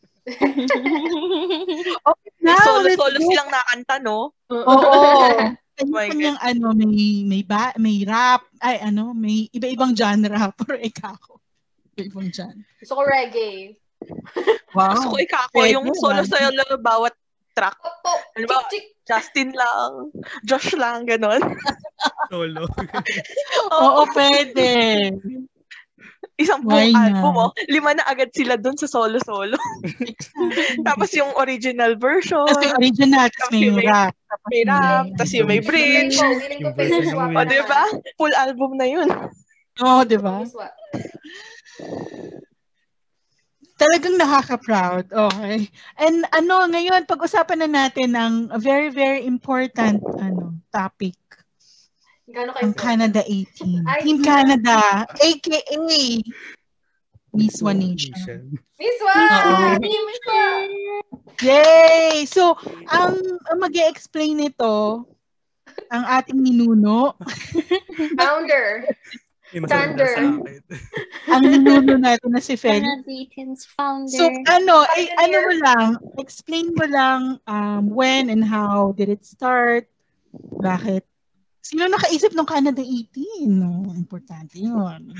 [2.03, 3.27] Okay na, let's Solo-solo go.
[3.31, 4.35] silang nakanta, no?
[4.51, 4.75] Oo.
[5.83, 11.43] my Kanya-kanyang ano, may may ba, may rap, ay ano, may iba-ibang genre pero ikako.
[11.97, 12.63] Iba-ibang genre.
[12.79, 13.75] Gusto ko reggae.
[14.75, 14.95] Wow.
[14.99, 17.15] Gusto ko Ikako, Pwede, yung solo-solo bawat
[17.53, 17.77] track.
[17.79, 18.61] Opo, Ano ba?
[19.03, 20.09] Justin lang,
[20.43, 21.43] Josh lang, ganon.
[22.31, 22.65] Solo.
[23.77, 24.69] Oo, pwede.
[26.35, 27.51] Isang buong album, oh.
[27.67, 29.55] Lima na agad sila dun sa solo-solo.
[30.89, 34.15] Tapos yung original version, Tapos yung original, tapos may may- rap.
[34.25, 36.17] Tapos may rap, tapos yung may Feeling bridge.
[36.17, 37.47] ko, feeling ko Yung pwede version swap ng O, naman.
[37.47, 37.83] di ba?
[38.17, 39.09] Full album na yun.
[39.79, 40.35] Oo, di ba?
[43.83, 45.11] Talagang nakaka-proud.
[45.11, 45.67] Okay.
[45.99, 51.19] And ano, ngayon, pag-usapan na natin ng a very, very important ano topic.
[52.31, 52.63] Gano'n kayo?
[52.63, 53.83] Ang Canada 18.
[53.83, 54.01] Ay.
[54.07, 55.83] Team Canada, aka
[57.35, 58.55] Miss One Nation.
[58.79, 58.99] Miss.
[59.03, 59.75] Wa!
[59.83, 60.43] Miss Wa!
[61.43, 62.23] Yay!
[62.29, 62.55] So,
[62.87, 63.19] ang,
[63.51, 65.05] ang mag explain nito,
[65.91, 67.19] ang ating ninuno,
[68.21, 68.87] Founder.
[69.61, 70.09] Masabi Thunder.
[70.09, 70.61] na sa akin.
[71.37, 72.81] ang ninuno natin na si Fel.
[72.81, 74.17] Canadians founder.
[74.17, 75.87] So, ano, eh, ano mo lang,
[76.17, 79.91] explain mo lang um, when and how did it start,
[80.61, 81.05] bakit,
[81.63, 83.47] sino nakaisip ng Canada 18?
[83.47, 85.15] No, importante yun.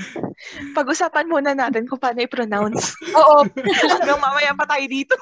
[0.75, 2.91] Pag-usapan muna natin kung paano i-pronounce.
[3.17, 3.47] Oo,
[3.95, 5.15] Hanggang mamaya pa tayo dito.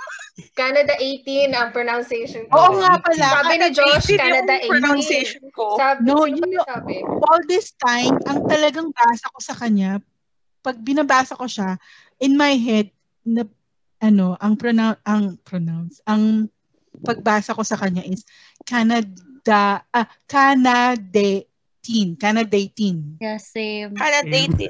[0.52, 2.58] Canada 18 ang pronunciation ko.
[2.58, 3.26] oo nga pala.
[3.38, 4.72] Sabi ni Josh, 18 Canada yung 18.
[4.74, 5.66] pronunciation ko.
[5.78, 6.96] Sabi, No, ba yung- sabi?
[7.06, 10.02] all this time, ang talagang basa ko sa kanya,
[10.60, 11.78] pag binabasa ko siya,
[12.18, 12.90] in my head,
[13.22, 13.46] na,
[14.00, 16.50] ano, ang pronoun, ang pronounce, ang
[17.00, 18.26] pagbasa ko sa kanya is
[18.62, 19.06] Canada,
[19.50, 23.18] ah, Canada-teen, Canada-teen.
[23.22, 23.96] yeah, same.
[23.96, 24.70] Canada 18.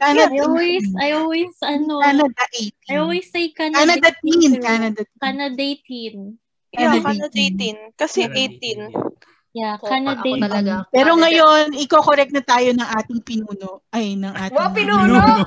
[0.00, 2.92] Canada, I always, I always, ano, Canada-18.
[2.92, 3.78] I always say Canada.
[3.80, 5.02] Canada-teen, Canada.
[5.22, 6.38] Canadating.
[6.76, 7.38] Yeah, Canada Canada
[7.94, 7.96] 18.
[7.96, 9.56] Kasi Canada 18.
[9.56, 10.20] Yeah, Canada.
[10.20, 10.74] ako talaga.
[10.92, 11.22] Pero Canada.
[11.24, 13.80] ngayon, i-correct na tayo ng ating pinuno.
[13.88, 14.52] Ay, ng ating...
[14.52, 15.16] Wow, pinuno!
[15.16, 15.40] Ah,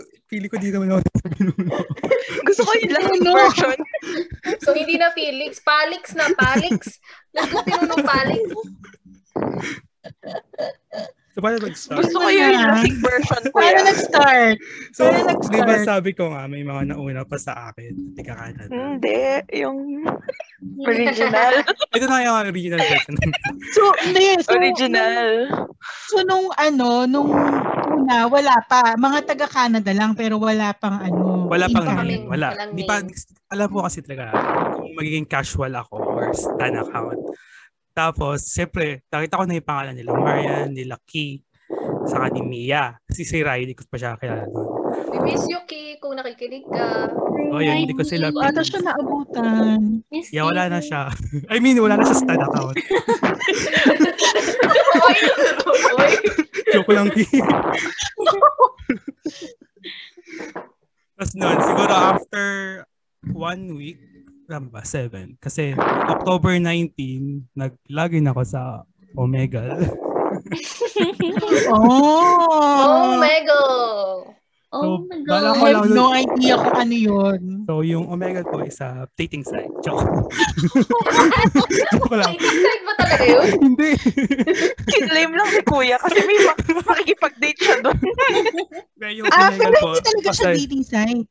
[0.24, 1.74] pili ko dito naman ako sa pinuno.
[2.48, 3.32] Gusto ko yung last Ano?
[3.32, 3.76] version.
[4.60, 5.60] So, hindi na Felix.
[5.60, 6.98] Palix na, Palix.
[7.34, 8.44] Let's go pinunong Palix.
[11.34, 11.98] So, paano mag-start?
[11.98, 12.78] Gusto ko yung Wala.
[12.78, 14.56] last version ko Paano nag-start?
[14.94, 15.50] So, Paano nag-start?
[15.50, 18.14] di ba sabi ko nga, may mga nauna pa sa akin.
[18.14, 18.70] Tika Canada.
[18.70, 19.18] Hindi,
[19.50, 20.06] yung
[20.86, 21.54] original.
[21.90, 23.14] Ito na yung original version.
[23.74, 24.26] So, hindi.
[24.40, 25.26] So, original.
[26.06, 27.28] So nung ano, nung
[27.90, 28.94] una, wala pa.
[28.94, 31.50] Mga taga-Canada lang, pero wala pang ano.
[31.50, 32.06] Wala pang impact.
[32.06, 32.24] name.
[32.30, 32.48] Wala.
[32.54, 33.02] Walang Di pa,
[33.50, 34.30] alam mo kasi talaga,
[34.78, 37.18] kung magiging casual ako or stan account.
[37.94, 41.46] Tapos, siyempre, nakita ko na yung pangalan nila, Marian, nila Key.
[42.10, 42.98] Saka ni Mia.
[43.08, 44.66] Si si Rai, hindi ko pa siya kilala doon.
[45.14, 47.08] We miss you, Ki, kung nakikinig ka.
[47.54, 50.02] Oh, yun, hindi ko sila- Ata siya naabutan.
[50.10, 51.08] Miss Yeah, wala na siya.
[51.54, 52.76] I mean, wala na siya stud account.
[56.74, 57.24] Joke lang, Ki.
[61.14, 62.46] Tapos nun, siguro after
[63.30, 64.02] one week,
[64.46, 64.82] lang ba?
[64.82, 65.36] Seven.
[65.38, 65.72] Kasi
[66.06, 66.92] October 19,
[67.52, 68.60] nag-login ako sa
[69.14, 69.64] Omega.
[71.70, 71.70] Oh!
[71.70, 73.62] Oh, Mego!
[74.74, 75.42] Oh So, my I God.
[75.46, 77.40] lang have no idea kung ano yun.
[77.62, 79.70] So, yung Omega ko is a dating site.
[79.80, 80.02] Joke.
[81.94, 82.34] Joke lang.
[82.34, 83.46] Dating site ba talaga yun?
[83.70, 83.90] Hindi.
[84.84, 87.98] Kinlame lang si Kuya kasi may ma- makikipag-date siya doon.
[89.14, 91.28] Yung Ah, Omega pero ko, hindi talaga siya dating site.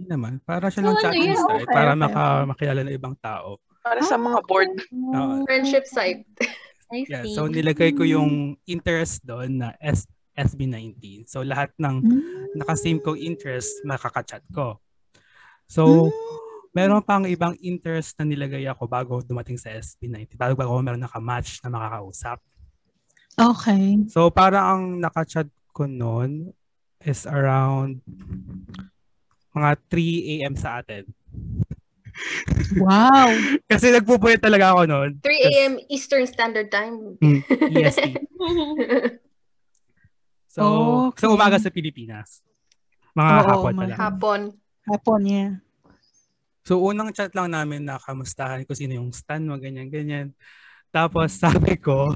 [0.00, 0.40] Hindi naman.
[0.40, 1.36] Para siya So, ng ano chatting yun?
[1.36, 1.52] site.
[1.60, 3.48] Okay, para okay, maka, makilala ng ibang tao.
[3.84, 4.72] Para sa mga board.
[5.12, 5.34] Oo.
[5.44, 6.24] Friendship site.
[6.90, 7.36] I Yeah, see.
[7.36, 11.28] so nilagay ko yung interest doon na S SB19.
[11.28, 12.00] So lahat ng
[12.56, 14.80] naka-same kong interest makaka-chat ko.
[15.68, 16.08] So
[16.72, 20.34] meron pang ibang interest na nilagay ako bago dumating sa SB19.
[20.34, 22.40] Bago bago ako meron naka-match na makakausap.
[23.36, 24.00] Okay.
[24.10, 26.50] So para ang naka-chat ko noon
[27.06, 28.02] is around
[29.54, 30.54] mga 3 a.m.
[30.54, 31.04] sa atin.
[32.76, 33.34] Wow.
[33.70, 35.10] Kasi nagpupuyat talaga ako noon.
[35.22, 35.72] 3 a.m.
[35.90, 37.18] Eastern Standard Time.
[37.18, 38.06] Hmm, EST.
[40.50, 40.66] So,
[41.14, 41.22] Okay.
[41.22, 42.42] sa umaga sa Pilipinas.
[43.14, 43.94] Mga Oo, hapon pala.
[43.94, 44.40] Hapon.
[44.82, 45.50] Hapon, yeah.
[46.66, 50.34] So, unang chat lang namin na kamustahan ko sino yung stan mo, ganyan, ganyan.
[50.90, 52.10] Tapos, sabi ko,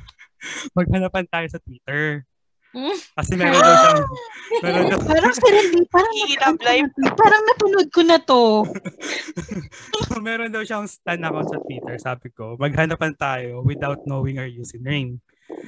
[0.76, 2.24] maghanapan tayo sa Twitter.
[3.16, 4.00] Kasi meron daw siyang,
[4.64, 6.88] meron daw, Parang serendip, parang, I-love live.
[7.16, 8.42] parang napanood ko na to.
[10.26, 11.96] meron daw siyang stan account sa Twitter.
[11.96, 15.16] Sabi ko, maghanapan tayo without knowing our username.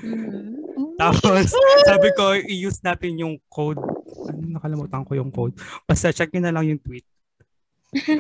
[0.04, 0.98] Mhm.
[0.98, 1.48] Tapos,
[1.90, 3.80] sabi ko, i-use natin yung code.
[4.28, 5.56] Ano, nakalimutan ko yung code.
[5.84, 7.06] Basta check nyo na lang yung tweet.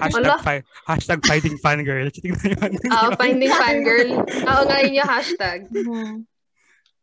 [0.00, 0.40] Hashtag, Ala.
[0.40, 2.08] fi- hashtag fighting fangirl.
[2.08, 2.88] Tingnan nyo.
[2.88, 4.16] Ah, finding fangirl.
[4.24, 5.68] Oo nga yun yung hashtag.
[5.68, 6.24] Mhm.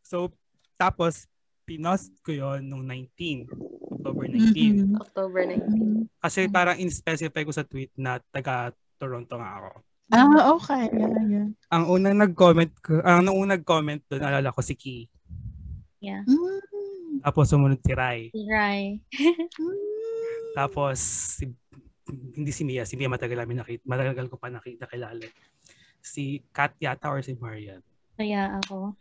[0.02, 0.34] So,
[0.74, 1.30] tapos,
[1.66, 3.50] pinost ko yon nung 19.
[3.90, 4.94] October 19.
[4.94, 5.02] Mhm.
[5.02, 6.06] October 19.
[6.22, 9.70] Kasi parang in-specify ko sa tweet na taga Toronto nga ako.
[10.14, 10.86] Ah, okay.
[10.94, 11.48] Yeah, yeah.
[11.74, 15.10] Ang unang nag-comment ko, ang unang comment doon, alala ko si Ki.
[15.98, 16.22] Yeah.
[16.22, 16.62] Mm.
[17.26, 18.30] Tapos sumunod si Rai.
[18.46, 19.02] Right.
[20.54, 21.02] Tapos,
[21.42, 21.50] si,
[22.38, 22.86] hindi si Mia.
[22.86, 23.82] Si Mia matagal namin nakita.
[23.82, 25.26] Matagal ko pa nakita kilala.
[25.98, 27.82] Si Kat yata or si Marian.
[28.14, 28.94] Kaya ako.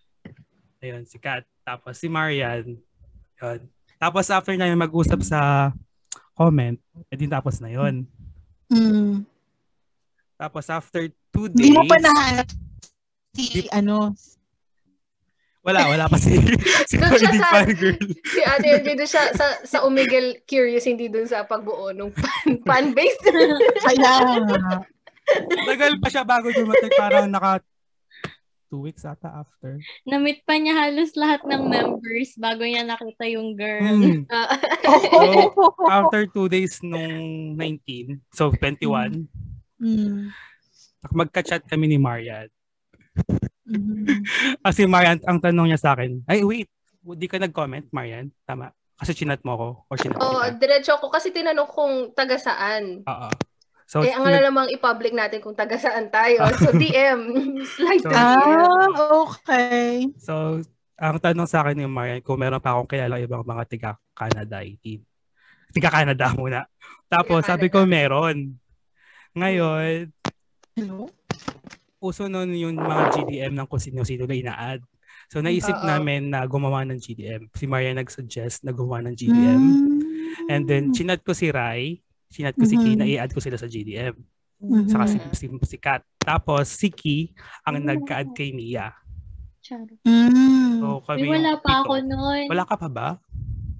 [0.82, 1.45] Ayun, si Kat.
[1.66, 2.78] Tapos si Marian.
[3.41, 3.59] Yun.
[3.97, 5.74] Tapos after namin mag-usap sa
[6.38, 6.78] comment,
[7.09, 8.05] edi tapos na yon.
[8.70, 9.26] Mm.
[10.38, 12.47] Tapos after two days, Hindi mo pa nahanap
[13.34, 14.13] si, ano,
[15.66, 16.38] wala, wala pa si,
[16.89, 17.97] si Fighting sa- Fangirl.
[18.22, 22.61] Si Ate LJ doon siya sa, sa Umigel curious, hindi doon sa pagbuo ng fan,
[22.61, 23.18] fan base.
[23.89, 24.13] kaya.
[25.66, 26.93] Tagal pa siya bago dumating.
[26.93, 27.66] Parang naka
[28.76, 29.80] two weeks ata after.
[30.03, 33.88] Namit pa niya halos lahat ng members bago niya nakita yung girl.
[33.88, 34.28] Mm.
[35.15, 39.32] So, after two days nung 19, so 21,
[39.80, 40.32] Mm.
[41.07, 42.51] magka-chat kami ni Marian.
[43.63, 44.23] Mhm.
[44.59, 46.67] Kasi Marian, ang tanong niya sa akin, ay wait,
[47.15, 48.28] di ka nag-comment, Marian?
[48.43, 48.71] Tama.
[48.95, 50.55] Kasi chinat mo ako or chinat Oo, kita.
[50.55, 53.03] diretso ako kasi tinanong kung taga saan.
[53.03, 53.30] Oo.
[53.86, 56.41] So, eh, ang alam i-public natin kung taga saan tayo.
[56.61, 57.21] So, DM.
[57.77, 58.57] Slide to So- DM.
[58.57, 58.89] Ah,
[59.29, 59.89] okay.
[60.17, 60.33] so,
[60.97, 65.05] ang tanong sa akin ni Marian, kung meron pa akong kilala ibang mga tiga-Canada 18.
[65.69, 66.65] Tiga-Canada muna.
[67.05, 68.57] Tapos, sabi ko, meron.
[69.38, 70.09] Ngayon,
[70.73, 71.05] Hello?
[72.01, 74.81] uso nun yung mga GDM ng kung sino-sino na ina-add.
[75.29, 75.86] So, naisip Oo.
[75.86, 77.49] namin na gumawa ng GDM.
[77.53, 79.61] Si Marian nag-suggest na gumawa ng GDM.
[79.61, 79.86] Mm.
[80.49, 82.05] And then, chinat ko si Rai,
[82.36, 82.99] chinat ko si Ki, Mhm.
[82.99, 84.11] na i-add ko sila sa GDM.
[84.59, 84.88] Mhm.
[84.88, 86.03] Saka si, si, si Kat.
[86.17, 87.31] Tapos, si Ki,
[87.63, 87.86] ang Mhm.
[87.88, 88.91] nagka-add kay Mia.
[89.59, 89.95] Charo.
[90.03, 90.77] Mm.
[90.77, 91.81] So, kami Uy, wala pa pito.
[91.81, 92.45] ako noon.
[92.45, 93.07] Wala ka pa ba?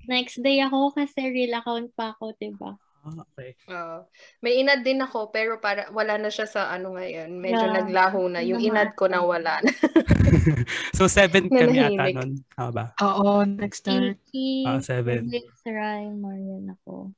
[0.05, 2.73] Next day ako kasi real account pa ako, diba?
[3.05, 3.53] Ah, okay.
[3.69, 4.09] Oo.
[4.41, 7.37] may inad din ako, pero para wala na siya sa ano ngayon.
[7.37, 7.75] Medyo Yeah.
[7.77, 8.41] naglaho na.
[8.41, 9.69] Yung inad ko na wala na.
[10.97, 12.41] so, seven kami ata nun.
[12.49, 12.85] Tama ba?
[12.97, 13.85] Oo, next.
[13.85, 15.29] Kiki, Ah, seven.
[15.29, 17.13] Felix, Rai, Marian ako.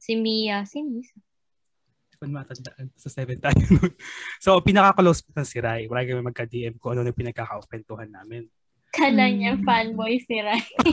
[0.00, 1.12] Si Mia, si Miss.
[2.16, 2.92] Kung matandaan.
[2.96, 3.92] So, seven tayo nun.
[4.44, 5.88] so, pinaka-close ko na si Rai.
[5.88, 8.48] Wala kami magka-DM kung ano yung pinagkakakwentuhan namin.
[8.90, 9.62] Kala niya Mm.
[9.62, 10.58] fanboy si Rai.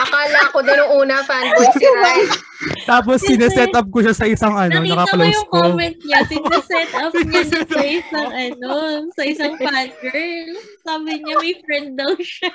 [0.00, 2.20] Akala ko din nung una fanboy si Rai.
[2.90, 5.58] Tapos sineset up ko siya sa isang ano, Nakita mo naka-close yung ko.
[5.62, 6.18] comment niya.
[6.26, 8.70] Sineset up niya sa isang ano,
[9.12, 10.50] sa isang fangirl.
[10.82, 12.50] Sabi niya may friend daw siya.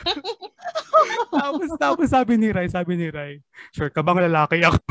[1.31, 3.39] tapos, tapos sabi ni Rai, sabi ni Rai,
[3.71, 4.83] sure ka bang lalaki ako?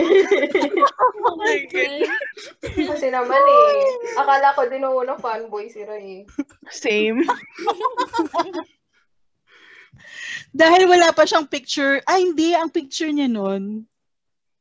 [0.00, 2.08] Oh my God.
[2.62, 3.80] Kasi naman eh.
[4.16, 6.24] Akala ko din una fanboy si Rai.
[6.70, 7.24] Same.
[10.50, 12.00] Dahil wala pa siyang picture.
[12.08, 12.56] Ay, hindi.
[12.56, 13.86] Ang picture niya nun.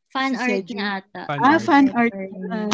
[0.10, 1.22] Fan Si art niya ata.
[1.30, 1.62] Fan Ah, art.
[1.62, 2.14] fan art.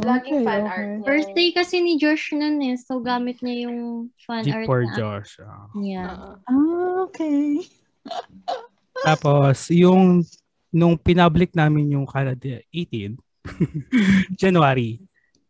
[0.07, 0.71] Laging Okay, fan okay.
[0.71, 1.03] art niya.
[1.03, 2.79] Birthday kasi ni Josh nun eh.
[2.79, 5.43] So, gamit niya yung fan Jeep art for na Josh.
[5.43, 5.67] ah.
[5.75, 6.03] niya.
[6.15, 6.31] Oo.
[6.47, 7.59] Ah, okay.
[8.97, 10.23] Tapos, yung
[10.69, 13.15] nung pinablik namin yung Canada 18,
[14.41, 14.99] January.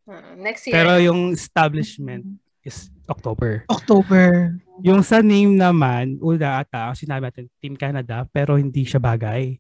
[0.06, 0.76] Ah, Next year.
[0.76, 2.26] Pero yung establishment
[2.62, 3.66] is October.
[3.70, 4.54] October.
[4.82, 9.58] Yung sa name naman, una ata, ang sinabi natin, Team Canada, pero hindi siya bagay.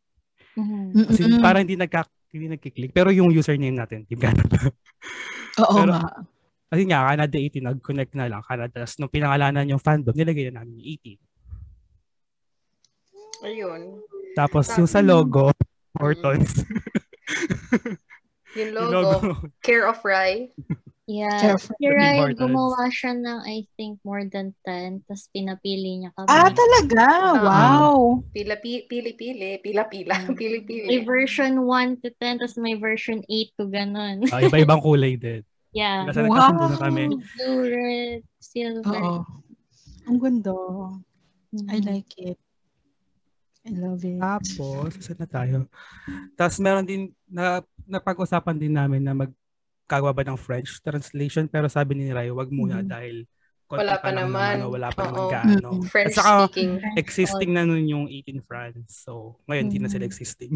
[0.55, 1.09] Mhm.
[1.09, 1.41] Kasi Mm-mm.
[1.41, 2.91] parang hindi nagka hindi nagkiklik.
[2.91, 4.59] Pero yung username natin, Team Canada.
[5.63, 6.03] Oo pero- nga.
[6.65, 8.83] Kasi nga, Canada 18, nag-connect na lang Canada.
[8.83, 11.24] Tapos nung pinangalanan yung fandom, nilagay na namin yung 18.
[13.45, 14.01] Ayun.
[14.33, 15.53] Tapos yung sa logo,
[15.95, 16.01] Mm.
[16.03, 16.51] Mortons.
[18.51, 20.51] Yung yung logo, Care of Rai.
[21.07, 21.55] Yeah.
[21.55, 25.05] Si Ryan, gumawa siya ng I think more than 10.
[25.05, 26.27] Tapos pinapili niya kami.
[26.27, 27.05] Ah, talaga?
[27.39, 28.25] Wow.
[28.33, 29.61] Pila, pi- pili, pili.
[29.61, 30.17] Pila, pila.
[30.33, 34.25] Pili, May version 1 to 10, tapos may version 8 to ganun.
[34.33, 35.45] Ah, iba-ibang kulay din.
[35.75, 36.07] Yeah.
[36.07, 36.71] Kasi Wow.
[36.71, 37.11] na kami.
[37.11, 38.95] Blue, red, silver.
[38.95, 39.27] Oo.
[40.07, 40.55] Ang ganda.
[41.67, 41.87] I Mhm.
[41.87, 42.39] like it.
[43.65, 44.21] I love it.
[44.21, 45.57] Tapos, saan na tayo?
[46.37, 51.97] Tapos meron din, na, napag-usapan din namin na magkagawa ba ng French translation pero sabi
[51.97, 52.87] ni Rai, wag muna Mhm.
[52.87, 53.17] dahil
[53.65, 54.61] Wala pa lang naman.
[54.61, 55.31] ano, wala pa naman Oo.
[55.33, 55.69] gaano.
[55.89, 56.77] French At saka, speaking.
[56.93, 59.01] existing na nun yung 18 France.
[59.01, 60.11] So, ngayon, hindi na sila Mhm.
[60.13, 60.51] existing.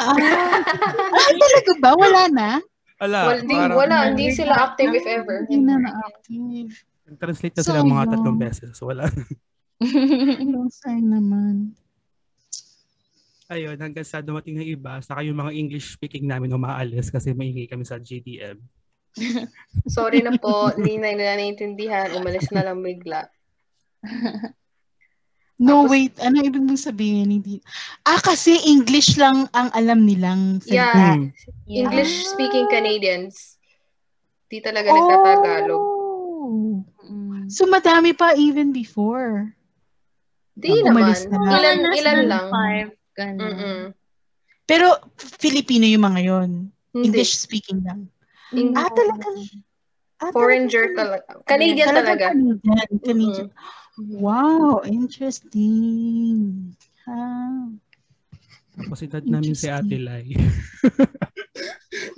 [0.00, 1.90] Ah, ah, talaga ba?
[1.94, 2.48] Wala na?
[2.96, 3.20] Wala.
[3.28, 5.44] Wala, di, parang wala, hindi sila active if ever.
[5.44, 6.72] Hindi na na-active.
[7.20, 8.10] Translate na sila mga Sayang.
[8.16, 8.72] tatlong beses.
[8.72, 9.04] So, wala.
[10.56, 11.54] Long time naman.
[13.44, 17.68] Ayun, hanggang sa dumating ng iba, saka yung mga English speaking namin umaalis kasi maingay
[17.68, 18.56] kami sa GDM.
[19.86, 22.16] Sorry na po, hindi na nila naiintindihan.
[22.16, 23.28] Umalis na lang bigla.
[25.54, 26.14] No, Tapos- wait.
[26.18, 27.30] Ano ibig mong sabihin?
[27.30, 27.62] Hindi.
[28.02, 30.90] Ah, kasi English lang ang alam nilang Yeah.
[30.90, 31.30] salita.
[31.62, 31.86] Yeah.
[31.86, 33.54] English-speaking Canadians.
[34.50, 35.78] Di talaga nagtatagalog.
[35.78, 36.82] Oh.
[37.06, 37.46] Mm.
[37.46, 39.54] So, madami pa even before.
[40.58, 41.06] Di Pag naman.
[41.06, 41.54] na lang.
[41.54, 42.46] Ilan, ilan lang.
[42.50, 43.40] Five, ganun.
[43.40, 43.80] Mm-mm.
[44.64, 44.98] Pero,
[45.38, 46.50] Filipino yung mga yon.
[46.94, 48.06] English speaking lang.
[48.54, 49.26] Eng- Ah, talaga.
[50.22, 51.26] Ah, Foreigner talaga.
[51.26, 51.46] talaga.
[51.50, 52.26] Canadian talaga.
[52.30, 52.90] Canadian.
[53.02, 53.48] Canadian.
[53.94, 54.18] Mm.
[54.18, 56.70] Wow, interesting.
[57.06, 57.70] Ah.
[58.74, 60.34] Tapos inad namin si Ate Lai.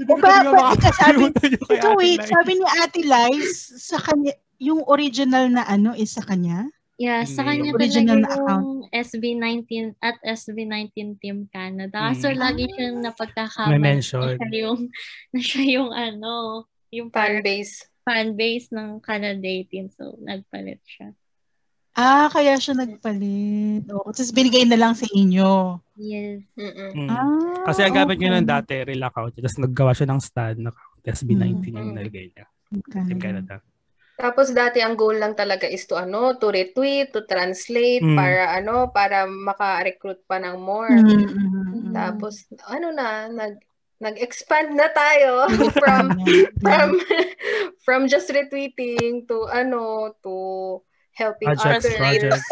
[0.09, 1.29] O ba, pwede ka sabi,
[1.69, 2.31] ikaw wait, Lai.
[2.33, 6.65] sabi ni Ate Liz, sa kanya, yung original na ano is sa kanya?
[6.97, 7.69] Yeah, sa Hindi.
[7.69, 9.69] kanya Original talaga na yung SB19
[10.01, 12.09] at SB19 Team Canada.
[12.09, 12.39] Kaso Mm.
[12.41, 12.99] lagi siyang
[13.79, 14.25] mention.
[14.25, 14.81] na siya yung,
[15.33, 16.33] na siya yung ano,
[16.89, 17.85] yung Fan base.
[18.01, 19.93] fan base ng Canadian.
[19.93, 21.13] So, nagpalit siya.
[21.93, 23.89] Ah, kaya siya nagpalit.
[23.89, 25.81] O, tapos binigay na lang sa inyo.
[25.97, 26.45] Yes.
[26.55, 27.09] Mm.
[27.09, 28.39] Ah, Kasi ang gamit niya okay.
[28.39, 29.33] ng dati, real account.
[29.35, 31.03] Tapos naggawa siya ng stand account.
[31.05, 31.97] SB19 yung Mm.
[31.97, 32.47] nalagay niya.
[32.73, 33.05] Okay.
[33.05, 33.61] Team Canada.
[34.17, 38.17] Tapos dati ang goal lang talaga is to ano, to retweet, to translate Mm.
[38.17, 40.89] para ano, para maka-recruit pa ng more.
[40.89, 41.93] Mm, mm, mm, mm.
[41.93, 43.61] Tapos ano na, nag
[43.97, 45.45] nag-expand na tayo
[45.81, 46.17] from
[46.61, 46.89] from
[47.85, 50.33] from just retweeting to ano, to
[51.13, 52.49] helping Projects, others projects.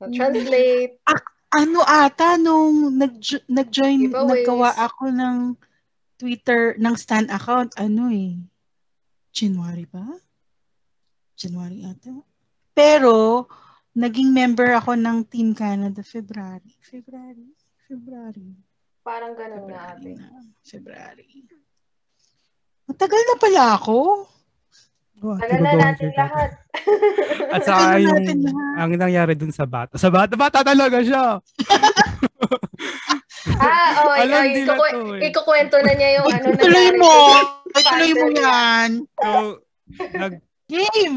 [0.00, 0.96] to translate.
[1.52, 4.28] ano ata nung nag nag-join Giveaways.
[4.40, 5.36] naggawa ako ng
[6.16, 8.40] Twitter ng stan account ano eh
[9.32, 10.04] January ba?
[11.42, 12.14] January ata.
[12.72, 13.46] Pero
[13.92, 16.72] naging member ako ng Team Canada February.
[16.80, 17.50] February.
[17.84, 18.54] February.
[19.02, 20.10] Parang ganun nga February ate.
[20.14, 20.28] na.
[20.62, 21.26] February.
[22.84, 23.96] Matagal na pala ako.
[25.22, 26.50] Oh, Tagal na natin lahat.
[27.48, 28.74] At saka na yung, natin lahat.
[28.76, 29.94] ang nangyari dun sa bata.
[29.94, 31.38] Sa bata, bata talaga siya.
[33.54, 35.20] ah, oh, ay, Alam ay, nila ikuku- to eh.
[35.30, 37.14] ikukwento na niya yung ano Tuloy nangyari mo.
[37.70, 38.90] Ay, tuloy mo yan.
[39.14, 39.30] So,
[40.12, 40.32] nag,
[40.66, 41.16] Game.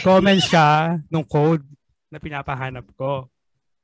[0.00, 1.64] Comment siya nung code
[2.08, 3.28] na pinapahanap ko.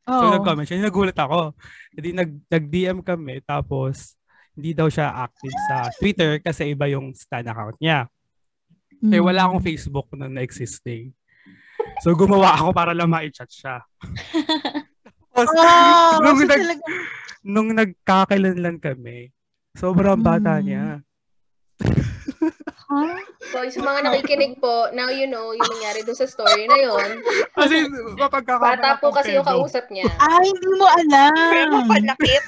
[0.06, 0.32] So, Oh.
[0.34, 0.80] nag-comment siya.
[0.80, 1.54] Nagulat ako.
[1.94, 3.44] Hindi nag, nag-DM kami.
[3.44, 4.16] Tapos,
[4.52, 8.10] hindi daw siya active sa Twitter kasi iba yung stan account niya.
[9.00, 9.24] Eh, Mm.
[9.24, 11.14] wala akong Facebook na na-existing.
[12.02, 13.80] So, gumawa ako para lang ma-chat siya.
[15.32, 16.82] Tapos, Oh, nung, so nag, talaga,
[17.40, 19.30] nung nagkakailanlan kami,
[19.72, 20.64] sobrang bata Mm.
[20.66, 20.84] niya.
[22.90, 23.14] huh?
[23.54, 27.08] So, yung mga nakikinig po, now you know yung nangyari doon sa story na yon.
[27.54, 27.86] Kasi,
[28.18, 30.10] mapagkakamala Bata po kasi yung kausap niya.
[30.18, 31.32] Ay, hindi mo alam.
[31.54, 32.44] Pero panakit.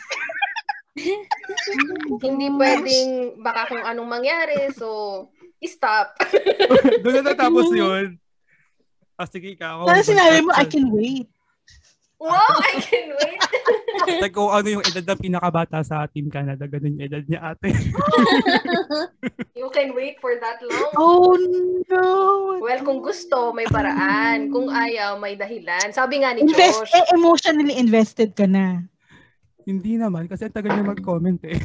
[2.21, 4.69] Hindi pwedeng baka kung anong mangyari.
[4.75, 5.31] So,
[5.63, 6.19] stop.
[7.07, 8.19] Doon na natapos yun.
[9.17, 9.87] Ah, sige ikaw.
[9.87, 11.31] Sana sinabi mo, I can wait.
[12.23, 13.41] Wow, I can wait.
[14.23, 17.71] Like, kung ano yung edad ng pinakabata sa Team Canada, ganun yung edad niya ate.
[19.59, 20.91] You can wait for that long.
[20.99, 21.39] Oh,
[21.87, 22.07] no.
[22.59, 24.51] Well, kung gusto, may paraan.
[24.51, 25.95] Kung ayaw, may dahilan.
[25.95, 26.95] Sabi nga ni Invest, Josh.
[26.99, 28.83] eh, emotionally invested ka na.
[29.63, 31.55] Hindi naman, kasi ang tagal niya mag-comment eh.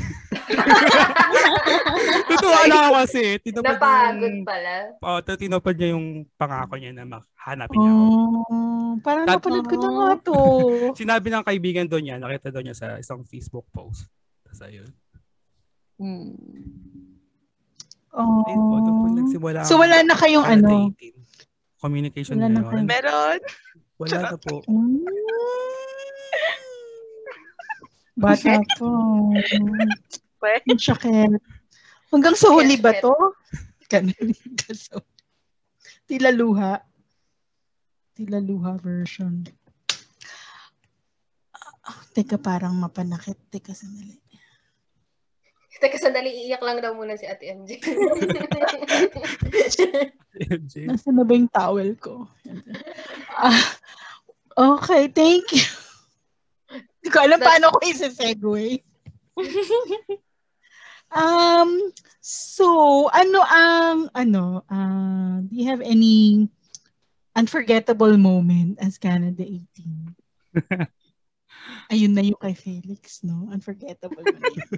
[2.38, 3.24] Totoo na ako kasi.
[3.42, 4.74] Tinapad niya Napagod yung, pala.
[5.02, 6.06] oh, tinapad niya yung
[6.38, 8.06] pangako niya na mahanapin niya ako.
[8.06, 10.36] Oh, parang Tat- napanood ko na nga to.
[11.02, 14.06] Sinabi ng kaibigan doon niya, nakita doon niya sa isang Facebook post.
[14.46, 14.90] Tapos ayun.
[15.98, 16.38] Hmm.
[18.14, 18.46] Oh.
[18.46, 19.60] Ayun po, doon po nagsimula.
[19.66, 20.94] So wala na kayong ano?
[20.94, 21.18] 18.
[21.78, 22.82] Communication Wala na kayo.
[22.86, 23.40] Meron.
[23.98, 24.62] Wala na po.
[24.68, 25.06] Mm.
[28.18, 28.90] Bata to.
[30.42, 30.66] Pwede.
[30.74, 31.38] Ang sakit.
[32.12, 33.12] Hanggang sa huli ba to?
[33.92, 34.32] Ganun.
[34.56, 35.04] Kaso,
[36.08, 36.80] Tila luha.
[38.16, 39.44] Tila luha version.
[41.88, 43.36] Ah, teka, parang mapanakit.
[43.52, 44.16] Teka, sandali.
[45.78, 47.80] Teka, sandali, iiyak lang daw muna si Ate MJ.
[50.88, 52.28] Nasaan na ba yung towel ko?
[53.36, 53.62] Ah,
[54.56, 55.68] okay, thank you.
[56.72, 58.84] Hindi ko alam paano ko isa-segue.
[61.12, 61.70] um,
[62.22, 66.50] so, ano ang, ano, uh, do you have any
[67.36, 70.16] unforgettable moment as Canada 18?
[71.92, 73.48] Ayun na yung kay Felix, no?
[73.52, 74.72] Unforgettable na yun.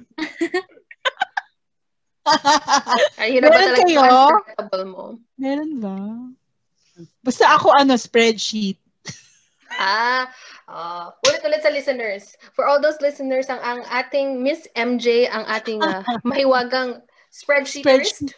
[3.24, 3.94] Ayun na ba talaga kayo?
[3.98, 5.04] yung unforgettable mo?
[5.38, 5.98] Meron ba?
[7.24, 8.78] Basta ako, ano, spreadsheet.
[9.80, 10.28] Ah,
[10.68, 12.36] uh, ulit-ulit sa listeners.
[12.52, 17.00] For all those listeners, ang, ang ating Miss MJ, ang ating ah, mahiwagang
[17.32, 18.12] spreadsheeters.
[18.12, 18.36] Spreadsheet.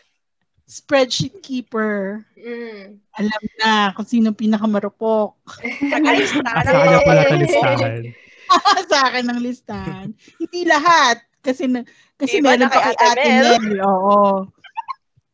[0.69, 2.21] Spreadsheet keeper.
[2.37, 3.01] Mm.
[3.17, 5.35] Alam na kung sino pinakamarupok.
[5.81, 6.51] Nakalista.
[6.69, 8.03] Sa kanya pala ito listahan.
[8.91, 10.07] sa akin ng listahan.
[10.37, 11.23] Hindi lahat.
[11.41, 11.81] Kasi na,
[12.19, 13.23] kasi Iba meron pa kay Ate.
[13.25, 13.79] Mel.
[13.81, 14.45] Oo.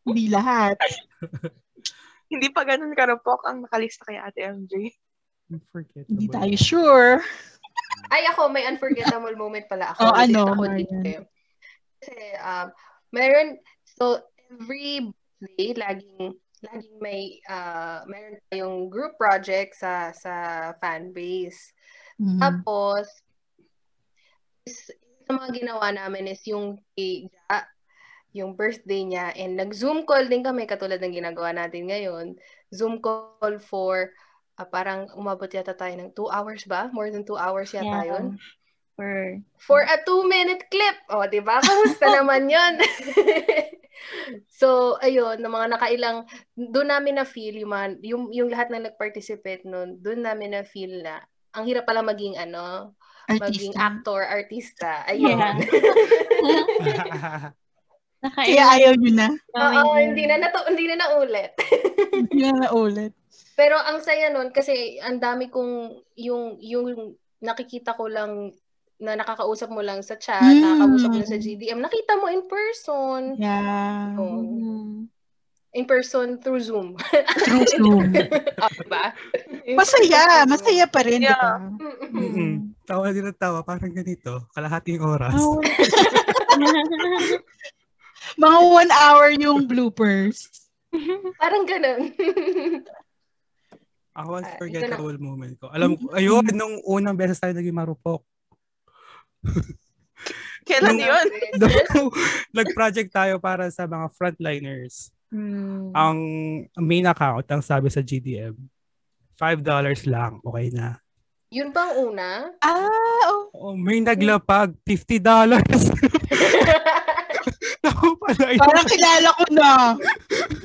[0.08, 0.80] Hindi lahat.
[2.32, 4.96] Hindi pa ganun karupok ang nakalista kay Ate MJ.
[5.48, 6.12] Unforgettable.
[6.12, 7.14] Hindi tayo sure.
[8.14, 10.02] Ay, ako, may unforgettable moment pala ako.
[10.04, 11.24] Oh, ano, ako dito eh.
[12.00, 12.68] Kasi, um,
[13.12, 14.22] meron, so,
[14.52, 15.12] every
[15.58, 20.34] day, laging, laging may, uh, meron tayong group project sa, sa
[20.80, 21.72] fan base.
[22.20, 22.40] Mhm.
[22.40, 23.08] Tapos,
[24.68, 24.92] is,
[25.28, 27.68] sa mga ginawa namin is yung kay Ja,
[28.36, 32.36] yung birthday niya, and nag-Zoom call din kami, katulad ng ginagawa natin ngayon.
[32.70, 34.12] Zoom call for,
[34.58, 36.90] ah, parang umabot yata tayo ng two hours ba?
[36.90, 38.10] More than two hours yata Yeah.
[38.18, 38.26] yun.
[38.98, 40.98] For, For a two-minute clip.
[41.14, 41.62] O, di ba?
[41.62, 42.82] Kamusta naman yun?
[44.60, 46.18] so, ayun, ng mga nakailang,
[46.58, 51.22] doon namin na-feel yung, mga, yung, yung lahat na nag-participate noon, doon namin na-feel na,
[51.54, 52.98] ang hirap pala maging ano,
[53.30, 53.86] maging Artista.
[53.86, 54.92] actor, artista.
[55.06, 55.38] Ayun.
[55.38, 55.54] Yeah.
[58.18, 59.28] Kaya nakailang ayaw nyo na.
[59.54, 61.52] Oo, hindi na, natu- hindi na naulit.
[62.18, 63.12] Hindi na naulit.
[63.54, 68.52] Pero ang saya nun, kasi ang dami kong, yung, yung nakikita ko lang,
[68.98, 70.58] na nakakausap mo lang sa chat, Mm.
[70.58, 73.38] nakakausap mo lang sa GDM, nakita mo in person.
[73.38, 74.18] Yeah.
[74.18, 74.42] Oo.
[74.42, 74.94] Mm.
[75.74, 76.98] in person through Zoom.
[77.38, 78.10] Through Zoom.
[78.10, 79.14] Diba?
[79.78, 80.42] Masaya.
[80.50, 81.38] Masaya pa rin, Yeah.
[81.38, 81.62] ba?
[81.78, 82.18] Mm-mm.
[82.18, 82.52] Mm-mm.
[82.82, 84.50] Tawa din ang tawa, parang ganito.
[84.58, 85.38] Kalahating oras.
[85.38, 85.62] Oh.
[88.36, 90.52] Mga one hour yung bloopers.
[91.40, 92.12] Parang ganun.
[94.18, 95.70] Ako, Ah, unforgettable moment ko.
[95.70, 98.26] Alam ko, ayun, nung unang beses tayo naging marupok.
[100.66, 101.28] Kailan Nung- yun?
[101.62, 102.10] Nung
[102.52, 105.14] nag-project tayo para sa mga frontliners.
[105.30, 105.94] Mm.
[105.94, 106.18] Ang
[106.82, 108.58] main account, ang sabi sa GDM,
[109.38, 109.62] $5
[110.10, 110.98] lang, okay na.
[111.48, 112.52] Yun bang una?
[112.60, 113.72] Ah, oh.
[113.72, 115.24] Oh, may naglapag, $50.
[117.84, 118.60] Ako pala yun.
[118.60, 119.70] Parang kilala ko na.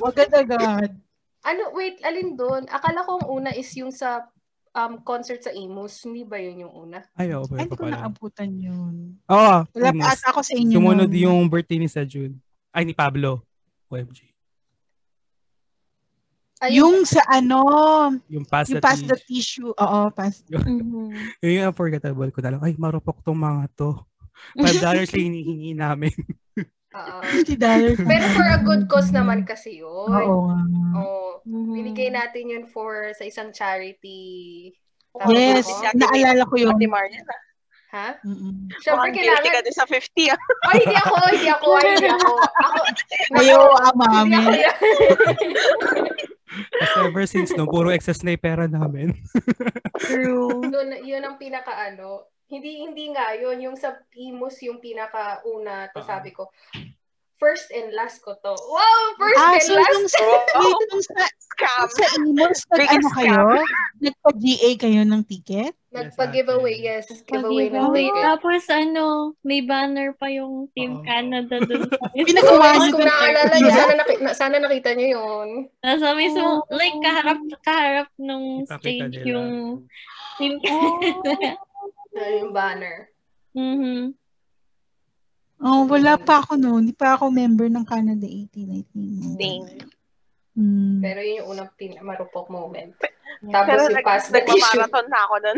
[0.01, 0.89] Agad-agad.
[1.43, 2.63] ano, wait, alin doon?
[2.67, 4.25] Akala ko ang una is yung sa
[4.71, 6.01] um, concert sa Imus.
[6.01, 7.03] Hindi ba yun yung una?
[7.13, 7.95] Ay, oo, Ay, pwede hindi ko pala.
[7.99, 8.95] naabutan yun.
[9.27, 10.03] Oo, Wala Imus.
[10.03, 10.75] pa ako sa inyo.
[10.75, 11.19] Sumunod nun.
[11.19, 12.39] yung birthday ni sa June.
[12.71, 13.43] Ay, ni Pablo.
[13.87, 14.25] OMG.
[16.57, 17.59] Ay, Yung sa ano,
[18.31, 19.69] Yung pass yung the pass the tissue.
[19.69, 20.41] Oo, pass.
[20.49, 21.11] Mhm.
[21.43, 22.61] Yun yung unforgettable ko na lang.
[22.63, 23.99] Ay, marupok tong mga to.
[24.55, 26.15] Five dollars lang hinihingi namin.
[26.93, 27.17] Oo.
[27.41, 28.05] $50.
[28.05, 30.09] Pero for a good cause naman kasi yun.
[30.09, 30.59] Oo nga.
[31.01, 31.29] Oo.
[31.43, 31.73] Mhm.
[31.73, 34.71] Binigay natin yun for sa isang charity.
[35.29, 35.99] Yes, Tama ba?
[35.99, 36.73] naalala ko yun.
[36.73, 37.41] Ate Marian, ah.
[37.93, 38.09] Ha?
[38.25, 38.73] Mm-mm.
[38.81, 39.53] Siyempre, Mukhang kailangan...
[39.53, 40.39] ka din sa 50, ah.
[40.65, 42.31] Ay, hindi ako, hindi ako, ay, hindi ako.
[42.41, 42.79] Ako,
[43.37, 44.49] Ayaw ako yan.
[46.53, 49.13] Kasi ever since no, puro excess na yung pera namin.
[50.01, 50.65] True.
[50.65, 52.32] Yun, yun ang pinaka ano.
[52.45, 56.05] Hindi hindi nga yun yung sa Imus yung pinaka una to Oo.
[56.05, 56.51] sabi ko.
[57.35, 58.55] First and last ko to.
[58.55, 60.07] Wow, first Ah, and so yung last.
[60.09, 61.87] sa, wait, yung sa, Scam.
[61.91, 63.39] sa Imos, nag, ano kayo?
[63.99, 65.75] Nagpa-GA kayo ng ticket?
[65.91, 67.05] Nagpa-giveaway, yes.
[67.21, 68.23] Giveaway ng ticket.
[68.23, 69.05] Tapos ano,
[69.41, 71.03] may banner pa yung Team Oo.
[71.03, 71.83] Canada dun.
[72.15, 75.47] Pinagawa niyo kung Turkey, niyo, sana, naki- na, sana nakita niyo yun.
[75.77, 79.27] Nasa mismo, like kaharap, kaharap nung Ipakita stage nila.
[79.27, 79.49] yung
[80.39, 81.59] Team Canada.
[82.13, 82.95] Yan yung banner.
[83.53, 84.13] Mhm.
[85.59, 86.81] Oh, wala pa ako noon.
[86.83, 89.11] Hindi pa ako member ng Canada 18, I think.
[89.33, 89.67] Same.
[90.53, 90.99] Hmm.
[90.99, 92.93] Pero yun yung unang pin marupok moment.
[93.41, 93.53] Yeah.
[93.55, 94.59] Tapos Pero yung nag, pass the tissue.
[94.59, 95.57] nagmamarathon na ako nun.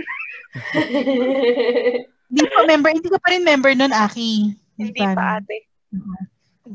[2.26, 2.90] Hindi pa member.
[2.92, 4.32] Hindi ka pa rin member noon, Aki.
[4.78, 5.58] Hindi pa ate.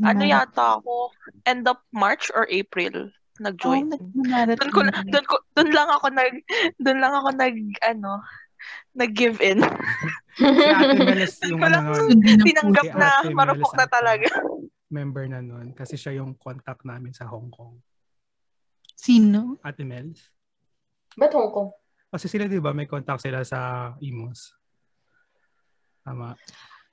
[0.01, 1.11] Ano yata ako?
[1.45, 3.11] End of March or April?
[3.41, 3.89] Oh, Nag-join.
[3.89, 6.35] nagmamarathon Doon ko na- doon ko doon lang ako nag
[6.77, 8.21] doon lang ako nag ano
[8.93, 9.61] nag-give in.
[10.37, 11.81] Si Ate Melis yung Wala.
[11.83, 14.29] ano nun, Tinanggap Si na Melis marupok na talaga.
[14.91, 15.71] member na nun.
[15.73, 17.79] Kasi siya yung contact namin sa Hong Kong.
[18.95, 19.57] Sino?
[19.63, 20.21] Ate Mels.
[21.15, 21.71] Ba't Hong Kong?
[22.11, 24.51] Kasi sila di ba may contact sila sa Imos.
[26.03, 26.35] Tama.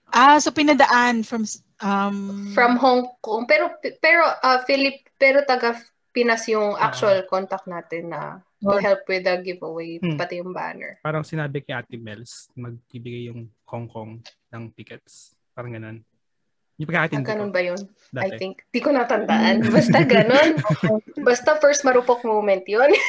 [0.08, 1.44] Ah, so pinadaan from
[1.82, 3.44] um From Hong Kong.
[3.44, 5.76] Pero, pero, uh, Philip, pero taga
[6.18, 8.82] Pinas yung actual contact natin na to Oh.
[8.82, 10.18] help with the giveaway, Hmm.
[10.18, 10.98] pati yung banner.
[11.00, 14.18] Parang sinabi kay Ate Mels, magbibigay yung Hong Kong
[14.50, 15.38] ng tickets.
[15.54, 16.02] Parang ganun.
[16.74, 17.54] Hindi pa Ah, ganun ko.
[17.54, 17.78] ba yun?
[18.12, 18.38] I Dati.
[18.40, 18.66] think.
[18.68, 19.62] Di ko natandaan.
[19.78, 20.58] Basta ganun.
[21.20, 22.90] Basta first marupok moment yun.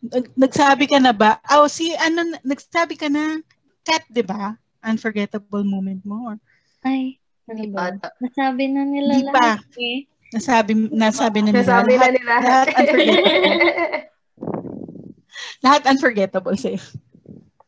[0.00, 1.38] Nag- nagsabi ka na ba?
[1.52, 3.42] Oh, si ano nagsabi ka na
[3.82, 4.54] cat, 'di ba?
[4.80, 6.30] Unforgettable moment mo.
[6.30, 6.36] Or,
[6.80, 7.90] Ay, ano Hindi ba?
[7.90, 8.08] pa ata.
[8.18, 9.58] Nasabi na nila pa.
[9.58, 10.06] lahat eh.
[10.30, 11.62] Nasabi nasabi na nila.
[11.64, 12.34] Nasabi na lahat, nila.
[12.38, 13.32] lahat unforgettable.
[15.64, 16.80] lahat unforgettable sa'yo.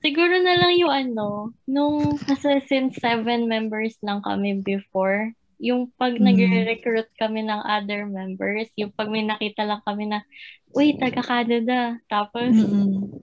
[0.00, 6.16] Siguro na lang yung ano, nung kasi since seven members lang kami before, yung pag
[6.16, 6.24] Mm.
[6.24, 10.24] nagre-recruit kami ng other members, yung pag may nakita lang kami na,
[10.72, 12.00] uy, taga Canada.
[12.08, 13.20] Tapos, Mm-mm.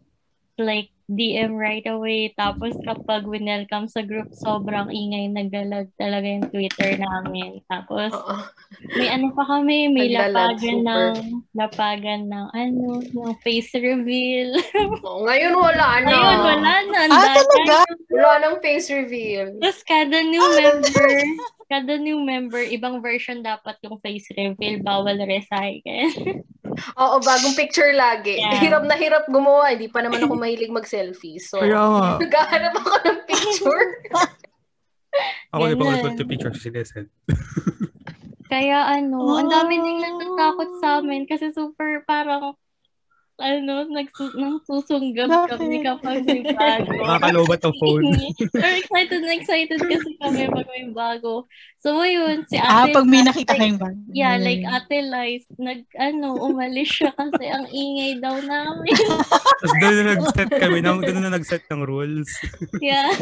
[0.58, 2.36] Like, DM right away.
[2.36, 7.64] Tapos, kapag winelcome sa group, sobrang ingay nagalag talaga yung Twitter namin.
[7.72, 8.36] Tapos, Oo.
[8.92, 10.84] may ano pa kami, may Naglalag, lapagan super.
[10.84, 11.16] ng,
[11.56, 14.52] lapagan ng, ano, ng face reveal.
[15.08, 16.12] Oo, Ngayon wala na.
[16.12, 16.98] Ayun, wala na.
[17.08, 17.40] ang Ah, dami.
[17.40, 17.76] talaga?
[18.12, 19.48] Wala nang face reveal.
[19.64, 21.12] Tapos kada new member,
[21.72, 26.12] kada new member, ibang version dapat yung face reveal, bawal recycle.
[26.96, 28.38] Oo, bagong picture lagi.
[28.38, 28.60] Yeah.
[28.60, 29.74] Hirap na hirap gumawa.
[29.74, 31.38] Hindi pa naman ako mahilig mag-selfie.
[31.38, 32.10] So, Kaya nga.
[32.18, 33.84] naghahanap ako ng picture.
[35.50, 37.10] Ako di pa to picture si Descent.
[38.48, 39.84] Kaya ano, ang dami Oh.
[39.84, 42.54] ding natatakot sa amin kasi super parang
[43.38, 45.50] ano, nagsu nagsusunggab Bakit?
[45.56, 46.90] kami kapag may bago.
[46.98, 48.06] Makakalobat ang phone.
[48.54, 51.46] Pero excited na excited kasi kami pag may bago.
[51.78, 53.96] So, yun, si Ah, ate pag may nakita like, kayong bag.
[54.10, 58.98] Yeah, like Ate Liz, nag, ano, umalis siya kasi ang ingay daw namin.
[59.62, 62.30] Tapos doon na nag-set kami, ng, doon na nag-set ng rules.
[62.80, 63.14] yeah.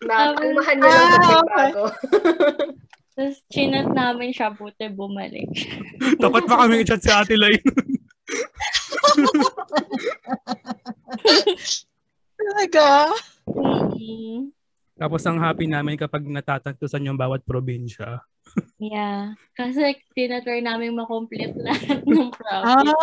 [0.00, 1.50] Nakalmahan niya lang Ah, okay.
[1.52, 1.84] bago.
[3.12, 5.48] Tapos, chinat namin siya, buti bumalik.
[6.16, 7.56] Takot pa kami i-chat si Ate Lai.
[12.36, 13.10] Talaga?
[13.46, 14.50] Mm,
[14.96, 18.24] Tapos ang happy namin kapag natatantusan yung bawat probinsya.
[18.78, 19.36] yeah.
[19.52, 22.96] Kasi, tinatry namin makomplete lahat ng Ah, project.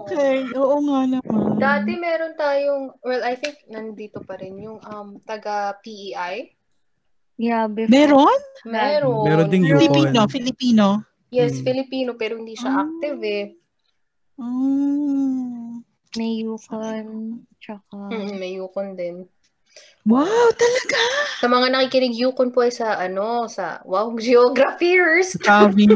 [0.00, 0.36] okay.
[0.54, 1.44] Oo nga naman.
[1.54, 6.56] Dati meron tayong, well, I think nandito pa rin yung um, taga PEI.
[7.36, 7.90] Yeah, before.
[7.90, 8.40] Meron?
[8.64, 9.24] Meron.
[9.26, 9.84] Meron ding Pero- Yukon.
[9.84, 10.86] Filipino, Filipino.
[11.28, 11.66] Yes, Hmm.
[11.66, 12.80] Filipino, pero hindi siya Ah.
[12.80, 13.44] active eh.
[14.36, 15.82] Mm.
[16.14, 17.06] May Yukon,
[17.58, 17.96] tsaka...
[18.10, 19.26] Mm, may Yukon din.
[20.06, 21.00] Wow, talaga?
[21.40, 25.34] Sa mga nakikinig, Yukon po ay sa ano, sa, wow, geographers.
[25.42, 25.90] Sabi.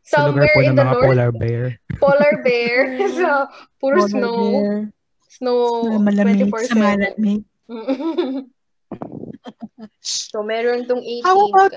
[0.00, 1.64] Sa lugar Somewhere po in ng the mga north, polar bear.
[2.02, 2.76] polar bear.
[3.12, 3.28] sa
[3.76, 4.40] puro Polar snow.
[4.40, 4.72] bear.
[5.28, 6.64] Snow Sa malamig, 24/7.
[6.64, 7.40] sa malamig.
[10.00, 11.20] so, meron tong 18.
[11.22, 11.76] How about-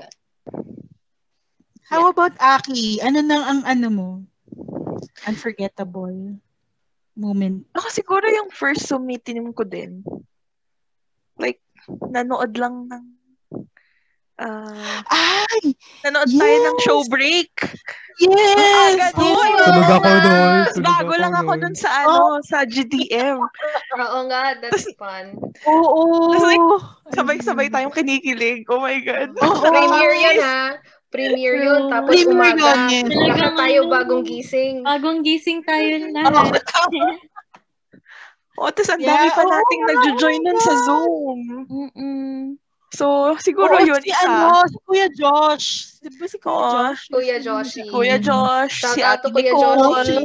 [1.84, 3.04] How about Aki?
[3.04, 4.08] Ano nang ang ano mo?
[5.26, 6.38] Unforgettable
[7.14, 7.66] moment?
[7.76, 10.00] Ako siguro yung first sumitin ko din.
[11.36, 13.04] Like, nanood lang ng
[14.42, 15.76] ah Ay!
[16.02, 16.84] nanood tayo ng Yes!
[16.88, 17.52] show break.
[18.18, 19.12] Yes!
[19.12, 19.12] Yes!
[19.14, 20.56] Tulog ako doon.
[20.82, 21.74] Bago lang ako doon.
[21.76, 23.38] sa ano, sa GDM.
[23.96, 25.36] Oo nga, that's fun.
[25.68, 26.32] Oo!
[26.32, 26.66] Tapos like,
[27.12, 28.64] Sabay-sabay tayong kinikilig.
[28.72, 29.36] Oh my God.
[29.36, 29.60] Oo.
[29.60, 30.80] Premiere yun ha.
[31.12, 31.92] Premiere yun.
[31.92, 32.72] Tapos Premiere umaga.
[32.88, 33.04] yun.
[33.04, 34.80] Lahat Talagang tayo bagong gising.
[34.80, 36.56] Bagong gising tayo lahat.
[38.56, 41.40] O, tapos ang Yeah, dami pa nating nga, nagjo-join nun sa oo Zoom.
[41.72, 42.36] Mm-mm.
[42.92, 44.28] So, siguro Oo, yun si isa.
[44.28, 45.68] ano, si Kuya Josh.
[46.04, 46.68] Di ba si Kuya Oo.
[46.68, 47.02] Josh?
[47.08, 47.80] Kuya Joshi.
[47.88, 49.80] Kuya Josh, si Ate Kuya Nicole.
[49.80, 50.20] Joshi.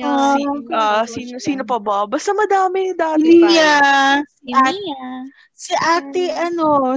[0.00, 0.32] Yeah.
[0.32, 0.42] Si,
[0.72, 2.08] ah, sino, sino pa ba?
[2.08, 3.44] Basta madami dati.
[3.44, 4.24] Mia.
[4.24, 5.04] Si Mia.
[5.52, 6.96] Si ate, ano,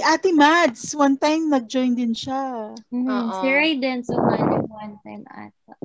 [0.00, 0.96] si ate Mads.
[0.96, 2.72] One time, nag-join din siya.
[2.88, 3.04] Mhm.
[3.04, 3.44] Oo.
[3.44, 5.76] Si Raiden sumali one time ata.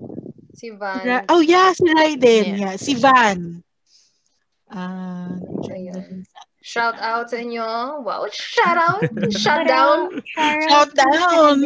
[0.55, 1.03] Si Van.
[1.03, 2.55] Ra- oh, yeah, si Raiden.
[2.55, 2.59] Yeah.
[2.63, 2.75] Yeah.
[2.79, 3.59] Si Van.
[4.71, 5.35] Ah,
[5.67, 6.23] Ayun.
[6.23, 8.01] sa- Shout out sa inyo.
[8.01, 9.03] Wow, shout out.
[9.29, 10.09] Shout down.
[10.33, 11.61] Shout Shout down.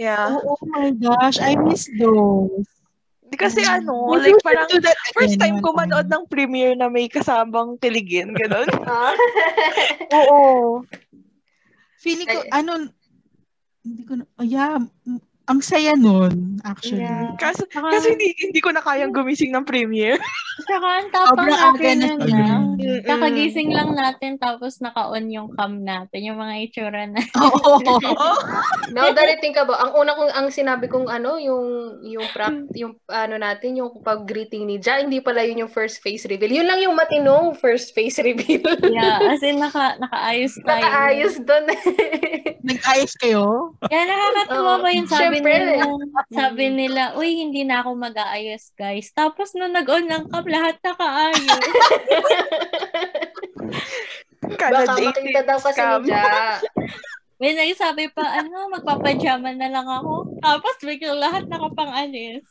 [0.00, 0.40] Yeah.
[0.40, 2.64] Oh, oh my gosh, I miss those.
[3.36, 3.76] Kasi Mm.
[3.84, 4.72] ano, We like parang
[5.12, 8.66] first time ko manood ng premiere na may kasamang kiligin, gano'n.
[8.88, 9.12] Ah.
[10.16, 10.80] Oo.
[12.00, 12.72] Feeling ko, Ay- ano,
[13.84, 14.80] hindi ko oh yeah,
[15.50, 17.02] ang saya nun, actually.
[17.02, 17.34] Yeah.
[17.34, 20.22] Kasi, Saka- kasi hindi, hindi ko na kayang gumising ng premiere.
[20.62, 22.46] Tsaka ang tapang natin na nun na.
[22.78, 23.02] Mm-mm.
[23.02, 27.18] Kakagising lang natin tapos naka-on yung cam natin, yung mga itsura na.
[27.42, 27.82] Oo.
[28.94, 32.54] Now that I think about, ang una kong, ang sinabi kong ano, yung, yung prap,
[32.78, 36.62] yung ano natin, yung pag-greeting ni Ja, hindi pala yun yung first face reveal.
[36.62, 38.62] Yun lang yung matinong first face reveal.
[38.86, 40.82] yeah, as in naka, nakaayos tayo.
[40.82, 41.64] Nakaayos doon.
[42.70, 43.74] Nag-ayos kayo?
[43.86, 45.39] Kaya nakakatuwa ba yung sabi.
[45.42, 45.84] Nila,
[46.30, 49.10] sabi nila, uy, hindi na ako mag-aayos, guys.
[49.10, 51.64] Tapos nung nag-on ng cam, lahat nakaayos.
[54.60, 56.02] Kada Baka makita daw kasi scam.
[56.04, 56.58] ni Ja.
[57.40, 60.36] May nagsabi pa, ano, magpapajama na lang ako.
[60.44, 62.44] Tapos biglang lahat nakapang-alis.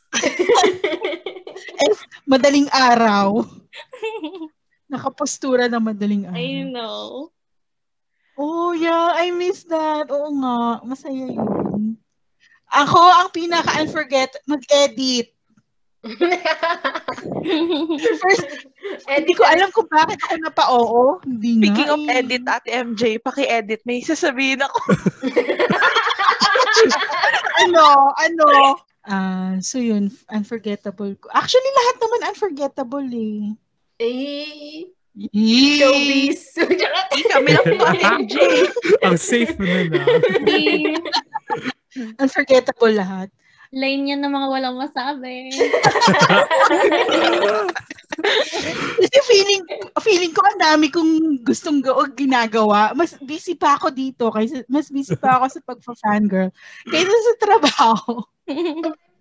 [2.30, 3.46] Madaling araw.
[4.90, 6.42] Nakapostura na madaling araw.
[6.42, 7.30] I know.
[8.34, 9.14] Oh, yeah.
[9.14, 10.10] I miss that.
[10.10, 10.82] Oo nga.
[10.82, 11.59] Masaya yun.
[12.70, 15.34] Ako, ang pinaka-unforget, mag-edit.
[18.20, 18.46] First,
[19.10, 21.04] hindi ko alam kung bakit ako napa-oo.
[21.28, 21.62] Hindi nga.
[21.66, 23.84] Speaking of edit, Ate MJ, paki-edit.
[23.84, 24.80] May sasabihin ako.
[27.68, 27.84] ano,
[28.16, 28.46] ano.
[29.04, 31.28] Ah, so yun, unforgettable ko.
[31.36, 33.42] Actually, lahat naman unforgettable eh.
[34.00, 35.76] Eh, Eh.
[35.76, 36.54] showbiz.
[36.54, 38.34] Hindi kami lang po, Ate MJ.
[39.04, 39.84] Ang safe ah.
[40.40, 40.96] Hindi.
[42.18, 43.28] Unforgettable lahat.
[43.70, 45.54] Line yan ng mga walang masabi.
[48.98, 49.62] Kasi feeling
[50.02, 52.90] feeling ko ang dami kong gustong go ginagawa.
[52.98, 56.50] Mas busy pa ako dito kaysa mas busy pa ako sa pagfa-fangirl
[56.90, 58.26] kaysa sa trabaho.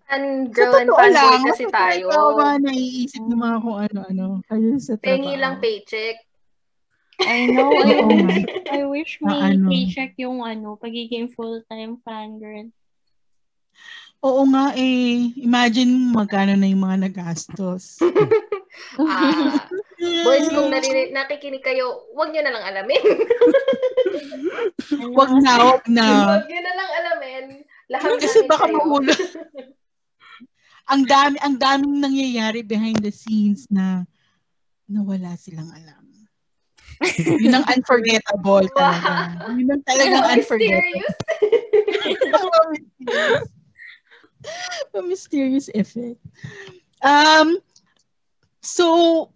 [0.10, 2.06] And Sa girl and totoo fanboy lang, kasi mas tayo.
[2.10, 5.14] Ako mga naiisip ng mga kung ano-ano kaysa sa trabaho.
[5.14, 6.18] Pengi lang paycheck.
[7.20, 7.70] I know.
[7.74, 8.06] I nga.
[8.24, 9.68] wish, I wish Na may ano.
[9.68, 12.72] paycheck yung ano, pagiging full-time fangirl.
[14.20, 15.32] Oo nga eh.
[15.38, 18.00] Imagine magkano na yung mga nagastos.
[18.96, 19.68] Ah,
[20.00, 23.04] boys, kung narinig, nakikinig kayo, wag nyo na lang alamin.
[25.12, 26.06] Wag na, wag na.
[26.38, 27.44] wag nyo na lang alamin.
[27.90, 29.20] Lahat Kasi baka mahulog.
[30.88, 34.06] ang dami ang daming nangyayari behind the scenes na
[34.86, 36.09] nawala silang alam.
[37.44, 39.40] Yun ang unforgettable talaga.
[39.56, 41.08] Yun ang talagang unforgettable.
[42.20, 43.48] Mysterious.
[44.96, 46.20] A mysterious effect.
[47.04, 47.60] Um,
[48.64, 49.32] so,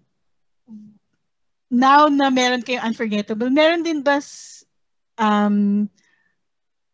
[1.71, 4.19] now na meron kayong unforgettable, meron din ba,
[5.17, 5.87] um,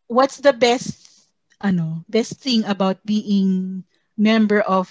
[0.05, 1.27] what's the best,
[1.61, 3.83] ano, best thing about being
[4.17, 4.89] member of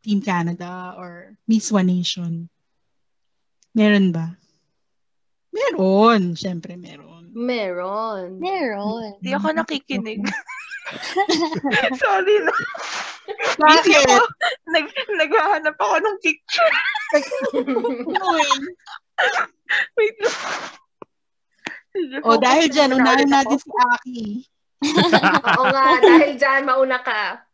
[0.00, 2.48] Team Canada or Miss One Nation?
[3.76, 4.39] Meron ba?
[5.50, 6.38] Meron.
[6.38, 7.30] Siyempre, meron.
[7.34, 8.38] Meron.
[8.38, 9.18] Meron.
[9.18, 10.22] Hindi ako nakikinig.
[12.02, 12.54] Sorry na.
[13.58, 14.06] Bakit?
[14.10, 14.26] Ako,
[14.74, 16.74] nag, naghahanap ako ng picture.
[18.10, 18.48] Uy.
[19.98, 20.18] Wait
[22.22, 24.22] O focus dahil dyan, unahin natin si Aki.
[25.58, 27.44] Oo nga, dahil dyan, mauna ka.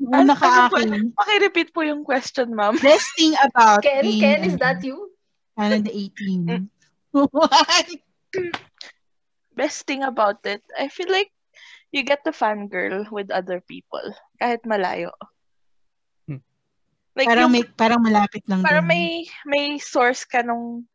[0.00, 0.76] Una ka, Ano po?
[0.78, 1.12] Aki.
[1.18, 2.78] Pakirepeat po yung question, ma'am.
[2.78, 5.10] Best thing about Ken, being, Ken, is ano, that you?
[5.58, 6.70] Canada 18.
[7.12, 7.82] Why?
[9.56, 11.30] Best thing about it, I feel like
[11.90, 14.14] you get to fangirl with other people.
[14.40, 15.10] Kahit malayo.
[17.18, 18.92] Like parang yung, may parang malapit lang parang din.
[18.94, 19.06] may
[19.44, 20.86] may source ka nung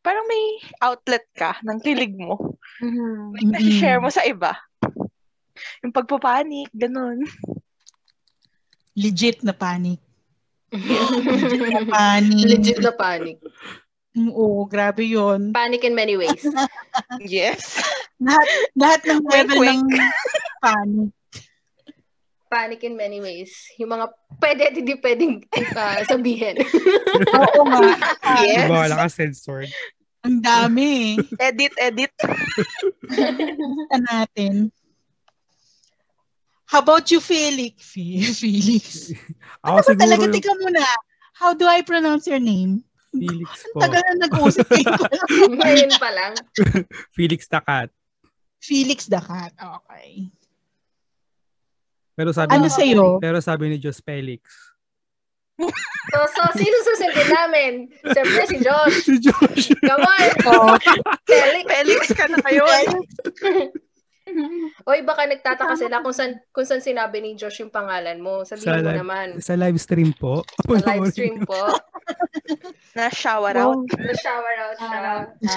[0.00, 0.44] parang may
[0.82, 2.58] outlet ka ng kilig mo.
[2.82, 3.38] Mhm.
[3.38, 4.52] Like, share mo sa iba.
[5.80, 7.24] Yung pagpapanik, ganun.
[9.00, 10.02] legit na panic.
[10.74, 12.44] legit na panic.
[12.44, 13.38] Legit na panic.
[14.14, 15.50] Oo, grabe 'yon.
[15.50, 16.38] Panic in many ways.
[17.20, 17.82] Yes.
[18.16, 19.82] Lahat lahat ng Wink, level wink.
[19.82, 20.10] ng
[20.62, 21.10] panic.
[22.46, 23.50] Panic in many ways.
[23.76, 24.06] Yung mga
[24.38, 25.42] pwede at hindi pwedeng
[25.74, 26.54] uh, sabihin.
[27.42, 27.82] Oo nga.
[28.40, 28.70] Yes.
[28.70, 29.70] Diba, wala ka censored.
[30.22, 31.18] Ang dami.
[31.36, 32.14] Edit, edit.
[33.10, 34.70] Lista natin.
[36.64, 37.82] How about you, Felix?
[37.84, 39.10] Fe- Felix.
[39.60, 40.22] Ako Ano ba siguro talaga?
[40.22, 40.82] yung Tika muna.
[41.34, 42.86] How do I pronounce your name?
[43.14, 43.78] Felix po.
[43.78, 44.90] Tagal na nag-usap kayo.
[45.62, 46.32] Ngayon pa lang.
[47.14, 47.88] Felix the Cat.
[48.58, 49.54] Felix the Cat.
[49.54, 50.28] Okay.
[52.14, 53.18] Pero sabi Ano ni, sa'yo?
[53.18, 54.42] pero sabi ni Diyos Felix.
[55.54, 57.72] So, so sino susundin namin?
[58.02, 58.96] Siyempre si Josh.
[59.06, 59.70] Si Josh.
[59.78, 60.28] Come on.
[60.50, 60.74] Oh,
[61.26, 61.64] Felix.
[61.70, 62.86] Felix ka na ngayon.
[64.88, 68.42] Oy, baka nagtataka sila kung saan, kung saan sinabi ni Josh yung pangalan mo.
[68.42, 69.26] Sabihin Sa mo live- naman.
[69.38, 70.42] Sa live stream po.
[70.64, 71.60] Sa live stream po.
[72.96, 73.80] Na shower out.
[73.90, 75.02] Na-shower out siya.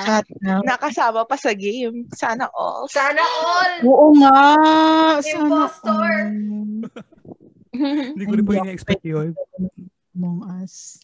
[0.02, 0.60] shut now.
[0.64, 2.10] Nakasama pa sa game.
[2.12, 2.88] Sana all.
[2.88, 3.74] Sana all!
[3.84, 4.42] Oo nga.
[5.22, 5.94] Sana Impostor.
[5.94, 6.34] all.
[7.78, 9.38] Hindi ko rin po ina-expect yun.
[10.18, 10.98] Among Us.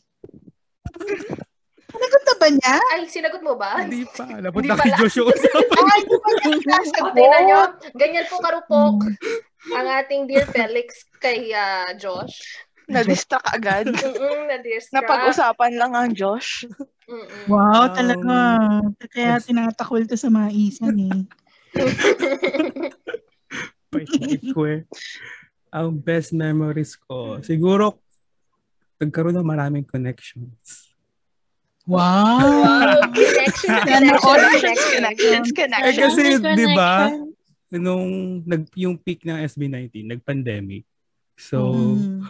[2.03, 2.75] Sinagot na ba niya?
[2.91, 3.79] Ay, sinagot mo ba?
[3.79, 4.27] Hindi pa.
[4.27, 4.97] Hindi Napunta kay pala.
[4.99, 5.83] Josh yung usapan.
[5.87, 7.13] Ay, di ba niya O, sinasagot?
[7.15, 7.59] tingnan nyo.
[7.95, 8.97] Ganyan po karupok
[9.71, 12.59] ang ating dear Felix kay ah, Josh.
[12.83, 13.87] Na-distract agad.
[13.87, 14.91] Na-distract.
[14.91, 16.67] Napag-usapan lang ang Josh.
[17.07, 17.47] Mm-mm.
[17.47, 17.95] Wow, Wow.
[17.95, 18.35] talaga.
[19.07, 21.19] Kaya tinatakol to sa mga isan eh.
[23.87, 24.09] Pait
[24.51, 24.83] ko eh.
[25.71, 28.03] Ang best memories ko, siguro,
[28.99, 30.82] nagkaroon ng maraming connections.
[31.83, 32.39] Wow.
[32.39, 36.55] Wow, connections, Sana all connections, Connections, Eh kasi, Connection.
[36.55, 37.11] di ba,
[37.73, 38.07] nung
[38.45, 40.87] nag, yung peak ng SB19, nag-pandemic.
[41.35, 42.23] So, Mm.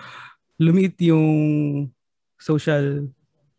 [0.58, 1.30] lumiit yung
[2.36, 3.06] social,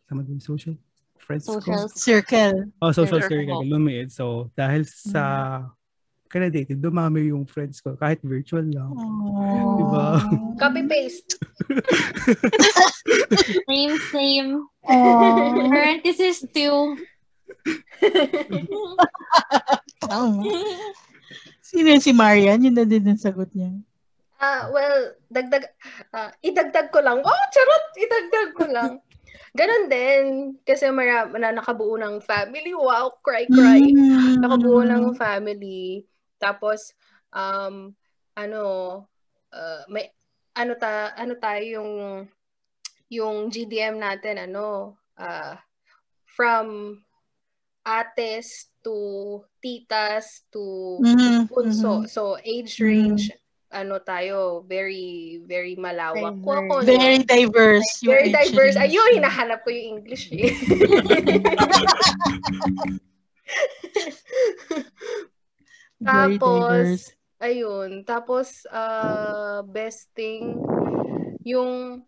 [0.03, 0.75] tama din, social
[1.15, 1.95] friends Social ko.
[1.95, 2.75] Circle.
[2.83, 3.47] Oh, social Circle.
[3.55, 4.11] circle, lumiit.
[4.11, 5.23] So, dahil sa
[6.35, 8.91] accredited, dumami yung friends ko, kahit virtual lang.
[8.91, 9.79] Oh.
[9.79, 10.19] Diba?
[10.61, 11.39] Copy-paste.
[13.71, 14.67] Same, same.
[14.83, 15.71] Oh.
[15.71, 16.99] Parenthesis two.
[21.63, 22.59] Sino yun si Marian?
[22.59, 23.71] Yun na din ang sagot niya.
[24.43, 25.71] Ah, well, dagdag
[26.11, 27.23] ah, idagdag ko lang.
[27.23, 28.99] Oh, charot, idagdag ko lang.
[29.55, 30.23] Ganon din
[30.67, 32.75] kasi mara na nakabuo ng family.
[32.75, 33.79] Wow, cry cry.
[33.79, 34.43] Mm.
[34.43, 36.03] Nakabuo ng family.
[36.45, 36.93] Tapos
[37.33, 37.89] um
[38.37, 38.61] ano
[39.49, 40.13] uh, may
[40.53, 41.91] ano ta ano tayo yung
[43.09, 45.57] yung GDM natin ano uh,
[46.37, 46.97] from
[47.85, 52.05] ates to titas to Mhm, bunso.
[52.05, 52.09] mhm.
[52.09, 53.33] So age range
[53.73, 56.37] ano tayo very very malawak.
[56.37, 56.45] Diverse.
[56.45, 57.91] Kung ako, no, Very diverse.
[58.05, 58.75] yung very diverse.
[58.79, 60.49] Ayun, hinahanap ko yung English eh.
[66.03, 68.03] Tapos, ayun.
[68.03, 70.59] Tapos, uh, best thing,
[71.45, 72.03] yung,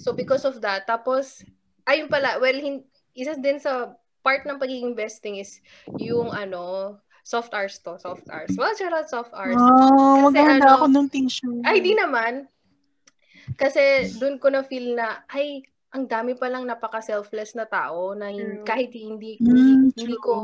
[0.00, 1.44] so because of that, tapos,
[1.86, 2.82] ayun pala, well, hin,
[3.14, 5.62] isa din sa part ng pagiging best thing is
[5.96, 8.52] yung ano, soft hours to, soft hours.
[8.56, 9.60] Well, shout out soft hours.
[9.60, 11.60] Oh, Kasi maganda ano, ako ng tissue.
[11.64, 12.48] Ay, di naman.
[13.56, 18.28] Kasi doon ko na feel na, ay, ang dami pa lang napaka-selfless na tao na
[18.28, 18.68] hin- True.
[18.68, 20.34] kahit hindi, Mm, hindi, hindi ko,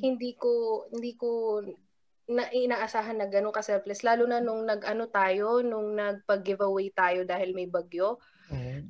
[0.00, 0.52] hindi ko,
[0.88, 1.28] hindi ko
[2.26, 4.02] na inaasahan na ganun ka-selfless.
[4.02, 8.18] Lalo na nung nag-ano tayo, nung nagpag-giveaway tayo dahil may bagyo.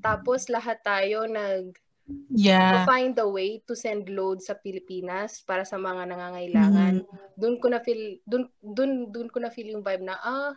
[0.00, 1.72] Tapos lahat tayo nag
[2.30, 2.86] Yeah.
[2.86, 7.02] find a way to send load sa Pilipinas para sa mga nangangailangan.
[7.34, 10.54] Doon ko na feel doon doon doon ko na feel yung vibe na ah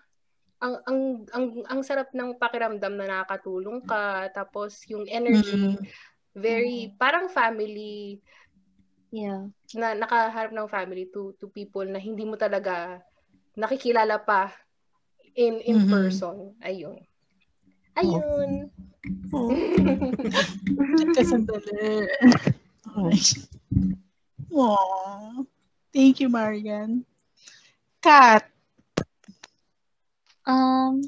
[0.62, 1.00] ang ang
[1.34, 5.88] ang ang sarap ng pakiramdam na nakakatulong ka tapos yung energy Mm.
[6.36, 8.20] very parang family
[9.10, 9.50] Yeah.
[9.74, 13.02] na nakaharap ng family to to people na hindi mo talaga
[13.58, 14.54] nakikilala pa
[15.34, 15.90] in in Mhm.
[15.90, 16.54] person.
[16.62, 16.98] Ayun.
[17.98, 18.70] Ayun.
[21.14, 22.06] Teka, sandali.
[22.90, 23.46] Okay.
[24.58, 25.46] Aw.
[25.94, 27.06] Thank you, Marian.
[28.02, 28.46] Kat.
[30.46, 31.06] Um,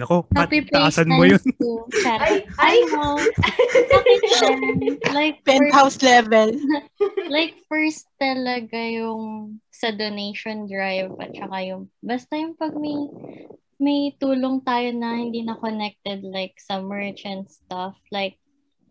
[0.00, 1.36] Nako, Pat, taasan mo yun.
[2.08, 2.80] Ay, ay.
[2.80, 3.20] I know.
[3.92, 4.60] Bakit yan?
[5.12, 6.48] Like, first, Penthouse level.
[7.36, 12.96] like, first talaga yung sa donation drive at saka yung, basta yung pag may
[13.80, 17.96] may tulong tayo na hindi na connected like sa merch and stuff.
[18.08, 18.40] Like,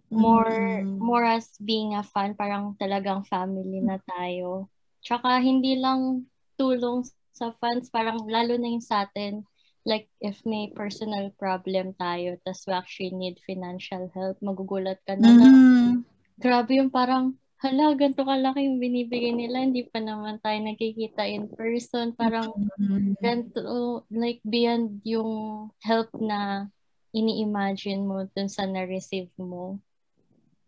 [0.10, 0.50] more
[0.82, 0.98] Mm.
[0.98, 4.66] more as being a fan, parang talagang family na tayo.
[5.06, 6.26] Tsaka hindi lang
[6.58, 9.46] tulong sa fans, parang lalo na yung sa atin,
[9.88, 15.32] like if may personal problem tayo, tas we actually need financial help, magugulat ka na
[15.34, 16.04] na, Mm.
[16.40, 21.48] grabe yung parang, hala, ganito kalaki yung binibigay nila, hindi pa naman tayo nagkikita in
[21.52, 23.16] person, parang Mm.
[23.20, 26.68] ganito, like beyond yung help na
[27.12, 29.82] ini-imagine mo dun sa na-receive mo.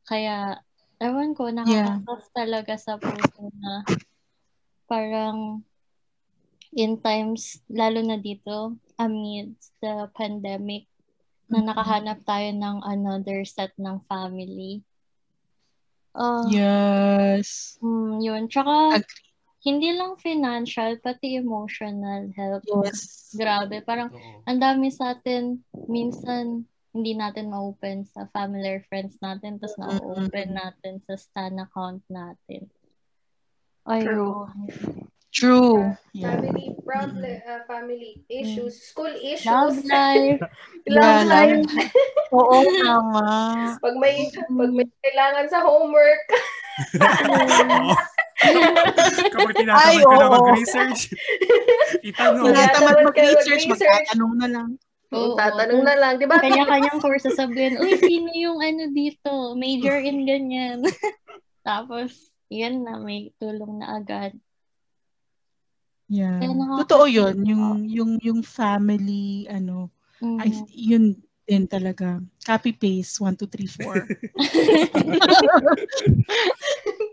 [0.09, 0.57] Kaya,
[0.99, 3.85] ewan ko, nakakatas talaga sa puso na
[4.89, 5.63] parang
[6.73, 10.85] in times, lalo na dito, amidst the pandemic,
[11.49, 14.85] na nakahanap tayo ng another set ng family.
[16.15, 17.75] Uh, Yes.
[17.83, 18.47] mm, yun.
[18.47, 19.27] Tsaka, Agree.
[19.67, 22.63] hindi lang financial, pati emotional help.
[22.63, 23.35] Yes.
[23.35, 24.13] Grabe, parang
[24.47, 25.59] ang dami sa atin,
[25.91, 32.03] minsan hindi natin ma-open sa family or friends natin, tapos na-open natin sa Stan account
[32.11, 32.67] natin.
[33.87, 34.07] Ayun.
[34.07, 34.43] True.
[35.31, 35.95] Yeah.
[36.11, 39.47] Family problem, uh, family issues, school issues.
[39.47, 40.43] Love life.
[40.91, 41.63] Love Yeah, life.
[42.35, 43.31] Oo, tama.
[43.79, 46.19] Pag may pag may kailangan sa homework.
[49.31, 51.01] Kapag tinatamad ka na mag-research,
[52.01, 52.51] itanong.
[52.51, 54.69] Tinatamad mag-research, magtatanong na lang.
[55.11, 55.35] Oo.
[55.35, 56.39] Tatanong na lang, di ba?
[56.39, 59.53] Kanya-kanyang course sasabihin, uy, sino yung ano dito?
[59.59, 60.79] Major in ganyan.
[61.67, 64.33] Tapos, yan na, may tulong na agad.
[66.11, 66.43] Yeah.
[66.43, 69.87] Kaya nakaka- Totoo 'yun, yung yung yung family ano,
[70.19, 70.37] Mm.
[70.37, 71.03] ay, yun
[71.47, 72.19] din talaga.
[72.43, 74.03] Copy paste 1 2 3 4.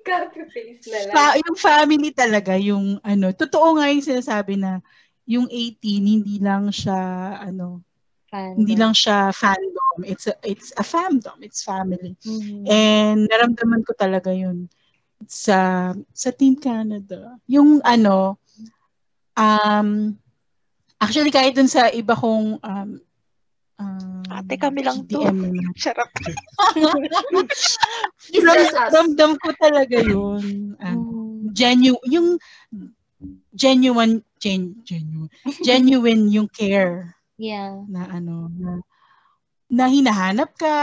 [0.05, 1.15] Copy paste na lang.
[1.15, 4.81] Fa- yung family talaga yung ano, totoo nga yung sinasabi na
[5.29, 6.99] yung 18 hindi lang siya
[7.39, 7.81] ano,
[8.29, 8.57] Fandom.
[8.61, 10.05] hindi lang siya fandom.
[10.05, 12.13] It's a it's a fandom, it's family.
[12.25, 12.65] Mhm.
[12.67, 14.69] And naramdaman ko talaga yun
[15.25, 17.37] sa sa Team Canada.
[17.47, 18.37] Yung ano,
[19.39, 20.19] um,
[20.99, 22.91] actually kahit dun sa iba kong um,
[23.79, 25.23] um, Ate, kami lang to.
[25.23, 25.39] GDM
[28.43, 28.91] Ram- just us.
[28.93, 30.75] ramdam ko talaga yun.
[30.83, 31.07] Ano,
[31.39, 31.55] Mm.
[31.55, 32.29] genuine, yung
[33.55, 35.31] genuine, gen, genuine,
[35.63, 37.87] genuine yung care Yeah.
[37.87, 38.83] na ano, na,
[39.71, 40.75] na hinahanap ka,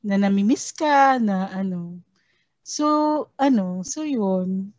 [0.00, 2.00] na namimiss ka, na ano.
[2.64, 4.72] So, ano, so yun.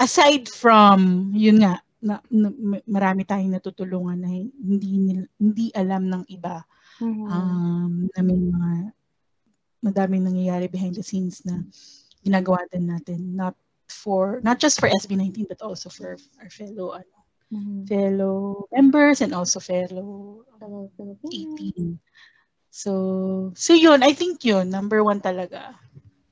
[0.00, 2.52] Aside from, yun nga, na, na,
[2.84, 6.60] marami tayong natutulungan na hindi, hindi alam ng iba
[7.00, 7.26] Mhm.
[7.26, 8.72] um, na may mga
[9.82, 11.64] madaming nangyayari behind the scenes na
[12.24, 13.56] ginagawa din natin not
[13.88, 17.16] for not just for SB19 but also for our fellow ano
[17.52, 17.84] Mhm.
[17.84, 20.40] fellow members and also fellow
[20.96, 21.28] Philippines.
[21.28, 22.00] 18
[22.72, 22.92] so
[23.54, 25.76] so yun I think yun number one talaga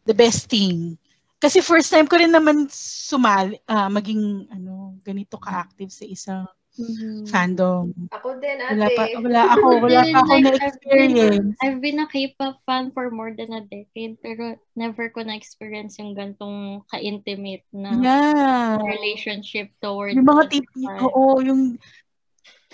[0.09, 0.97] the best thing
[1.43, 7.29] kasi first time ko rin naman sumali ah, maging ano ganito ka-active sa isang Mhm.
[7.29, 8.97] fandom Ako din, wala ate.
[8.97, 13.13] pa wala ako wala pa ako Like, na experience I've been a K-pop fan for
[13.13, 20.17] more than a decade, pero never ko na-experience yung gantong ka-intimate na yeah relationship towards
[20.17, 20.65] Yung mga tip,
[21.05, 21.77] oo, yung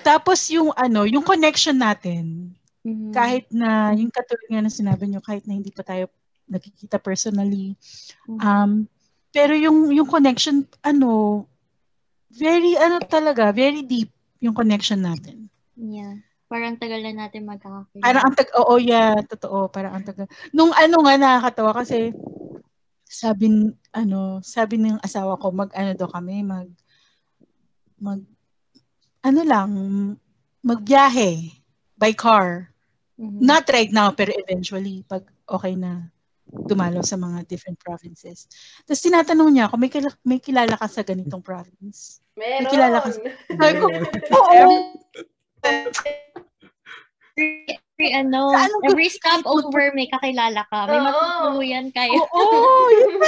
[0.06, 2.54] tapos yung ano, yung connection natin,
[2.86, 3.10] Mhm.
[3.10, 6.06] kahit na yung katulad nga na sinabi nyo, kahit na hindi pa tayo
[6.48, 7.76] nakikita personally,
[8.26, 8.40] Mhm.
[8.40, 8.70] um,
[9.30, 11.44] pero yung yung connection, ano,
[12.32, 14.08] very ano talaga, very deep
[14.40, 15.48] yung connection natin.
[15.76, 16.20] Yeah.
[16.48, 18.00] Parang tagal na natin magkakakilala.
[18.00, 20.24] Parang ang tag, oo, yeah, totoo, parang ang taga.
[20.48, 22.16] Nung ano nga nakakatawa kasi
[23.04, 26.68] sabi ano, sabi ng asawa ko mag ano daw kami, mag
[28.00, 28.24] mag
[29.20, 29.70] ano lang,
[30.64, 31.52] magbiyahe
[32.00, 32.72] by car.
[33.18, 33.44] Mhm.
[33.44, 36.08] Not right now, pero eventually pag okay na
[36.48, 38.48] dumalaw sa mga different provinces.
[38.84, 42.20] Tapos tinatanong niya ako, may, kila- may kilala ka sa ganitong province?
[42.34, 42.64] Meron.
[42.64, 43.22] May kilala ka sa-
[43.60, 43.86] Sabi ko,
[44.32, 44.68] oo.
[47.38, 48.50] Every, ano,
[48.82, 50.86] every stopover may kakilala ka.
[50.86, 52.18] May matutuluyan kayo.
[52.26, 53.20] Oo, yun.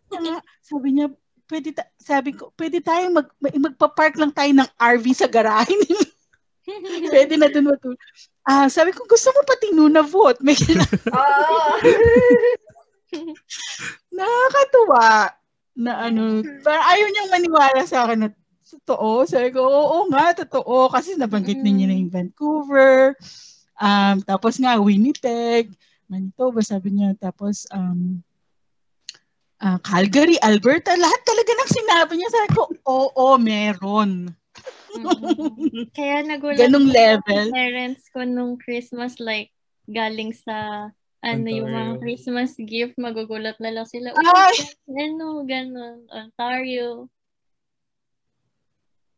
[0.68, 1.06] Sabi niya,
[1.46, 5.70] pwede ta- sabi ko, pwede tayong mag, mag- magpa-park lang tayo ng RV sa garahe.
[7.12, 8.00] pwede na doon matulog.
[8.46, 10.38] Ah, sabi ko, gusto mo pati Nunavut.
[10.42, 10.86] May kilala.
[11.18, 11.58] Oo.
[14.16, 15.34] Nakakatuwa
[15.76, 18.30] na ano, parang ayaw niyang maniwala sa akin na
[18.66, 19.26] totoo.
[19.26, 20.90] Sabi ko, oo nga, totoo.
[20.90, 23.14] Kasi nabanggit niya na yung Vancouver.
[23.78, 25.70] Um, tapos nga, Winnipeg,
[26.10, 27.14] Manitoba, sabi niya.
[27.18, 28.18] Tapos, um,
[29.62, 32.30] ah, Calgary, Alberta, lahat talaga ng sinabi niya.
[32.32, 34.30] Sabi ko, oo, meron.
[35.96, 37.44] Kaya nagulat Ganong level.
[37.52, 39.50] parents ko nung Christmas like
[39.86, 40.88] galing sa
[41.22, 42.02] ano yung mga Ontario.
[42.02, 44.14] Christmas gift, magugulat na lang sila.
[44.14, 44.54] Ay!
[44.86, 46.06] Ano, ganun.
[46.06, 47.10] Ontario.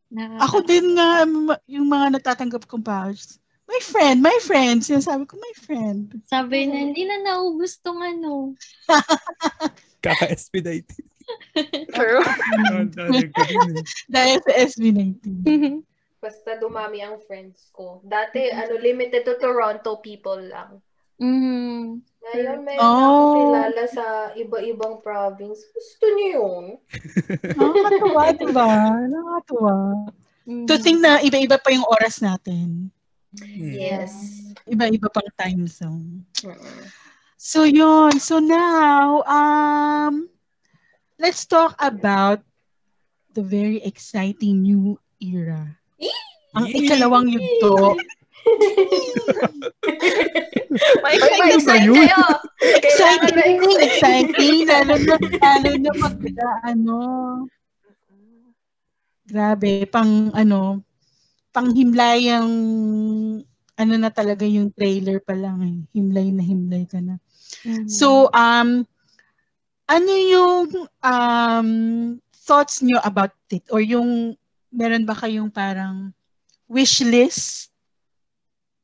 [0.09, 1.29] Nakaka- Ako din nga,
[1.69, 3.37] yung mga natatanggap kong pouch.
[3.69, 4.81] My friend, my friend.
[4.81, 6.17] Sinasabi ko, my friend.
[6.25, 8.57] Sabi na, hindi na naubos tong ano.
[10.05, 11.05] Kaka-SB19.
[11.93, 12.25] True.
[14.15, 15.85] Dahil sa SB19.
[16.19, 18.03] Basta dumami ang friends ko.
[18.03, 20.83] Dati, ano, limited to Toronto people lang.
[21.19, 22.03] Mhm.
[22.29, 23.35] Ngayon, may Oh.
[23.51, 25.63] kilala sa iba-ibang province.
[25.71, 26.65] Gusto niyo yun?
[27.59, 28.71] Nakakatuwa, diba?
[29.07, 29.75] Nakakatuwa.
[30.47, 30.67] Mhm.
[30.67, 32.91] To think na iba-iba pa yung oras natin.
[33.55, 34.15] Yes.
[34.65, 36.25] Iba-iba pang time zone.
[37.37, 38.17] So yun.
[38.19, 40.27] So now, um,
[41.19, 42.41] let's talk about
[43.35, 45.77] the very exciting new era.
[46.57, 47.99] Ang ikalawang yugto.
[51.05, 51.61] May yun?
[51.63, 51.93] kayo!
[52.59, 54.57] Exciting, exciting.
[54.65, 56.17] Lalo na, lalo na mag,
[56.65, 56.97] ano,
[59.29, 60.81] grabe, pang, ano,
[61.53, 62.49] pang himlayang,
[63.79, 65.79] ano na talaga yung trailer pa lang eh.
[65.95, 67.21] Himlay na himlay ka na.
[67.65, 67.87] Mhm.
[67.87, 68.89] So, um,
[69.89, 70.69] ano yung
[71.01, 71.71] um,
[72.45, 73.65] thoughts nyo about it?
[73.73, 74.37] Or yung,
[74.69, 76.13] meron ba kayong parang
[76.69, 77.73] wish list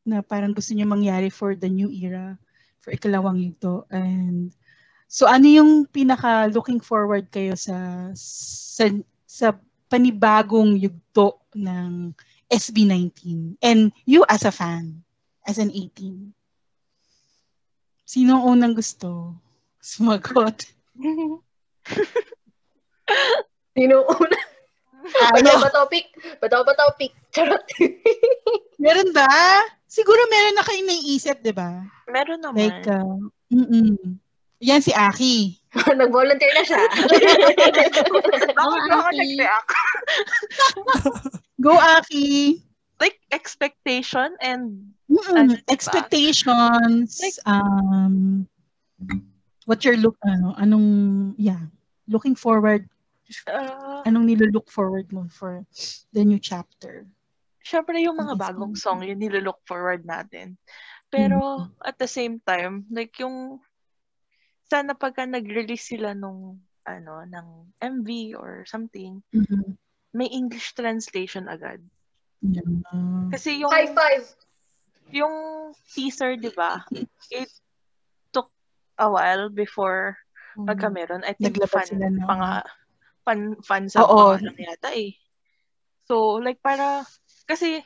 [0.09, 2.41] na parang gusto nyo mangyari for the new era,
[2.81, 3.85] for ikalawang yugto?
[3.93, 4.49] And
[5.05, 8.89] so, ano yung pinaka looking forward kayo sa sa,
[9.29, 9.53] sa
[9.93, 12.17] panibagong yugto ng
[12.49, 13.61] SB19?
[13.61, 15.05] And you as a fan,
[15.45, 16.33] as an 18?
[18.09, 19.37] Sino ang unang gusto?
[19.85, 20.65] Sumagot.
[23.75, 24.39] Sino una?
[25.37, 25.51] Ano?
[25.61, 26.09] Ba topic?
[26.41, 27.13] Bato ba topic?
[27.35, 27.61] Charot.
[28.83, 29.29] Meron ba?
[29.85, 31.85] Siguro meron na kayong naiisip, di ba?
[32.11, 32.59] Meron naman.
[32.59, 33.21] Like, uh,
[33.53, 34.19] mm
[34.65, 35.61] Yan si Aki.
[36.01, 36.81] Nag-volunteer na siya.
[36.89, 38.75] Bakit ba ako
[39.13, 39.19] Aki.
[39.21, 39.71] nag-react?
[41.61, 42.63] Go, Aki.
[42.97, 45.37] Like, expectation and Mm-mm.
[45.37, 45.69] Ano, diba?
[45.69, 47.21] Expectations.
[47.21, 48.49] Like- um,
[49.67, 51.61] what you're look, ano, anong, yeah,
[52.09, 52.89] looking forward,
[53.49, 55.65] uh, anong nilo-look forward mo for
[56.13, 57.07] the new chapter?
[57.65, 60.61] syempre yung mga bagong song, yun nilolook forward natin.
[61.09, 63.57] Pero, at the same time, like yung,
[64.69, 67.47] sana pagka nag-release sila nung, ano, ng
[67.81, 69.81] MV or something, Mhm.
[70.13, 71.81] may English translation agad.
[72.45, 72.85] Yan.
[73.33, 74.25] Kasi yung, High five.
[75.09, 75.35] yung
[75.97, 76.85] teaser, di ba,
[77.33, 77.49] it
[78.99, 80.17] a while before
[80.55, 81.27] pagka meron.
[81.27, 82.63] I think Naglabas fan, sila ng- panga,
[83.27, 84.39] fan, fan sa Oo.
[84.39, 85.19] lang yata eh.
[86.07, 87.03] So, like, para,
[87.49, 87.83] kasi,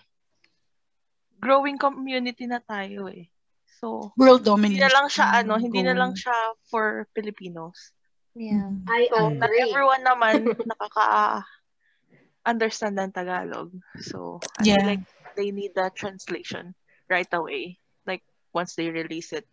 [1.39, 3.31] growing community na tayo eh.
[3.79, 4.83] So, World hindi domination.
[4.85, 6.35] na lang siya, ano, hindi na lang siya
[6.67, 7.95] for Filipinos.
[8.35, 8.75] Yeah.
[8.91, 9.71] I So, not agree.
[9.71, 13.71] everyone naman nakaka-understand ng Tagalog.
[14.03, 14.87] So, I feel Yeah.
[14.99, 15.07] like
[15.39, 16.75] they need that translation
[17.07, 17.79] right away.
[18.03, 19.47] Like, once they release it,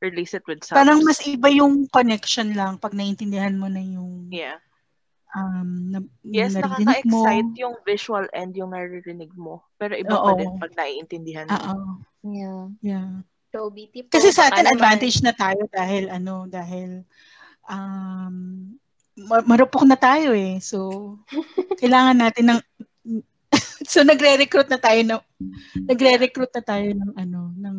[0.00, 0.76] release it with subs.
[0.76, 4.60] Parang mas iba yung connection lang pag naintindihan mo na yung Yeah.
[5.36, 7.24] um, na, Yes, naririnig mo.
[7.24, 9.64] nakaka-excite yung visual and yung naririnig mo.
[9.76, 10.38] Pero iba pa Oo.
[10.38, 11.56] din pag naiintindihan mo.
[11.56, 11.76] Oo.
[12.26, 12.62] Yeah.
[12.80, 13.08] Yeah.
[13.52, 14.16] So, BT po.
[14.16, 17.04] Kasi sa atin, advantage na tayo dahil ano, dahil
[17.68, 18.34] um,
[19.16, 20.60] ma- marupok na tayo eh.
[20.60, 21.16] So,
[21.80, 22.60] kailangan natin ng
[23.90, 25.22] so nagre-recruit na tayo ng
[25.86, 27.76] nagre-recruit na tayo ng ano ng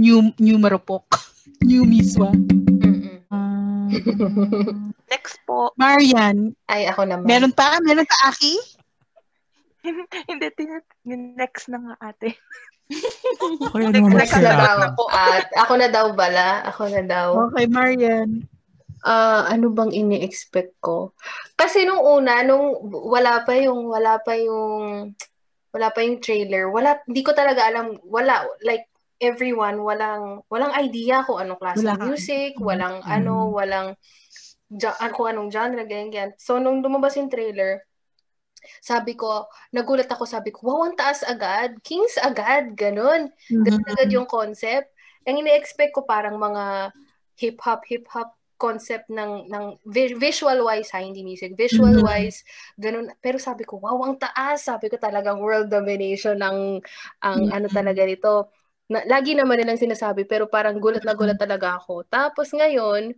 [0.00, 1.06] new new marupok
[1.62, 2.30] new miswa.
[3.30, 3.86] Ah,
[5.12, 7.26] Next po, Marian Ay, ako naman.
[7.26, 8.54] meron pa meron pa Aki
[10.30, 10.84] hindi, tin-
[11.34, 12.36] next na nga ate.
[13.70, 14.98] Okay, Next, next na daw.
[14.98, 15.06] Po.
[15.14, 16.66] At ako na daw bala.
[16.66, 17.46] Ako na daw.
[17.46, 18.42] okay Marian
[19.00, 21.16] Ah, ano bang ini-expect ko?
[21.56, 25.14] Kasi nung una, nung wala pa yung wala pa yung
[25.72, 28.89] wala pa yung trailer, wala hindi ko talaga alam, wala like
[29.20, 32.64] everyone walang walang idea kung anong klase Wala ng music, Mm.
[32.64, 33.94] walang ano, walang
[34.70, 36.30] ja, ah, kung anong genre ganyan, ganyan.
[36.40, 37.84] So nung lumabas yung trailer,
[38.84, 43.32] sabi ko, nagulat ako, sabi ko, wow, ang taas agad, Kings agad, ganun.
[43.64, 43.90] Ganun Mhm.
[43.96, 44.92] agad yung concept.
[45.24, 46.92] Ang ini-expect ko parang mga
[47.40, 51.56] hip-hop, hip-hop concept ng ng vi- visual wise ha, hindi music.
[51.56, 52.04] Visual Mhm.
[52.04, 52.44] wise,
[52.76, 53.08] ganun.
[53.24, 54.68] Pero sabi ko, wow, ang taas.
[54.68, 56.84] Sabi ko talagang world domination ng
[57.24, 58.52] ang ano talaga nito.
[58.90, 62.02] Na, lagi naman nilang sinasabi pero parang gulat na gulat talaga ako.
[62.10, 63.14] Tapos ngayon,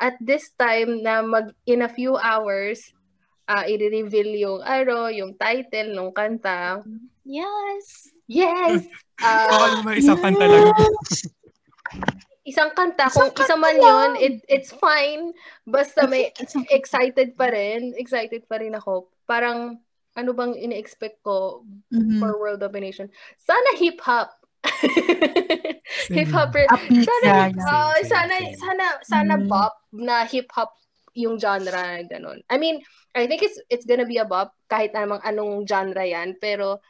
[0.00, 2.96] at this time na mag in a few hours,
[3.44, 6.80] ah i-reveal yung ano, yung title ng kanta.
[7.28, 8.08] Yes.
[8.24, 8.88] Yes.
[9.20, 10.64] Baka Ah, naman isang kanta lang.
[12.50, 15.30] isang kanta kung isa man 'yon, it, it's fine.
[15.62, 16.32] Basta may
[16.72, 17.92] excited pa rin.
[17.94, 19.12] Excited pa rin ako.
[19.28, 19.76] Parang
[20.12, 22.16] ano bang ine-expect ko Mhm.
[22.18, 23.12] for world domination?
[23.36, 24.41] Sana hip-hop.
[26.16, 26.54] hip-hop.
[26.54, 27.62] Upbeat Sana, sana.
[28.00, 29.48] Same, sana, sana, sana Mm.
[29.50, 30.72] bop na hip-hop
[31.12, 32.40] yung genre, ganun.
[32.48, 32.80] I mean,
[33.12, 36.80] I think it's it's gonna be a bop kahit namang anong genre yan, pero,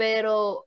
[0.00, 0.64] pero,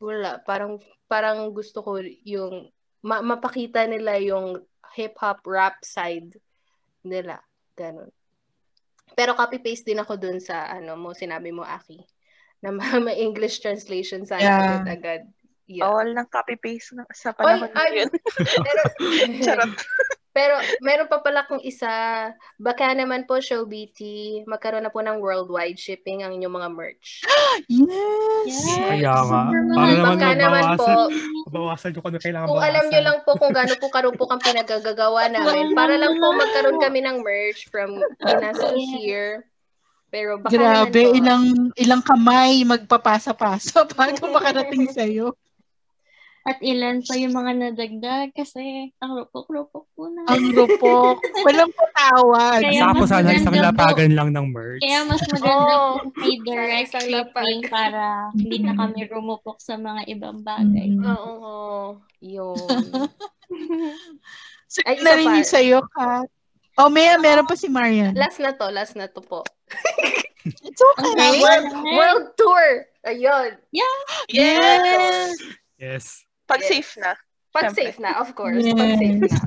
[0.00, 2.72] wala, parang, parang gusto ko yung,
[3.04, 4.64] ma- mapakita nila yung
[4.96, 6.40] hip-hop rap side
[7.04, 7.44] nila,
[7.76, 8.08] ganun.
[9.12, 12.00] Pero copy-paste din ako dun sa, ano mo, sinabi mo, Aki,
[12.60, 14.60] na ma- may English translation sana Yeah.
[14.80, 15.22] agad-agad.
[15.64, 15.86] Yeah.
[15.86, 18.10] Bawal ng copy-paste na- sa Oy, panahon ay, ngayon.
[18.66, 18.80] pero,
[19.46, 19.70] Charot.
[20.30, 21.86] pero meron pa pala kung isa,
[22.56, 24.00] baka naman po, Show BT,
[24.44, 27.22] magkaroon na po ng worldwide shipping ang inyong mga merch.
[27.70, 28.66] Yes.
[28.66, 29.42] Kaya nga.
[29.46, 31.50] Para naman Baka naman po, mabawasan.
[31.50, 33.06] Bawasan yung kung ano kailangan kung alam nyo bawasan.
[33.06, 37.22] lang po kung gaano po karupok ang pinagagagawa namin, para lang po magkaroon kami ng
[37.22, 38.90] merch from Pinas to Yes.
[38.96, 39.32] here.
[40.10, 45.32] Pero baka Grabe, po, ilang ilang kamay magpapasa-pasa bago makarating sa'yo.
[46.40, 50.24] At ilan pa yung mga nadagdag kasi ang rupok-rupok po na.
[50.24, 51.20] Ang rupok.
[51.46, 52.64] Walang patawad.
[52.64, 53.60] Kaya Saka po mas sana isang po.
[53.60, 54.80] lapagan lang ng merch.
[54.80, 55.92] Kaya mas maganda Oo.
[56.00, 57.56] kung may direct lapag.
[57.68, 60.88] para hindi na kami rumupok sa mga ibang bagay.
[60.90, 61.04] Mm.
[61.06, 62.56] oo, yun.
[64.64, 65.50] So, Ay, isa narinig pa.
[65.50, 66.28] sa'yo, Kat.
[66.80, 68.16] Oh, may meron pa si Marian.
[68.16, 69.44] Last na to, last na to po.
[70.64, 71.12] It's okay.
[71.20, 72.88] Ang World, world tour!
[73.04, 73.60] Ayun.
[73.68, 75.36] Yes.
[75.76, 76.24] Yes.
[76.48, 76.68] Pag Yes.
[76.72, 77.12] safe na.
[77.52, 77.84] Pag Siyempre.
[77.92, 78.64] safe na, of course.
[78.64, 79.28] Pag safe Yes.
[79.28, 79.40] na.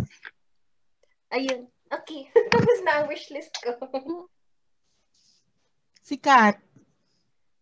[1.34, 1.62] Ayun.
[1.90, 2.30] Okay.
[2.54, 3.74] Tapos na ang wishlist ko.
[6.06, 6.62] Si Kat.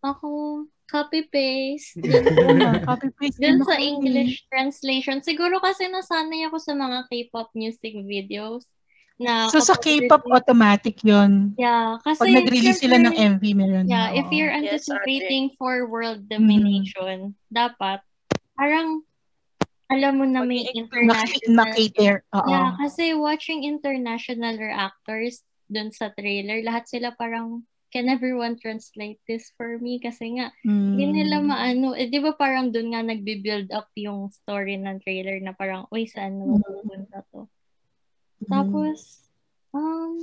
[0.04, 2.02] Ako, copy-paste.
[2.90, 3.88] Copy-paste Dun din sa ako eh.
[3.88, 5.24] English translation.
[5.24, 8.68] Siguro kasi nasanay ako sa mga K-pop music videos.
[9.22, 11.54] Na So, sa K-pop, automatic yun.
[11.54, 13.86] Yeah, kasi Pag nag-release sila ng MV, meron.
[13.86, 18.02] Yeah, na, if you're Yes, anticipating for world domination, dapat
[18.58, 19.06] parang
[19.92, 21.54] alam mo na may international.
[21.54, 22.26] Makater.
[22.34, 22.50] Oo.
[22.50, 27.62] Yeah, kasi watching international actors dun sa trailer, lahat sila parang
[27.92, 30.00] can everyone translate this for me?
[30.00, 30.96] Kasi nga, Mm.
[30.96, 31.92] hindi nila maano.
[31.92, 36.08] Eh, di ba parang dun nga nagbi-build up yung story ng trailer na parang, uy,
[36.08, 37.31] saan na mapupunta to?
[38.42, 38.50] Mm.
[38.50, 39.00] Tapos,
[39.74, 40.18] um,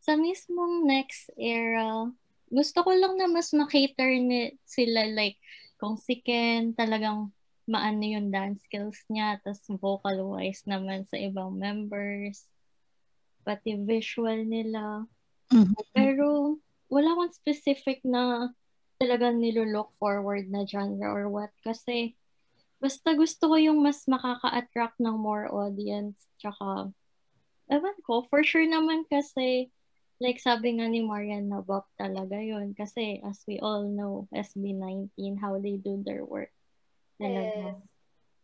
[0.00, 2.08] sa mismong next era,
[2.50, 5.38] gusto ko lang na mas makater ni sila like
[5.78, 7.30] kung si Ken talagang
[7.70, 12.50] maano yung dance skills niya tas vocal wise naman sa ibang members
[13.46, 15.06] pati visual nila
[15.54, 15.78] Mhm.
[15.94, 16.58] pero
[16.90, 18.50] wala akong specific na
[18.98, 22.18] talagang nilo-look forward na genre or what kasi
[22.82, 26.90] basta gusto ko yung mas makaka-attract ng more audience tsaka
[27.70, 29.70] ewan ko for sure naman kasi
[30.20, 32.76] like sabi nga ni Marian na bop talaga yun.
[32.76, 36.52] Kasi as we all know SB19 how they do their work.
[37.16, 37.80] Talaga.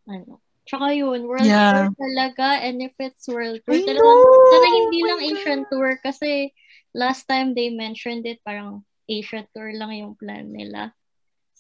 [0.09, 0.40] Ano.
[0.66, 1.70] Tsaka yun world Yeah.
[1.70, 5.90] tour talaga and if it's world tour I sana hindi Oh lang my Asian tour
[6.03, 6.51] kasi
[6.90, 10.90] last time they mentioned it parang Asia tour lang yung plan nila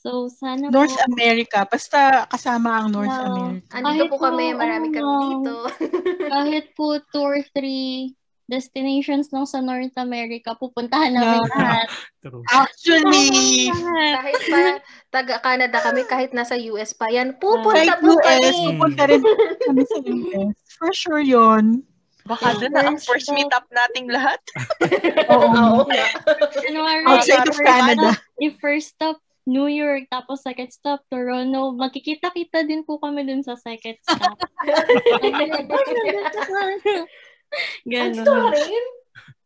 [0.06, 1.66] so sana North po, America.
[1.66, 3.26] Basta kasama ang North Yeah.
[3.26, 3.70] America.
[3.74, 5.54] Andito Kahit po kami, po, marami kami ano, dito.
[6.34, 8.14] kahit po two or three
[8.46, 11.50] destinations lang sa North America, pupuntahan namin Yeah.
[11.50, 11.88] lahat.
[12.62, 13.70] Actually,
[14.14, 14.60] kahit pa
[15.10, 18.62] taga-Canada kami, kahit nasa US pa yan, pupunta kahit po US, kami.
[18.70, 19.22] pupunta rin
[19.66, 20.54] kami sa US.
[20.78, 21.82] For sure yun.
[22.26, 24.42] Baka Yeah, doon na ang first meetup nating lahat.
[25.34, 25.86] Oo.
[26.58, 28.18] January, Outside of Canada.
[28.42, 31.70] If first stop, New York, tapos second stop, Toronto.
[31.78, 34.34] Magkikita-kita din po kami dun sa second stop.
[37.86, 38.50] Ganon.
[38.50, 38.84] rin.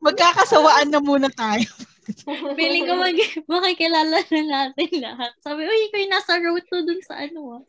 [0.01, 1.69] Magkakasawaan na muna tayo.
[2.59, 3.13] Feeling ko mag
[3.45, 5.37] makikilala na natin lahat.
[5.45, 7.63] Sabi, uy, ikaw yung nasa road to dun sa ano ah.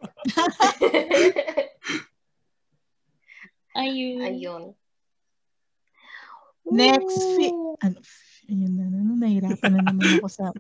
[3.84, 4.24] Ayun.
[4.24, 4.64] Ayun.
[6.72, 8.00] Next, fi- ano,
[8.48, 10.52] ayun na, ano, nahirapan na naman ako sa...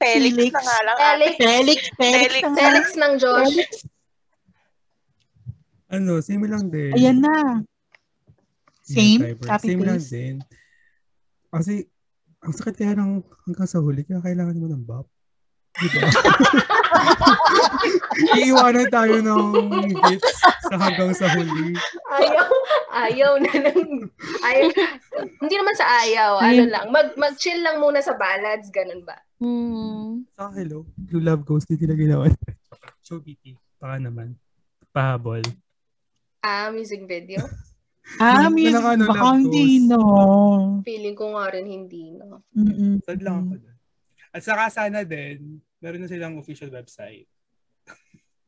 [0.00, 0.52] Felix, Felix.
[0.52, 0.96] na nga lang.
[0.98, 1.32] Felix.
[1.38, 2.44] Felix, Felix, Felix.
[2.54, 3.54] Felix ng Josh.
[3.54, 3.70] Felix.
[5.94, 6.90] Ano, same lang din.
[6.96, 7.62] Ayan na.
[8.84, 10.12] Same, copy Same lang paste.
[10.12, 10.34] din.
[11.48, 11.86] Kasi,
[12.44, 15.06] ang sakit kaya ng hanggang sa huli, kaya kailangan mo ng bop.
[15.74, 16.04] Diba?
[18.38, 19.44] Iiwanan tayo ng
[20.08, 20.32] hits
[20.70, 21.74] sa hanggang sa huli.
[22.14, 22.48] ayaw,
[23.06, 24.10] ayaw na lang.
[24.42, 24.68] Ayaw.
[25.40, 26.40] Hindi naman sa ayaw.
[26.40, 26.86] Ano lang.
[26.90, 28.70] Mag, mag-chill lang muna sa ballads.
[28.70, 29.18] Ganun ba?
[29.42, 30.24] Hmm.
[30.38, 32.30] Sa hello, you love ghost, hindi na ginawa.
[33.04, 34.38] So, PT, baka naman.
[34.94, 35.44] Pahabol.
[36.40, 37.44] Ah, music video.
[38.20, 40.00] Ah, music, walang ano, baka hindi, no.
[40.84, 42.44] Feeling ko nga rin hindi, no?
[42.52, 43.00] Mm-mm.
[43.00, 43.76] Sad lang ako dun.
[44.34, 47.28] At saka sana din, meron na silang official website.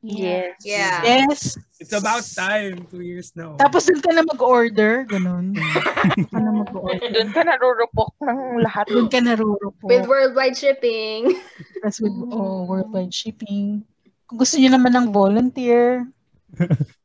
[0.00, 0.56] Yes.
[0.64, 1.02] Yeah.
[1.04, 1.60] Yes.
[1.76, 2.88] It's about time.
[2.88, 3.58] Two years now.
[3.60, 5.52] Tapos doon ka na mag-order, ganun.
[6.16, 7.10] Doon ka na mag-order.
[7.16, 8.86] Doon ka narurupok ng lahat.
[8.86, 9.84] Doon ka narurupok.
[9.84, 11.34] With worldwide shipping.
[11.82, 13.82] Tapos with oh, worldwide shipping.
[14.30, 16.06] Kung gusto niyo naman ng volunteer,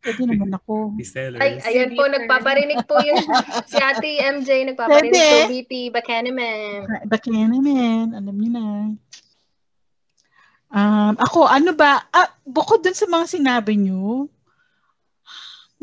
[0.06, 0.94] pwede naman ako.
[0.96, 1.42] Resellers.
[1.42, 3.24] Ay, ayan po, nagpaparinig po yung
[3.66, 6.86] si Ate MJ, nagpaparinig po, BP, Bakaneman.
[7.10, 8.66] Bakit naman, alam niyo na.
[10.72, 14.32] Um, ako, ano ba, ah, bukod dun sa mga sinabi niyo,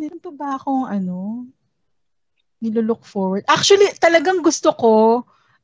[0.01, 1.45] meron pa ba akong ano,
[2.65, 3.45] nilook forward?
[3.45, 4.95] Actually, talagang gusto ko,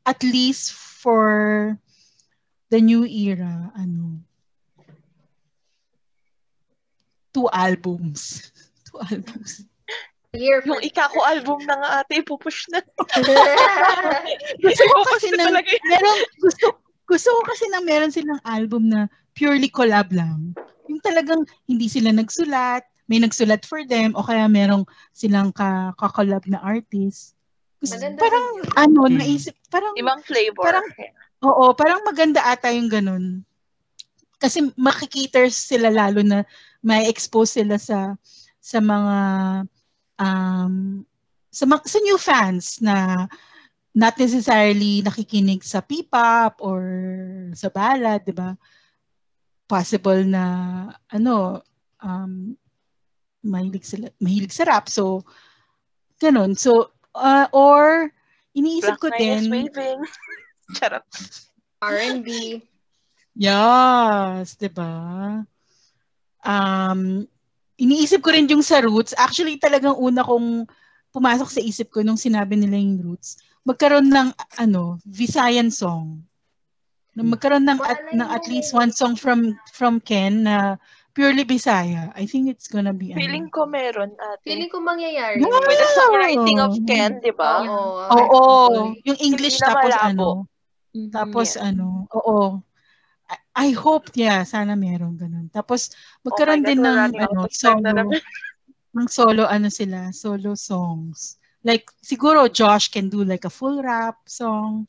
[0.05, 1.73] at least for
[2.69, 4.21] the new era, ano,
[7.33, 8.53] two albums.
[8.93, 9.65] two albums.
[10.35, 12.83] Year Yung Ikako album na nga ate, pupush na.
[14.67, 15.87] Gusto ko kasi na ng, talaga yun.
[15.87, 16.65] meron, gusto,
[17.05, 20.53] gusto ko kasi nang meron silang album na purely collab lang.
[20.89, 26.41] Yung talagang hindi sila nagsulat, may nagsulat for them, o kaya merong silang ka- kakolab
[26.49, 27.37] na artist.
[27.81, 28.65] Gusto, Maganda parang, yun.
[28.81, 29.17] ano, Hmm.
[29.21, 30.65] naisip, parang, Ibang flavor.
[30.65, 30.91] Parang-
[31.45, 33.45] oo, parang maganda ata yung ganun.
[34.41, 36.45] Kasi makikiters sila lalo na
[36.81, 38.13] may expose sila sa
[38.61, 39.17] sa mga
[40.21, 41.05] um,
[41.49, 43.25] sa, mga, sa new fans na
[43.95, 46.83] not necessarily nakikinig sa P-pop or
[47.55, 48.59] sa ballad, 'di ba?
[49.71, 50.45] Possible na
[51.09, 51.63] ano
[52.03, 52.59] um
[53.47, 54.91] mahilig sila mahilig sa rap.
[54.91, 55.23] So
[56.19, 56.59] ganun.
[56.59, 58.11] So uh, or
[58.59, 60.03] iniisip Black ko din waving.
[60.77, 61.07] Charot.
[61.79, 62.29] R&B.
[63.39, 64.93] Yes, 'di ba?
[66.43, 67.31] Um
[67.79, 69.15] iniisip ko rin yung sa roots.
[69.15, 70.67] Actually, talagang una kong
[71.15, 73.39] pumasok sa isip ko nung sinabi nila yung roots.
[73.65, 74.29] Magkaroon ng
[74.61, 76.21] ano, Visayan song.
[77.17, 80.77] Na magkaroon ng at, ng at least one song from from Ken na
[81.17, 82.13] purely Bisaya.
[82.13, 83.25] I think it's gonna be ano.
[83.25, 84.45] Feeling ko meron ate.
[84.45, 85.41] Feeling ko mangyayari.
[85.41, 85.49] Yeah.
[85.65, 87.65] With the songwriting of Ken, di ba?
[87.65, 88.13] Oo.
[88.13, 88.53] Oo,
[89.07, 90.29] yung English Hindi tapos ano,
[90.95, 91.11] Mhm.
[91.11, 91.75] Tapos Yeah.
[91.75, 92.63] ano, oo.
[93.27, 93.37] I,
[93.67, 95.51] I hope, yeah, sana meron ganun.
[95.51, 95.91] Tapos
[96.23, 98.01] magkaroon Oh God, din ng ano, solo,
[98.95, 101.41] ng solo ano sila, solo songs.
[101.65, 104.85] Like siguro Josh can do like a full rap song,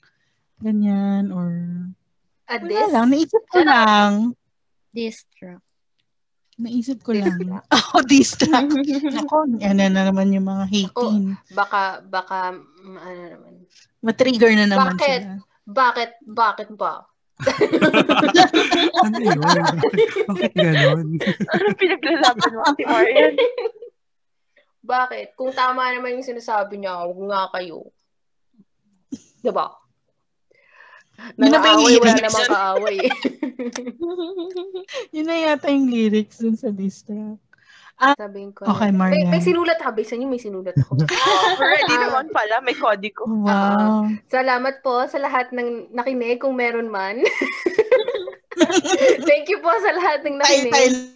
[0.59, 1.49] ganyan or
[2.45, 4.11] At wala this, lang, naisip ko lang.
[4.93, 5.63] Diss track.
[6.55, 7.39] Naisip ko Diss lang.
[7.41, 7.65] track.
[7.73, 8.67] Oh, diss track.
[9.25, 11.33] Ako, yan na naman yung mga hating.
[11.57, 12.53] baka, baka,
[12.85, 13.65] ano naman.
[14.05, 15.21] Matrigger na naman Bakit?
[15.25, 15.41] sila.
[15.65, 17.09] Bakit, bakit ba?
[19.03, 19.41] ano yun?
[20.29, 21.07] Bakit ganon?
[21.51, 23.33] Ano pinaglalaban mo, Ate Marian?
[24.85, 25.33] Bakit?
[25.33, 27.89] Kung tama naman yung sinasabi niya, huwag nga kayo.
[29.41, 29.73] Diba?
[31.33, 32.25] Yun na ba yung Nang-aaway, wala lyrics?
[32.27, 32.97] namang kaaway.
[35.15, 37.39] Yun na yata yung lyrics dun sa diss track.
[38.19, 38.67] Sabihin ko.
[38.67, 39.31] Okay, Marian.
[39.31, 39.89] May, may sinulat ha.
[39.89, 40.99] Bisa niyo may sinulat ako.
[41.63, 42.01] Ready Ah.
[42.03, 43.23] naman pala, may kodigo.
[43.23, 44.11] Wow.
[44.27, 47.23] Salamat po sa lahat ng nakinig kung meron man.
[49.27, 51.15] Thank you po sa lahat ng nakinig.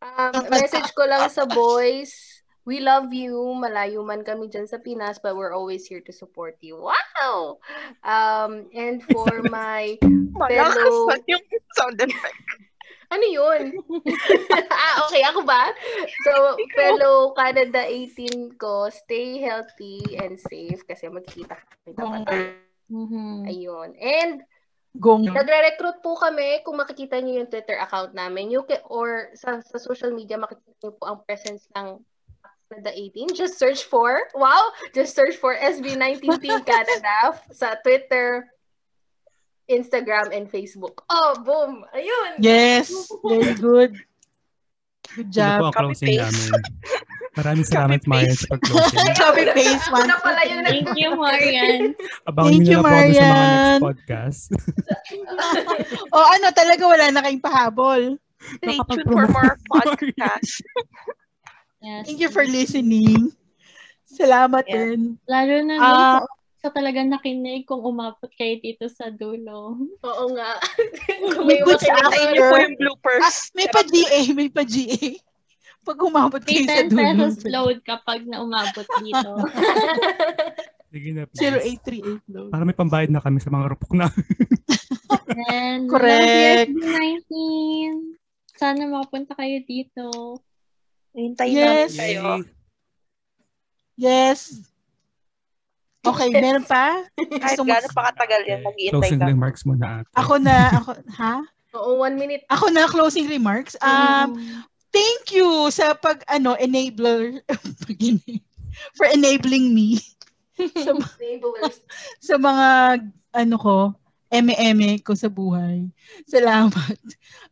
[0.00, 2.29] Um, message ko lang sa boys.
[2.68, 3.56] We love you.
[3.56, 6.76] Malayo man kami dyan sa Pinas, but we're always here to support you.
[6.76, 7.58] Wow!
[8.04, 9.96] Um, and for my
[10.36, 11.08] Malakas fellow...
[11.08, 11.44] pa yung
[11.76, 12.40] sound effect.
[13.10, 13.74] Ano yun?
[14.70, 15.26] ah, okay.
[15.26, 15.74] Ako ba?
[16.22, 22.46] So, fellow Canada 18 ko, stay healthy and safe kasi magkikita kami dapat tayo.
[22.86, 23.50] Mhm.
[23.50, 23.90] Ayun.
[23.98, 24.46] And
[24.94, 25.26] Gong.
[25.26, 28.50] nagre-recruit po kami kung makikita niyo yung Twitter account namin.
[28.50, 31.98] You can, or sa, sa social media, makikita niyo po ang presence ng
[32.70, 33.34] Canada 18.
[33.34, 34.70] Just search for, wow!
[34.94, 38.46] Just search for SB19 Team Canada sa Twitter,
[39.66, 41.02] Instagram, and Facebook.
[41.10, 41.82] Oh, boom!
[41.90, 42.38] Ayun!
[42.38, 42.94] Yes,
[43.26, 43.98] very good.
[45.10, 45.58] Good Ito po job.
[45.66, 46.50] ang closing namin.
[47.34, 48.00] Maraming salamat.
[48.06, 49.10] Marian, sa pag-closing.
[49.18, 50.06] Copy paste one.
[50.06, 51.98] na pala yung nag- Thank you, Marian.
[52.30, 53.66] Abangan Thank nyo you, na po ako sa mga Marian.
[53.66, 54.42] next podcast.
[56.06, 58.02] o ano, talaga wala na kayong pahabol.
[58.62, 60.62] Stay tuned for more podcasts.
[61.80, 62.04] Yes.
[62.06, 63.32] Thank you for listening.
[64.04, 64.76] Salamat Yeah.
[64.94, 65.00] din.
[65.24, 66.28] Lalo na dun
[66.60, 69.80] sa talagang nakinig kung umabot kayo dito sa dulo.
[70.04, 70.60] Oo nga.
[71.48, 71.88] May after.
[72.12, 73.24] Ayun po yung bloopers.
[73.24, 75.16] Ah, may pa GA, may pa GA.
[75.80, 77.00] Pag umabot kayo sa 10 dulo.
[77.00, 79.32] pesos load kapag na umabot dito.
[80.92, 81.80] Sige na, please.
[81.80, 82.50] 0838 load.
[82.52, 84.12] Para may pambayad na kami sa mga rupok na.
[85.48, 86.68] And Correct.
[86.76, 88.60] love you, 19.
[88.60, 90.36] Sana makapunta kayo dito.
[91.10, 91.90] Hintayin Yes.
[91.90, 92.22] namin kayo.
[93.96, 94.38] Yes.
[96.00, 97.04] Okay, meron pa?
[97.20, 99.28] Kahit gano'n pa katagal yan, mag-iintay Closing ka.
[99.28, 100.08] remarks mo na ate.
[100.16, 101.44] Ako na, ako, ha?
[101.76, 102.42] Oo, one minute.
[102.48, 103.76] Ako na closing remarks.
[103.84, 104.32] Um,
[104.88, 107.44] thank you sa pag, ano, enabler,
[108.96, 110.00] for enabling me
[110.84, 111.84] sa, Enablers.
[112.16, 112.68] sa mga,
[113.36, 113.76] ano ko,
[114.32, 115.84] eme-eme ko sa buhay.
[116.24, 116.96] Salamat.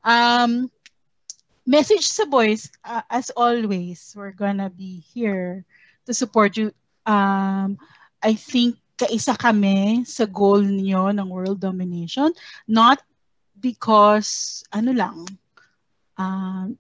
[0.00, 0.72] Um,
[1.68, 5.68] message sa boys, uh, as always, we're gonna be here
[6.08, 6.72] to support you.
[7.04, 7.76] Um,
[8.24, 12.32] I think kaisa kami sa goal niyo ng world domination.
[12.64, 13.04] Not
[13.60, 15.28] because, ano lang,
[16.16, 16.72] um,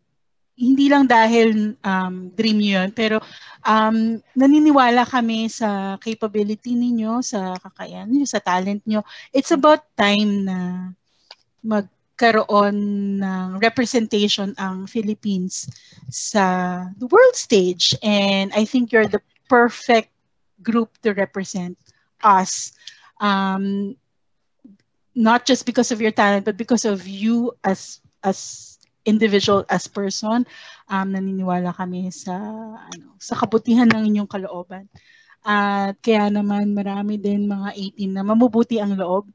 [0.58, 3.22] hindi lang dahil um, dream niyo yun, pero
[3.62, 9.04] um, naniniwala kami sa capability ninyo, sa kakayahan niyo, sa talent niyo.
[9.30, 10.56] It's about time na
[12.18, 12.74] magkaroon
[13.22, 15.70] ng representation ang Philippines
[16.10, 17.94] sa the world stage.
[18.02, 20.10] And I think you're the perfect
[20.58, 21.78] group to represent
[22.26, 22.74] us.
[23.22, 23.94] Um,
[25.14, 30.42] not just because of your talent, but because of you as as individual, as person.
[30.90, 32.34] Um, naniniwala kami sa
[32.74, 34.90] ano sa kabutihan ng inyong kalooban.
[35.46, 39.30] At kaya naman marami din mga 18 na mamubuti ang loob.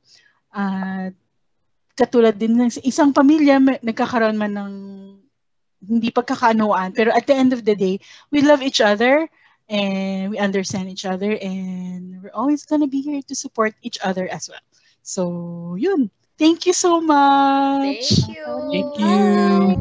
[0.52, 1.16] At
[1.94, 4.74] katulad din ng isang pamilya may- nagkakaroon man ng
[5.84, 8.00] hindi pagkakaunawaan pero at the end of the day
[8.32, 9.28] we love each other
[9.68, 14.26] and we understand each other and we're always gonna be here to support each other
[14.32, 14.64] as well
[15.04, 16.10] so yun
[16.40, 18.46] thank you so much Thank you.
[18.72, 19.14] Thank you.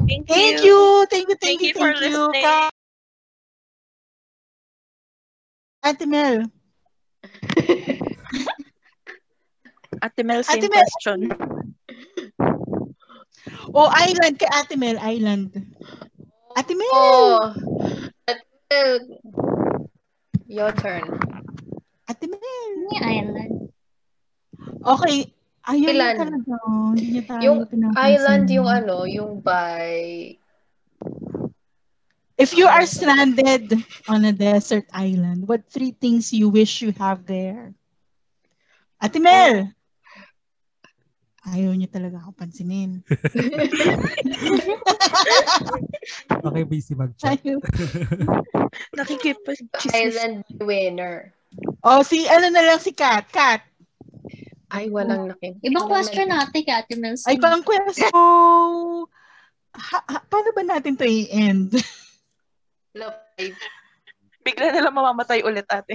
[0.06, 0.28] Thank you.
[0.28, 2.44] thank you thank you thank, Thank you you for thank you listening.
[2.44, 2.70] Ka-
[5.84, 6.46] Ate Mel
[10.02, 10.82] Ate Mel, same Ate Mel.
[10.82, 11.74] question.
[13.74, 15.50] Oh island kay Ate Mel island
[16.56, 17.52] Ate Mel Oh.
[18.72, 18.98] Well,
[20.48, 21.04] Your turn.
[22.08, 23.72] Ate Mel Ni island.
[24.84, 25.32] okay
[25.68, 26.14] ayun Ilan?
[26.16, 26.54] na talaga
[26.92, 27.58] hindi niya tayo Yung.
[27.94, 30.36] Island yung ano, yung by...
[32.40, 33.70] If you are stranded
[34.10, 37.70] on a desert island, what three things you wish you have there?
[38.98, 39.70] Ate Mel!
[41.42, 43.02] Ayaw niya talaga ako pansinin.
[46.42, 47.38] Okay, busy mag-chat.
[48.98, 49.94] Nakikipag-chismis.
[49.94, 51.30] Island winner.
[51.86, 53.22] O, si ano na lang si Kat.
[53.30, 53.62] Kat.
[54.72, 55.60] Ay, walang nakin.
[55.62, 57.14] Ibang question natin kay Ate Mel.
[57.28, 58.10] Ay, pang question.
[59.72, 61.76] Ha, ha, paano ba natin to i-end?
[62.96, 63.58] Live.
[64.42, 65.94] Bigla na lang mamamatay ulit ate.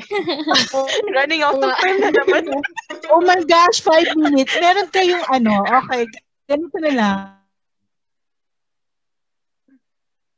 [1.15, 2.47] Running out of time na naman.
[3.11, 4.55] oh my gosh, five minutes.
[4.55, 6.07] Meron kayong ano, okay.
[6.47, 7.19] Ganito na lang.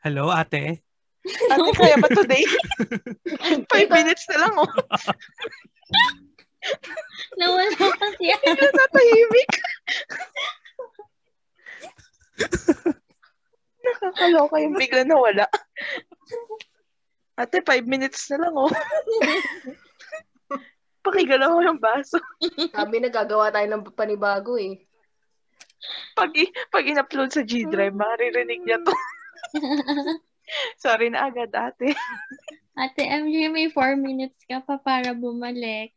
[0.01, 0.81] Hello, ate.
[1.53, 2.47] Ate, kaya ba today?
[3.75, 4.71] Five minutes na lang, oh.
[7.37, 8.35] Nawala pa siya.
[8.41, 9.51] Bigla natahimik.
[13.83, 15.45] Nakakaloka yung bigla nawala.
[17.39, 18.67] Ate, five minutes na lang, oh.
[21.07, 22.19] Pakigalaw ko yung baso.
[22.75, 24.83] Sabi na gagawa tayo ng panibago eh.
[26.19, 28.91] Pag, i- pag in-upload sa G-Drive, maririnig niya to.
[30.83, 31.95] Sorry na agad, ate.
[32.75, 35.95] Ate MJ, may 4 minutes ka pa para bumalik.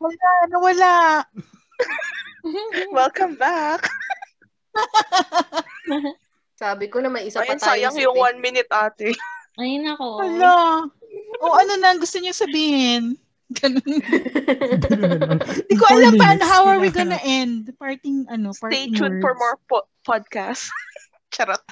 [0.00, 0.92] Wala, nawala.
[2.96, 3.84] Welcome back.
[6.58, 7.70] Sabi ko na may isa pa Ayun, tayo.
[7.70, 9.14] sayang yung one minute, ate.
[9.54, 10.18] Ay, nako.
[10.18, 10.90] Wala.
[11.38, 13.14] O ano na ang gusto niyo sabihin?
[13.62, 14.02] Ganun.
[15.64, 17.70] Hindi ko alam paano, how are we gonna end?
[17.78, 19.40] Parting, ano, Stay parting tuned for words.
[19.40, 20.68] more po- podcasts.
[21.34, 21.62] Charot.